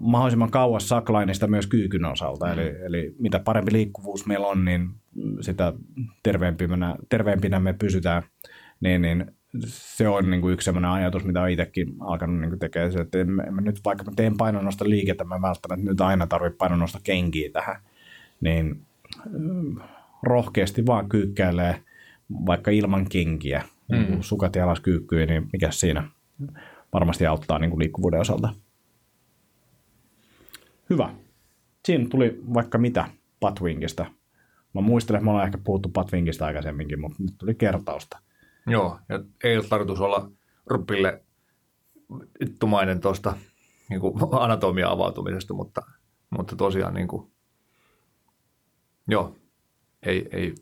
mahdollisimman 0.00 0.50
kauas 0.50 0.88
saklainista 0.88 1.46
myös 1.46 1.66
kyykyn 1.66 2.04
osalta. 2.04 2.46
Mm. 2.46 2.52
Eli, 2.52 2.76
eli 2.84 3.14
mitä 3.18 3.38
parempi 3.38 3.72
liikkuvuus 3.72 4.26
meillä 4.26 4.46
on, 4.46 4.64
niin 4.64 4.88
sitä 5.40 5.72
terveempinä, 6.22 6.96
terveempinä 7.08 7.60
me 7.60 7.72
pysytään. 7.72 8.22
Niin, 8.80 9.02
niin 9.02 9.26
se 9.66 10.08
on 10.08 10.30
niin 10.30 10.40
kuin 10.40 10.52
yksi 10.52 10.64
sellainen 10.64 10.90
ajatus, 10.90 11.24
mitä 11.24 11.40
olen 11.40 11.52
itsekin 11.52 11.94
alkanut 12.00 12.40
niin 12.40 12.58
tekemään. 12.58 13.00
että 13.00 13.18
en, 13.18 13.28
en 13.28 13.64
nyt 13.64 13.80
vaikka 13.84 14.04
mä 14.04 14.12
teen 14.16 14.36
painonnosta 14.36 14.88
liikettä, 14.88 15.24
mä 15.24 15.42
välttämättä 15.42 15.90
nyt 15.90 16.00
aina 16.00 16.26
tarvitse 16.26 16.56
painonnosta 16.56 16.98
kenkiä 17.04 17.50
tähän. 17.52 17.76
Niin 18.40 18.82
rohkeasti 20.22 20.86
vaan 20.86 21.08
kyykkäilee 21.08 21.82
vaikka 22.46 22.70
ilman 22.70 23.06
kenkiä, 23.08 23.62
mm. 23.90 24.20
sukat 24.20 24.56
jalas 24.56 24.80
kyykkyyn, 24.80 25.28
niin 25.28 25.48
mikä 25.52 25.70
siinä 25.70 26.08
varmasti 26.92 27.26
auttaa 27.26 27.58
niin 27.58 27.70
kuin 27.70 27.78
liikkuvuuden 27.78 28.20
osalta. 28.20 28.54
Hyvä. 30.90 31.14
Siinä 31.84 32.08
tuli 32.08 32.40
vaikka 32.54 32.78
mitä 32.78 33.08
Patwinkista. 33.40 34.06
Mä 34.74 34.80
muistelen, 34.80 35.18
että 35.18 35.24
me 35.24 35.30
ollaan 35.30 35.46
ehkä 35.46 35.58
puhuttu 35.58 35.88
Patwinkista 35.88 36.46
aikaisemminkin, 36.46 37.00
mutta 37.00 37.22
nyt 37.22 37.34
tuli 37.38 37.54
kertausta. 37.54 38.18
Joo, 38.66 38.98
ja 39.08 39.20
ei 39.44 39.56
ole 39.56 39.64
tarkoitus 39.64 40.00
olla 40.00 40.30
Ruppille 40.66 41.22
ittumainen 42.40 43.00
tuosta 43.00 43.36
niin 43.90 44.00
anatomia 44.40 44.90
avautumisesta, 44.90 45.54
mutta, 45.54 45.82
mutta 46.30 46.56
tosiaan 46.56 46.94
niin 46.94 47.08
kuin, 47.08 47.30
joo, 49.08 49.36
ei, 50.02 50.28
ei, 50.32 50.54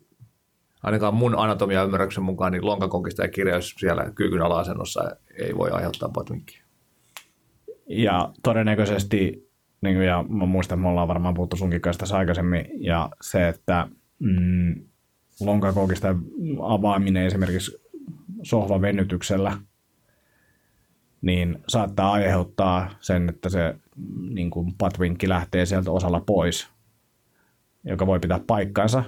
ainakaan 0.83 1.13
mun 1.13 1.39
anatomia 1.39 1.83
ymmärryksen 1.83 2.23
mukaan, 2.23 2.51
niin 2.51 2.65
lonkakokista 2.65 3.21
ja 3.21 3.27
kirjaus 3.27 3.75
siellä 3.79 4.11
kyykyn 4.15 4.41
ala-asennossa 4.41 5.15
ei 5.39 5.55
voi 5.57 5.69
aiheuttaa 5.69 6.09
patwinkkiä. 6.09 6.61
Ja 7.87 8.33
todennäköisesti 8.43 9.49
niin 9.81 9.95
kuin, 9.95 10.07
ja 10.07 10.25
mä 10.29 10.45
muistan, 10.45 10.75
että 10.75 10.83
me 10.83 10.89
ollaan 10.89 11.07
varmaan 11.07 11.33
puhuttu 11.33 11.55
sunkin 11.55 11.81
kanssa 11.81 11.99
tässä 11.99 12.17
aikaisemmin, 12.17 12.65
ja 12.73 13.09
se, 13.21 13.47
että 13.47 13.87
mm, 14.19 14.75
lonkakokista 15.39 16.15
avaaminen 16.61 17.25
esimerkiksi 17.25 17.77
sohvan 18.43 18.81
venytyksellä, 18.81 19.57
niin 21.21 21.59
saattaa 21.67 22.11
aiheuttaa 22.11 22.89
sen, 22.99 23.29
että 23.29 23.49
se 23.49 23.75
niin 24.29 24.49
kuin 24.49 24.73
patvinkki 24.77 25.29
lähtee 25.29 25.65
sieltä 25.65 25.91
osalla 25.91 26.19
pois, 26.19 26.67
joka 27.83 28.07
voi 28.07 28.19
pitää 28.19 28.39
paikkansa, 28.47 29.03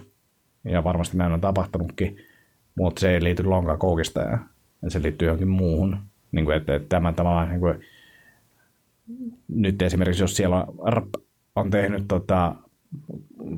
ja 0.64 0.84
varmasti 0.84 1.18
näin 1.18 1.32
on 1.32 1.42
tapahtunutkin, 1.42 2.18
mutta 2.78 3.00
se 3.00 3.14
ei 3.14 3.24
liity 3.24 3.44
lonkakoukista 3.44 4.22
ja 4.22 4.40
se 4.88 5.02
liittyy 5.02 5.28
johonkin 5.28 5.50
muuhun. 5.50 5.98
Niin 6.32 6.46
kuin, 6.46 6.58
että, 6.58 6.76
että 6.76 6.90
tämä 6.90 7.14
tavallaan 7.14 7.50
niin 7.50 7.60
kuin, 7.60 7.80
nyt 9.48 9.82
esimerkiksi 9.82 10.24
jos 10.24 10.36
siellä 10.36 10.66
on, 10.78 11.10
on 11.56 11.70
tehnyt 11.72 12.04
tota, 12.08 12.56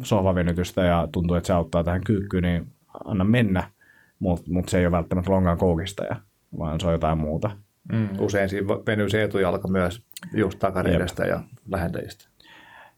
sohvavenytystä 0.04 0.84
ja 0.84 1.08
tuntuu, 1.12 1.36
että 1.36 1.48
se 1.48 1.54
auttaa 1.54 1.84
tähän 1.84 2.04
kyykkyyn, 2.04 2.44
niin 2.44 2.68
anna 3.06 3.24
mennä, 3.24 3.72
mutta 4.20 4.52
mut 4.52 4.70
se 4.70 4.80
ei 4.80 4.86
ole 4.86 4.92
välttämättä 4.92 5.32
longan 5.32 5.58
koukistaja, 5.58 6.16
vaan 6.58 6.80
se 6.80 6.88
on 6.88 6.94
jotain 6.94 7.18
muuta. 7.18 7.52
Mm, 7.92 8.10
usein 8.20 8.50
siinä 8.50 8.68
venyy 8.68 9.10
se 9.10 9.24
etujalka 9.24 9.68
myös 9.68 10.02
just 10.34 10.60
takareidestä 10.60 11.26
ja 11.26 11.44
lähentäjistä. 11.72 12.28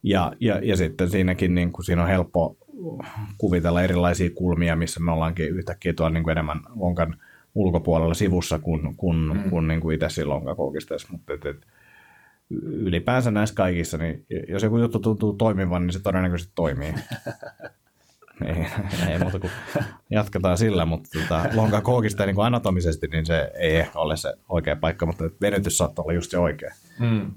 Ja, 0.03 0.33
ja, 0.39 0.59
ja 0.63 0.77
sitten 0.77 1.09
siinäkin 1.09 1.55
niin 1.55 1.71
kuin 1.71 1.85
siinä 1.85 2.01
on 2.01 2.09
helppo 2.09 2.57
kuvitella 3.37 3.81
erilaisia 3.81 4.29
kulmia, 4.35 4.75
missä 4.75 4.99
me 4.99 5.11
ollaankin 5.11 5.49
yhtäkkiä 5.49 5.93
tuolla 5.93 6.13
niin 6.13 6.23
kuin 6.23 6.31
enemmän 6.31 6.59
lonkan 6.75 7.15
ulkopuolella 7.55 8.13
sivussa 8.13 8.59
kuin, 8.59 8.95
kuin, 8.97 9.17
mm. 9.17 9.49
kuin, 9.49 9.67
niin 9.67 9.79
kuin 9.79 9.95
itse 9.95 10.09
siinä 10.09 10.29
lonkakoukistessa. 10.29 11.07
Mutta 11.11 11.33
et, 11.33 11.45
et, 11.45 11.57
ylipäänsä 12.61 13.31
näissä 13.31 13.55
kaikissa, 13.55 13.97
niin 13.97 14.25
jos 14.47 14.63
joku 14.63 14.77
juttu 14.77 14.99
tuntuu 14.99 15.33
toimivan, 15.33 15.81
niin 15.87 15.93
se 15.93 15.99
todennäköisesti 15.99 16.51
toimii. 16.55 16.93
ei, 18.45 18.65
ei 19.09 19.19
muuta 19.19 19.39
kuin 19.39 19.51
jatketaan 20.09 20.57
sillä, 20.57 20.85
mutta 20.85 21.09
tota, 21.19 21.49
lonka 21.53 21.81
kookista 21.81 22.25
niin 22.25 22.35
kuin 22.35 22.45
anatomisesti, 22.45 23.07
niin 23.07 23.25
se 23.25 23.51
ei 23.55 23.75
ehkä 23.75 23.99
ole 23.99 24.17
se 24.17 24.33
oikea 24.49 24.75
paikka, 24.75 25.05
mutta 25.05 25.23
venytys 25.41 25.77
saattaa 25.77 26.03
olla 26.03 26.13
just 26.13 26.31
se 26.31 26.37
oikea. 26.37 26.73
Mm. 26.99 27.31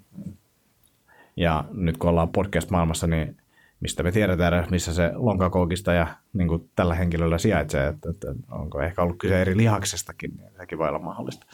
Ja 1.37 1.65
nyt 1.73 1.97
kun 1.97 2.11
ollaan 2.11 2.33
podcast-maailmassa, 2.33 3.07
niin 3.07 3.37
mistä 3.81 4.03
me 4.03 4.13
tiedetään, 4.13 4.67
missä 4.71 4.95
se 4.95 5.11
lonkakoukista 5.15 5.93
ja 5.93 6.07
niin 6.33 6.49
kuin 6.49 6.71
tällä 6.77 6.95
henkilöllä 6.95 7.39
sijaitsee, 7.39 7.87
että, 7.87 8.11
että 8.11 8.35
onko 8.51 8.83
ehkä 8.83 9.03
ollut 9.03 9.19
kyse 9.19 9.41
eri 9.41 9.57
lihaksestakin, 9.57 10.37
niin 10.37 10.51
sekin 10.57 10.79
voi 10.79 10.89
olla 10.89 10.99
mahdollista. 10.99 11.47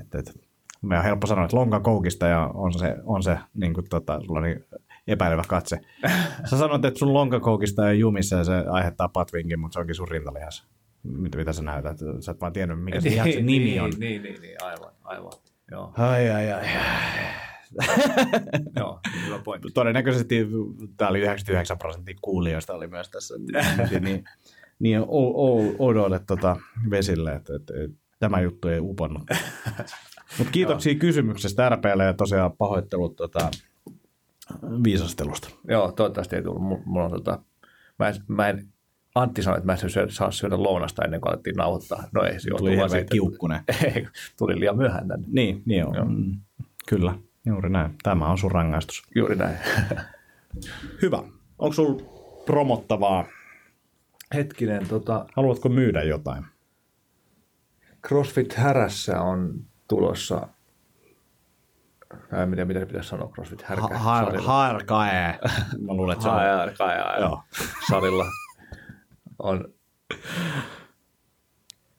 Että, 0.00 0.18
että 0.18 0.32
me 0.82 0.98
on 0.98 1.04
helppo 1.04 1.26
sanoa, 1.26 1.44
että 1.44 1.56
lonkakoukista 1.56 2.26
ja 2.26 2.50
on 2.54 2.72
se, 2.72 2.96
on 3.04 3.22
se 3.22 3.38
niin 3.54 3.74
kuin, 3.74 3.88
tota, 3.90 4.20
sulla 4.20 4.38
on 4.38 4.44
niin 4.44 4.64
epäilevä 5.06 5.42
katse. 5.48 5.80
Sä 6.50 6.58
sanoit, 6.58 6.84
että 6.84 6.98
sun 6.98 7.14
lonkakoukista 7.14 7.82
on 7.82 7.98
jumissa 7.98 8.36
ja 8.36 8.44
se 8.44 8.64
aiheuttaa 8.70 9.08
patvinkin, 9.08 9.60
mutta 9.60 9.74
se 9.74 9.80
onkin 9.80 9.94
sun 9.94 10.08
rintalihas. 10.08 10.66
Mitä, 11.02 11.38
mitä 11.38 11.52
sä 11.52 11.62
näytät? 11.62 11.98
Sä 12.20 12.32
et 12.32 12.40
vaan 12.40 12.52
tiennyt, 12.52 12.84
mikä 12.84 13.00
se 13.00 13.08
niin, 13.08 13.14
lihaksen 13.22 13.46
nimi 13.46 13.64
niin, 13.64 13.82
on. 13.82 13.92
Niin, 13.98 14.22
niin, 14.22 14.40
niin, 14.40 14.56
aivan, 14.64 14.92
aivan. 15.04 15.32
Joo. 15.70 15.92
Ai, 15.96 16.30
ai, 16.30 16.52
ai. 16.52 16.66
Joo, 18.76 19.00
hyvä 19.26 19.38
pointti. 19.38 19.68
Todennäköisesti 19.74 20.46
tämä 20.96 21.08
oli 21.08 21.20
99 21.20 21.78
prosenttia 21.78 22.14
kuulijoista 22.22 22.74
oli 22.74 22.86
myös 22.86 23.10
tässä. 23.10 23.34
niin, 24.00 24.24
niin 24.78 25.00
odolle 25.78 26.20
tota 26.26 26.56
vesille, 26.90 27.34
että, 27.34 27.56
että, 27.56 27.74
että, 27.84 27.96
tämä 28.18 28.40
juttu 28.40 28.68
ei 28.68 28.80
uponnut. 28.80 29.22
Mutta 30.38 30.52
kiitoksia 30.52 30.94
kysymyksestä 30.94 31.68
RPlle 31.68 32.04
ja 32.04 32.14
tosiaan 32.14 32.52
pahoittelut 32.52 33.16
tota, 33.16 33.50
viisastelusta. 34.84 35.48
Joo, 35.68 35.92
toivottavasti 35.92 36.36
ei 36.36 36.42
tullut. 36.42 36.84
Mulla 36.84 37.04
on, 37.04 37.10
tota, 37.10 37.38
mä, 37.98 38.08
en, 38.08 38.14
mä 38.28 38.48
en, 38.48 38.72
Antti 39.14 39.42
sanoi, 39.42 39.58
että 39.58 39.66
mä 39.66 39.72
en 39.72 39.90
syödä, 39.90 40.10
saa 40.10 40.30
syödä 40.30 40.62
lounasta 40.62 41.04
ennen 41.04 41.20
kuin 41.20 41.32
alettiin 41.32 41.56
nauhoittaa. 41.56 42.04
No 42.12 42.22
ei, 42.22 42.40
se 42.40 42.50
tuli 42.50 42.76
hirveän 42.76 43.06
kiukkunen. 43.06 43.60
Ei, 43.84 44.06
tuli 44.38 44.60
liian 44.60 44.76
myöhään 44.76 45.08
tänne. 45.08 45.26
Niin, 45.30 45.62
niin 45.64 45.86
on. 45.86 45.94
Joo. 45.94 46.04
Mm, 46.04 46.40
kyllä, 46.88 47.14
juuri 47.46 47.70
näin. 47.70 47.94
Tämä 48.02 48.28
on 48.28 48.38
sun 48.38 48.52
rangaistus. 48.52 49.02
Juuri 49.14 49.36
näin. 49.36 49.56
Hyvä. 51.02 51.22
Onko 51.58 51.72
sulla 51.72 52.02
promottavaa? 52.46 53.24
Hetkinen, 54.34 54.88
tota... 54.88 55.26
Haluatko 55.36 55.68
myydä 55.68 56.02
jotain? 56.02 56.44
CrossFit 58.06 58.54
Härässä 58.54 59.20
on 59.20 59.64
tulossa 59.88 60.48
en 62.42 62.48
tiedä, 62.48 62.64
mitä 62.64 62.86
pitäisi 62.86 63.08
sanoa 63.08 63.28
CrossFit 63.28 63.62
härkä. 63.62 63.98
Har, 63.98 64.38
harkae. 64.40 65.38
Mä 65.86 65.94
luulen, 65.94 66.12
että 66.12 66.22
se 66.22 66.28
on. 66.28 66.34
Harkae, 66.34 67.20
joo. 67.20 67.42
Salilla 67.88 68.26
on 69.38 69.64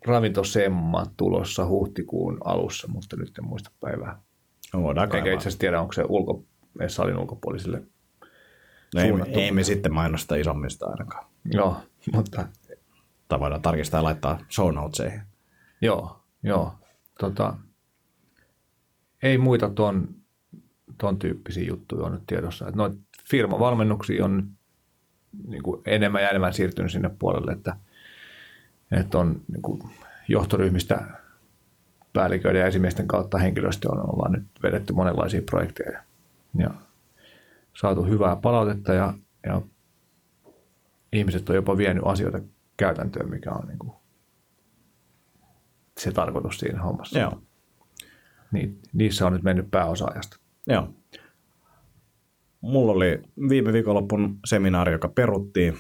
ravintosemma 0.06 1.06
tulossa 1.18 1.66
huhtikuun 1.66 2.38
alussa, 2.44 2.88
mutta 2.88 3.16
nyt 3.16 3.38
en 3.38 3.46
muista 3.46 3.72
päivää. 3.80 4.22
No, 4.74 4.90
Eikä 4.90 5.18
itse 5.18 5.38
asiassa 5.38 5.60
tiedä, 5.60 5.82
onko 5.82 5.94
se 5.94 6.04
ulko, 6.08 6.44
salin 6.88 7.18
ulkopuolisille 7.18 7.82
no 8.96 9.02
ei, 9.02 9.42
ei, 9.42 9.52
me 9.52 9.64
sitten 9.64 9.94
mainosta 9.94 10.36
isommista 10.36 10.86
ainakaan. 10.86 11.26
Joo, 11.46 11.78
mutta... 12.14 12.48
Tai 13.28 13.40
voidaan 13.40 13.62
tarkistaa 13.62 14.00
ja 14.00 14.04
laittaa 14.04 14.40
show 14.50 14.74
notesihin. 14.74 15.22
Joo, 15.82 16.22
joo. 16.44 16.74
Tota, 17.20 17.54
ei 19.24 19.38
muita 19.38 19.70
ton, 19.70 20.16
ton 20.98 21.20
tyyppisiä 21.20 21.64
juttuja 21.64 22.06
on 22.06 22.12
nyt 22.12 22.24
tiedossa. 22.28 22.68
Että 22.68 22.78
noita 22.78 22.98
firmavalmennuksia 23.30 24.26
on 24.26 24.50
niin 25.48 25.64
kuin 25.64 25.82
enemmän 25.86 26.22
ja 26.22 26.30
enemmän 26.30 26.54
siirtynyt 26.54 26.92
sinne 26.92 27.10
puolelle, 27.20 27.52
että, 27.52 27.76
että 28.92 29.18
on 29.18 29.42
niin 29.52 29.62
kuin 29.62 29.82
johtoryhmistä 30.28 31.08
päälliköiden 32.14 32.60
ja 32.60 32.68
esimiesten 32.68 33.08
kautta 33.08 33.38
henkilöstö 33.38 33.92
on, 33.92 34.14
ollaan 34.14 34.32
nyt 34.32 34.44
vedetty 34.64 34.94
monenlaisia 34.94 35.42
projekteja 35.42 35.92
ja, 35.92 36.02
ja 36.58 36.72
saatu 37.74 38.04
hyvää 38.04 38.36
palautetta 38.36 38.94
ja, 38.94 39.14
ja 39.46 39.62
ihmiset 41.14 41.50
on 41.50 41.56
jopa 41.56 41.78
vienyt 41.78 42.04
asioita 42.06 42.40
käytäntöön, 42.78 43.30
mikä 43.30 43.52
on 43.52 43.68
niin 43.68 43.80
kuin 43.80 43.94
se 45.98 46.12
tarkoitus 46.12 46.60
siinä 46.60 46.82
hommassa. 46.82 47.20
Joo 47.20 47.42
niin 48.54 48.80
niissä 48.94 49.28
on 49.28 49.34
nyt 49.34 49.44
mennyt 49.44 49.72
pääosaajasta. 49.72 50.40
Joo. 50.68 50.90
Mulla 52.62 52.92
oli 52.92 53.22
viime 53.50 53.74
viikonloppun 53.74 54.40
seminaari, 54.46 54.92
joka 54.92 55.10
peruttiin. 55.10 55.78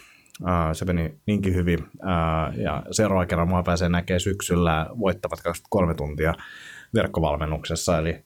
Se 0.74 0.86
meni 0.86 1.20
niinkin 1.26 1.56
hyvin. 1.56 1.80
ja 2.56 2.84
seuraava 2.92 3.26
kerran 3.26 3.48
mua 3.48 3.64
pääsee 3.64 3.90
näkemään 3.90 4.20
syksyllä 4.20 4.88
voittavat 5.00 5.42
23 5.42 5.94
tuntia 5.94 6.34
verkkovalmennuksessa. 6.94 7.98
Eli... 7.98 8.26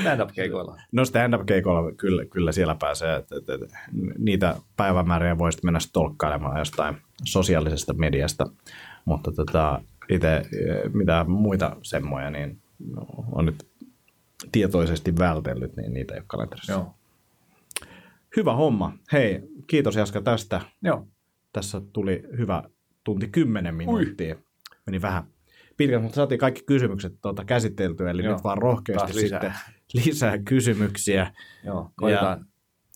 stand-up-keikoilla. 0.00 0.76
No 0.92 1.04
stand-up-keikoilla 1.04 1.92
kyllä, 1.92 2.24
kyllä 2.24 2.52
siellä 2.52 2.74
pääsee. 2.74 3.16
Et, 3.16 3.32
et, 3.32 3.48
et, 3.48 3.70
niitä 4.18 4.56
päivämääriä 4.76 5.38
voisit 5.38 5.62
mennä 5.62 5.78
tolkkailemaan 5.92 6.58
jostain 6.58 6.96
sosiaalisesta 7.24 7.94
mediasta. 7.94 8.46
Mutta 9.04 9.32
tota, 9.32 9.80
itse 10.08 10.36
eh, 10.36 10.92
mitä 10.92 11.24
muita 11.28 11.76
semmoja, 11.82 12.30
niin 12.30 12.62
on 13.32 13.44
nyt 13.44 13.68
tietoisesti 14.52 15.18
vältellyt, 15.18 15.76
niin 15.76 15.94
niitä 15.94 16.14
ei 16.14 16.18
ole 16.18 16.24
kalenterissa. 16.26 16.72
Joo. 16.72 16.94
Hyvä 18.38 18.54
homma. 18.54 18.92
Hei, 19.12 19.40
kiitos 19.66 19.96
Jaska 19.96 20.20
tästä. 20.20 20.60
Joo. 20.82 21.08
Tässä 21.52 21.80
tuli 21.92 22.22
hyvä 22.38 22.62
tunti 23.04 23.28
kymmenen 23.28 23.74
minuuttia. 23.74 24.34
Ui. 24.34 24.42
Meni 24.86 25.02
vähän 25.02 25.24
pitkään, 25.76 26.02
mutta 26.02 26.16
saatiin 26.16 26.38
kaikki 26.38 26.62
kysymykset 26.66 27.12
tuota 27.22 27.44
käsiteltyä, 27.44 28.10
eli 28.10 28.24
Joo. 28.24 28.34
nyt 28.34 28.44
vaan 28.44 28.58
rohkeasti 28.58 29.14
lisää. 29.14 29.40
sitten 29.40 29.52
lisää 30.04 30.38
kysymyksiä. 30.38 31.32
Joo, 31.64 31.90
koitetaan 31.96 32.46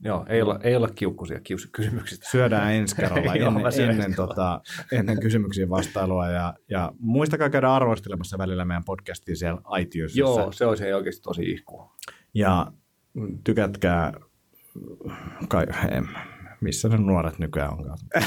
Joo, 0.04 0.26
ei 0.28 0.42
olla, 0.42 0.60
ei 0.62 0.76
olla 0.76 0.88
kiukkuisia 0.88 1.40
kysymyksistä. 1.72 2.28
Syödään 2.30 2.72
ensi 2.72 2.96
kerralla 2.96 3.34
ennen, 3.34 3.90
ennen, 3.90 4.14
tota, 4.14 4.60
ennen 4.92 5.20
kysymyksiä 5.20 5.68
vastailua. 5.68 6.28
Ja, 6.28 6.54
ja 6.70 6.92
muistakaa 6.98 7.50
käydä 7.50 7.74
arvostelemassa 7.74 8.38
välillä 8.38 8.64
meidän 8.64 8.84
podcastia 8.84 9.36
siellä 9.36 9.60
iTunesissa. 9.80 10.20
Joo, 10.20 10.52
se 10.52 10.66
olisi 10.66 10.92
oikeasti 10.92 11.22
tosi 11.22 11.42
ihkua. 11.42 11.96
Ja 12.34 12.72
tykätkää, 13.44 14.12
kai, 15.48 15.66
missä 16.60 16.88
ne 16.88 16.96
nuoret 16.96 17.38
nykyään 17.38 17.72
onkaan? 17.72 17.98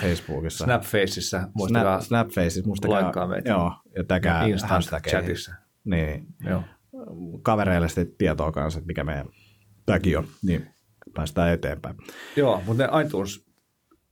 Facebookissa. 0.00 0.64
Snapfaceissa. 0.64 1.48
Muistakaa 1.54 2.00
Snap, 2.00 2.06
Snapfaceissa. 2.06 2.62
Muistakaa, 2.66 3.02
laikkaa 3.02 3.26
meitä. 3.26 3.50
Joo, 3.50 3.72
ja 3.96 4.04
täkää 4.04 4.44
chatissa. 5.08 5.54
Niin. 5.84 6.26
Joo. 6.44 6.62
Kavereille 7.42 7.88
sitten 7.88 8.14
tietoa 8.18 8.52
kanssa, 8.52 8.78
että 8.78 8.86
mikä 8.86 9.04
meidän 9.04 9.26
tämäkin 9.86 10.18
on, 10.18 10.26
niin 10.42 10.66
päästään 11.14 11.52
eteenpäin. 11.52 11.96
Joo, 12.36 12.62
mutta 12.66 12.86
ne 12.86 13.02
iTunes, 13.02 13.46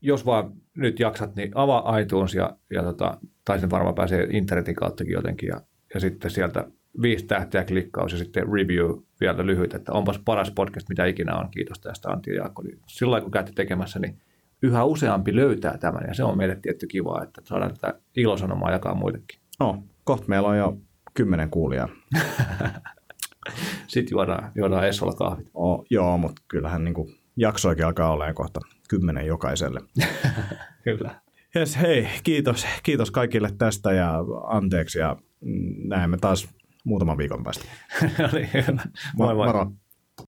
jos 0.01 0.27
vaan 0.27 0.53
nyt 0.77 1.01
jaksat, 1.01 1.37
niin 1.37 1.51
avaa 1.55 1.99
iTunes 1.99 2.35
ja, 2.35 2.57
ja 2.71 2.83
tota, 2.83 3.19
tai 3.45 3.61
sen 3.61 3.71
varmaan 3.71 3.95
pääsee 3.95 4.29
internetin 4.31 4.75
kauttakin 4.75 5.13
jotenkin 5.13 5.49
ja, 5.49 5.61
ja 5.95 6.01
sitten 6.01 6.31
sieltä 6.31 6.69
viisi 7.03 7.27
tähteä 7.27 7.65
klikkaus 7.65 8.13
ja 8.13 8.19
sitten 8.19 8.53
review 8.53 8.91
vielä 9.21 9.47
lyhyt, 9.47 9.75
että 9.75 9.93
onpas 9.93 10.21
paras 10.25 10.51
podcast, 10.51 10.89
mitä 10.89 11.05
ikinä 11.05 11.37
on. 11.37 11.51
Kiitos 11.51 11.81
tästä 11.81 12.11
Antti 12.11 12.31
ja 12.31 12.37
Jaakko. 12.37 12.63
Niin 12.63 12.79
sillä 12.87 13.21
kun 13.21 13.31
käytte 13.31 13.53
tekemässä, 13.55 13.99
niin 13.99 14.19
yhä 14.63 14.85
useampi 14.85 15.37
löytää 15.37 15.79
tämän 15.79 16.05
ja 16.09 16.15
se 16.15 16.25
on 16.25 16.37
meille 16.37 16.59
tietty 16.63 16.87
kiva, 16.87 17.23
että 17.23 17.41
saadaan 17.45 17.75
tätä 17.75 17.95
ilosanomaa 18.17 18.71
jakaa 18.71 18.95
muillekin. 18.95 19.41
No, 19.61 19.83
kohta 20.05 20.29
meillä 20.29 20.49
on 20.49 20.59
jo 20.59 20.79
kymmenen 21.15 21.51
kuulijaa. 21.51 21.89
Sitten 23.87 24.11
juodaan, 24.11 24.53
juodaan 24.55 24.89
Essolla 24.89 25.13
kahvit. 25.13 25.51
Oh, 25.55 25.87
joo, 25.91 26.19
mutta 26.19 26.43
kyllähän 26.49 26.85
niin 26.85 26.95
kuin 26.95 27.15
jaksoikin 27.37 27.87
alkaa 27.87 28.13
olemaan 28.13 28.35
kohta 28.35 28.61
kymmenen 28.89 29.27
jokaiselle. 29.27 29.81
Kyllä. 30.85 31.21
Yes, 31.57 31.79
hei, 31.81 32.09
kiitos, 32.25 32.67
kiitos 32.83 33.11
kaikille 33.11 33.51
tästä 33.59 33.93
ja 33.93 34.25
anteeksi 34.47 34.99
ja 34.99 35.17
näemme 35.85 36.17
taas 36.17 36.49
muutaman 36.85 37.19
viikon 37.19 37.45
päästä. 37.45 37.65
niin, 38.33 38.51
hyvä. 38.53 38.83
Moi 39.17 39.35
moi. 39.35 39.47
Moro. 39.47 39.73